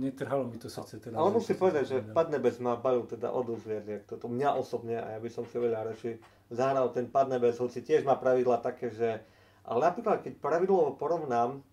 netrhalo 0.00 0.48
mi 0.48 0.56
to 0.56 0.72
srdce. 0.72 0.96
Teda, 0.96 1.20
ale 1.20 1.36
musím 1.36 1.60
povedať, 1.60 1.84
že 1.88 1.96
Padne 2.08 2.40
bez 2.40 2.56
ma 2.56 2.76
bavil 2.76 3.04
teda 3.04 3.32
o 3.32 3.40
dosť 3.44 3.64
viac, 3.84 4.04
toto 4.08 4.32
mňa 4.32 4.56
osobne 4.56 4.96
a 4.96 5.16
ja 5.16 5.20
by 5.20 5.28
som 5.28 5.44
si 5.44 5.56
veľa 5.60 5.92
radšej 5.92 6.14
zahral 6.52 6.88
ten 6.92 7.08
Padne 7.08 7.36
bez, 7.36 7.60
hoci 7.60 7.84
tiež 7.84 8.04
má 8.04 8.16
pravidla 8.16 8.60
také, 8.64 8.92
že 8.92 9.20
ale 9.66 9.80
napríklad 9.92 10.22
keď 10.22 10.38
pravidlo 10.38 10.94
porovnám 10.94 11.64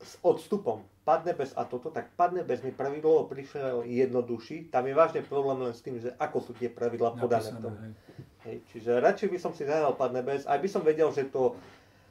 s, 0.00 0.16
odstupom 0.24 0.82
Padne 1.00 1.32
bez 1.34 1.56
a 1.56 1.64
toto, 1.64 1.90
tak 1.90 2.12
Padne 2.14 2.44
bez 2.44 2.60
mi 2.62 2.70
pravidlo 2.70 3.26
prišiel 3.26 3.82
jednoduchší, 3.88 4.70
tam 4.70 4.86
je 4.86 4.94
vážne 4.94 5.20
problém 5.24 5.58
len 5.64 5.74
s 5.74 5.82
tým, 5.84 5.96
že 5.96 6.12
ako 6.20 6.38
sú 6.40 6.52
tie 6.56 6.68
pravidla 6.68 7.16
podané. 7.16 7.50
Napísané, 7.50 7.78
hej. 7.80 7.92
Hej, 8.40 8.56
čiže 8.72 8.90
radšej 9.00 9.28
by 9.28 9.38
som 9.40 9.52
si 9.52 9.68
zahral 9.68 9.96
Padne 9.96 10.24
bez, 10.24 10.48
aj 10.48 10.58
by 10.60 10.68
som 10.68 10.82
vedel, 10.84 11.08
že 11.12 11.28
to 11.28 11.56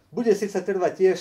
bude 0.10 0.30
síce 0.34 0.58
trvať 0.58 0.94
tiež 0.98 1.20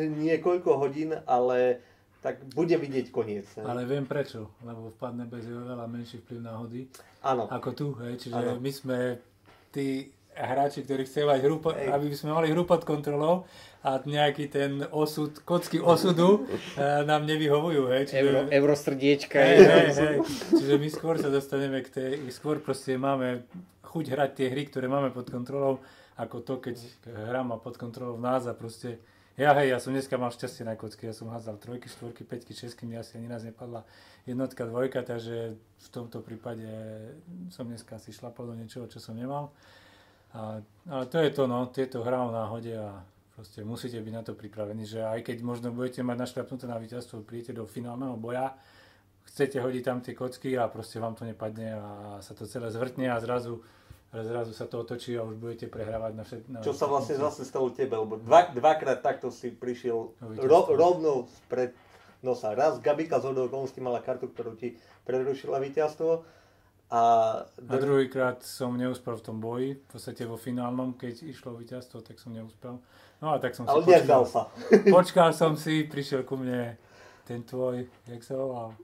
niekoľko 0.00 0.80
hodín, 0.80 1.12
ale 1.28 1.84
tak 2.22 2.38
bude 2.54 2.78
vidieť 2.78 3.10
koniec. 3.10 3.50
Ne? 3.58 3.66
Ale 3.66 3.82
viem 3.82 4.06
prečo, 4.06 4.54
lebo 4.62 4.94
vpadne 4.94 5.26
bez 5.26 5.42
je 5.42 5.52
oveľa 5.58 5.90
menší 5.90 6.22
vplyv 6.22 6.38
náhody 6.38 6.80
ano. 7.26 7.50
ako 7.50 7.70
tu. 7.74 7.86
Hej. 7.98 8.28
Čiže 8.28 8.38
ano. 8.38 8.62
my 8.62 8.70
sme 8.70 8.98
tí 9.74 10.06
hráči, 10.36 10.84
ktorí 10.84 11.04
chceli 11.04 11.28
mať 11.28 11.40
hru, 11.44 11.56
aby 11.64 12.06
sme 12.16 12.32
mali 12.32 12.48
hru 12.52 12.64
pod 12.64 12.84
kontrolou 12.88 13.44
a 13.82 13.98
nejaký 13.98 14.46
ten 14.46 14.86
osud, 14.94 15.42
kocky 15.42 15.82
osudu 15.82 16.46
e, 16.78 17.04
nám 17.04 17.26
nevyhovujú. 17.26 17.82
Hej. 17.92 18.14
Čiže, 18.14 18.20
Euro, 18.22 18.40
eurosrdiečka. 18.48 19.38
Hej, 19.38 19.58
hej, 19.66 19.88
hej. 19.92 20.16
Čiže 20.54 20.74
my 20.78 20.88
skôr 20.88 21.14
sa 21.18 21.28
dostaneme 21.28 21.82
k 21.82 21.88
tej, 21.90 22.10
skôr 22.30 22.62
proste 22.62 22.94
máme 22.94 23.44
chuť 23.82 24.04
hrať 24.08 24.30
tie 24.38 24.46
hry, 24.48 24.62
ktoré 24.70 24.86
máme 24.88 25.12
pod 25.12 25.28
kontrolou 25.28 25.82
ako 26.16 26.44
to, 26.44 26.54
keď 26.60 26.76
hra 27.08 27.40
má 27.42 27.56
pod 27.56 27.80
kontrolou 27.80 28.20
nás 28.20 28.44
a 28.44 28.52
proste 28.52 29.00
ja 29.32 29.56
hej, 29.56 29.72
ja 29.72 29.80
som 29.80 29.96
dneska 29.96 30.20
mal 30.20 30.28
šťastie 30.28 30.60
na 30.68 30.76
kocky, 30.76 31.08
ja 31.08 31.16
som 31.16 31.32
hádzal 31.32 31.56
trojky, 31.56 31.88
štvorky, 31.88 32.20
peťky, 32.20 32.52
šesky, 32.52 32.84
mi 32.84 33.00
asi 33.00 33.16
ani 33.16 33.32
raz 33.32 33.48
nepadla 33.48 33.88
jednotka, 34.28 34.68
dvojka, 34.68 35.00
takže 35.00 35.56
v 35.56 35.88
tomto 35.88 36.20
prípade 36.20 36.68
som 37.48 37.64
dneska 37.64 37.96
si 37.96 38.12
šlapal 38.12 38.52
do 38.52 38.54
niečoho, 38.60 38.84
čo 38.92 39.00
som 39.00 39.16
nemal. 39.16 39.48
A, 40.32 40.64
ale 40.88 41.04
to 41.06 41.20
je 41.20 41.30
to, 41.30 41.44
no, 41.44 41.68
tieto 41.68 42.00
hrá 42.00 42.24
o 42.24 42.32
náhode 42.32 42.72
a 42.72 43.04
proste 43.36 43.64
musíte 43.64 44.00
byť 44.00 44.12
na 44.12 44.22
to 44.24 44.32
pripravení, 44.32 44.88
že 44.88 45.04
aj 45.04 45.20
keď 45.28 45.36
možno 45.44 45.68
budete 45.72 46.00
mať 46.00 46.16
našľapnuté 46.16 46.64
na 46.64 46.80
víťazstvo, 46.80 47.24
príjete 47.24 47.52
do 47.52 47.68
finálneho 47.68 48.16
boja, 48.16 48.56
chcete 49.28 49.60
hodiť 49.60 49.82
tam 49.84 49.98
tie 50.00 50.16
kocky 50.16 50.56
a 50.56 50.68
proste 50.72 51.00
vám 51.00 51.16
to 51.16 51.28
nepadne 51.28 51.76
a 51.76 51.86
sa 52.24 52.32
to 52.32 52.48
celé 52.48 52.72
zvrtne 52.72 53.12
a 53.12 53.20
zrazu 53.20 53.60
zrazu 54.12 54.52
sa 54.52 54.68
to 54.68 54.84
otočí 54.84 55.16
a 55.16 55.24
už 55.24 55.40
budete 55.40 55.72
prehrávať 55.72 56.12
na 56.12 56.24
všetko. 56.28 56.60
Čo 56.60 56.76
sa 56.76 56.84
vlastne 56.84 57.16
zase 57.16 57.48
stalo 57.48 57.72
tebe, 57.72 57.96
lebo 57.96 58.20
dva, 58.20 58.52
dvakrát 58.52 59.00
takto 59.00 59.32
si 59.32 59.48
prišiel 59.48 60.12
ro, 60.20 60.60
rovno 60.68 61.24
spred 61.48 61.72
nosa. 62.20 62.52
Raz 62.52 62.76
Gabika 62.84 63.24
z 63.24 63.32
okolností 63.32 63.80
mala 63.80 64.04
kartu, 64.04 64.28
ktorú 64.28 64.52
ti 64.60 64.76
prerušila 65.08 65.56
víťazstvo. 65.64 66.28
A, 66.92 67.02
a 67.48 67.74
druhýkrát 67.80 68.44
som 68.44 68.76
neúspel 68.76 69.16
v 69.16 69.24
tom 69.24 69.40
boji, 69.40 69.80
v 69.80 69.86
podstate 69.88 70.28
vo 70.28 70.36
finálnom, 70.36 70.92
keď 70.92 71.24
išlo 71.24 71.56
víťazstvo, 71.56 72.04
tak 72.04 72.20
som 72.20 72.36
neúspel. 72.36 72.76
No 73.24 73.32
a 73.32 73.40
tak 73.40 73.56
som 73.56 73.64
si 73.64 73.72
Ale 73.72 73.80
počkal. 73.80 74.22
sa. 74.28 74.42
počkal 75.00 75.28
som 75.32 75.56
si, 75.56 75.88
prišiel 75.88 76.28
ku 76.28 76.36
mne 76.36 76.76
ten 77.24 77.40
tvoj, 77.48 77.88
jak 78.04 78.20
sa 78.20 78.36
volal? 78.36 78.76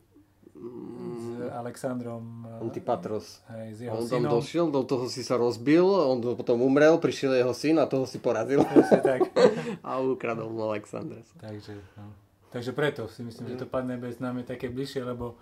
s 0.58 1.26
Alexandrom 1.54 2.46
eh, 2.46 2.62
Antipatros. 2.62 3.40
Hej, 3.54 3.68
s 3.74 3.78
jeho 3.86 3.94
on 3.94 4.06
synom. 4.06 4.10
tam 4.10 4.22
došiel, 4.42 4.66
do 4.74 4.82
toho 4.82 5.06
si 5.06 5.22
sa 5.22 5.38
rozbil, 5.38 5.86
on 5.86 6.18
potom 6.34 6.58
umrel, 6.62 6.98
prišiel 6.98 7.38
jeho 7.38 7.54
syn 7.54 7.78
a 7.78 7.86
toho 7.86 8.10
si 8.10 8.18
porazil. 8.18 8.66
tak. 8.90 9.22
a 9.86 10.02
ukradol 10.02 10.50
mu 10.50 10.66
Alexandra. 10.66 11.22
Takže, 11.38 11.78
no. 11.94 12.10
Takže 12.48 12.72
preto 12.72 13.06
si 13.12 13.22
myslím, 13.22 13.54
že 13.54 13.60
to 13.60 13.66
padne 13.68 14.00
bez 14.00 14.18
nám 14.18 14.40
je 14.42 14.56
také 14.56 14.72
bližšie, 14.72 15.04
lebo 15.04 15.36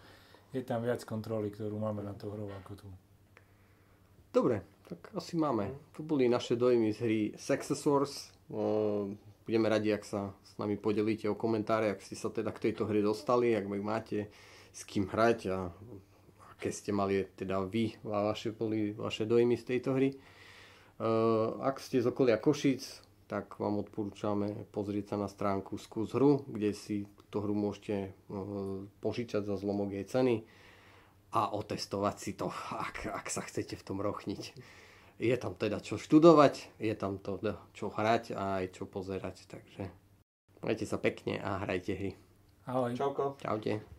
je 0.54 0.62
tam 0.62 0.82
viac 0.82 1.02
kontroly, 1.02 1.50
ktorú 1.50 1.78
máme 1.78 2.02
na 2.06 2.14
to 2.14 2.30
hrou 2.30 2.46
ako 2.62 2.72
tu. 2.78 2.86
Dobre, 4.30 4.62
tak 4.84 5.10
asi 5.16 5.34
máme. 5.40 5.72
To 5.96 6.04
boli 6.04 6.28
naše 6.28 6.54
dojmy 6.54 6.92
z 6.92 6.98
hry 7.00 7.20
Successors. 7.40 8.30
Budeme 9.46 9.66
radi, 9.70 9.94
ak 9.94 10.04
sa 10.04 10.34
s 10.44 10.58
nami 10.58 10.76
podelíte 10.76 11.30
o 11.30 11.38
komentáre, 11.38 11.90
ak 11.90 12.02
ste 12.04 12.18
sa 12.18 12.30
teda 12.30 12.52
k 12.52 12.70
tejto 12.70 12.84
hre 12.84 13.00
dostali, 13.00 13.54
ak 13.54 13.64
máte 13.66 14.28
s 14.76 14.84
kým 14.84 15.08
hrať 15.08 15.38
a 15.50 15.72
aké 16.56 16.68
ste 16.68 16.92
mali 16.92 17.24
teda 17.36 17.64
vy 17.64 17.96
a 18.08 18.32
vaše, 18.32 18.52
boli 18.52 18.92
vaše 18.92 19.24
dojmy 19.24 19.56
z 19.56 19.64
tejto 19.64 19.96
hry. 19.96 20.12
Ak 21.60 21.80
ste 21.80 22.00
z 22.00 22.08
okolia 22.08 22.40
Košic, 22.40 22.82
tak 23.26 23.58
vám 23.58 23.82
odporúčame 23.82 24.68
pozrieť 24.70 25.12
sa 25.12 25.16
na 25.18 25.28
stránku 25.28 25.76
Skús 25.76 26.14
hru, 26.14 26.46
kde 26.46 26.70
si 26.76 27.08
túto 27.36 27.44
hru 27.44 27.52
môžete 27.52 28.16
uh, 28.32 28.80
požičať 29.04 29.44
za 29.44 29.60
zlomok 29.60 29.92
jej 29.92 30.08
ceny 30.08 30.48
a 31.36 31.52
otestovať 31.52 32.16
si 32.16 32.32
to, 32.32 32.48
ak, 32.88 33.12
ak 33.12 33.28
sa 33.28 33.44
chcete 33.44 33.76
v 33.76 33.84
tom 33.84 34.00
rochniť. 34.00 34.56
Je 35.20 35.36
tam 35.36 35.52
teda 35.52 35.84
čo 35.84 36.00
študovať, 36.00 36.80
je 36.80 36.96
tam 36.96 37.20
to 37.20 37.36
čo 37.76 37.92
hrať 37.92 38.32
a 38.32 38.64
aj 38.64 38.72
čo 38.72 38.88
pozerať, 38.88 39.44
takže 39.52 39.92
majte 40.64 40.88
sa 40.88 40.96
pekne 40.96 41.36
a 41.36 41.60
hrajte 41.60 41.92
hry. 41.92 42.12
Ahoj. 42.64 42.96
Čauko. 42.96 43.36
Čaute. 43.36 43.95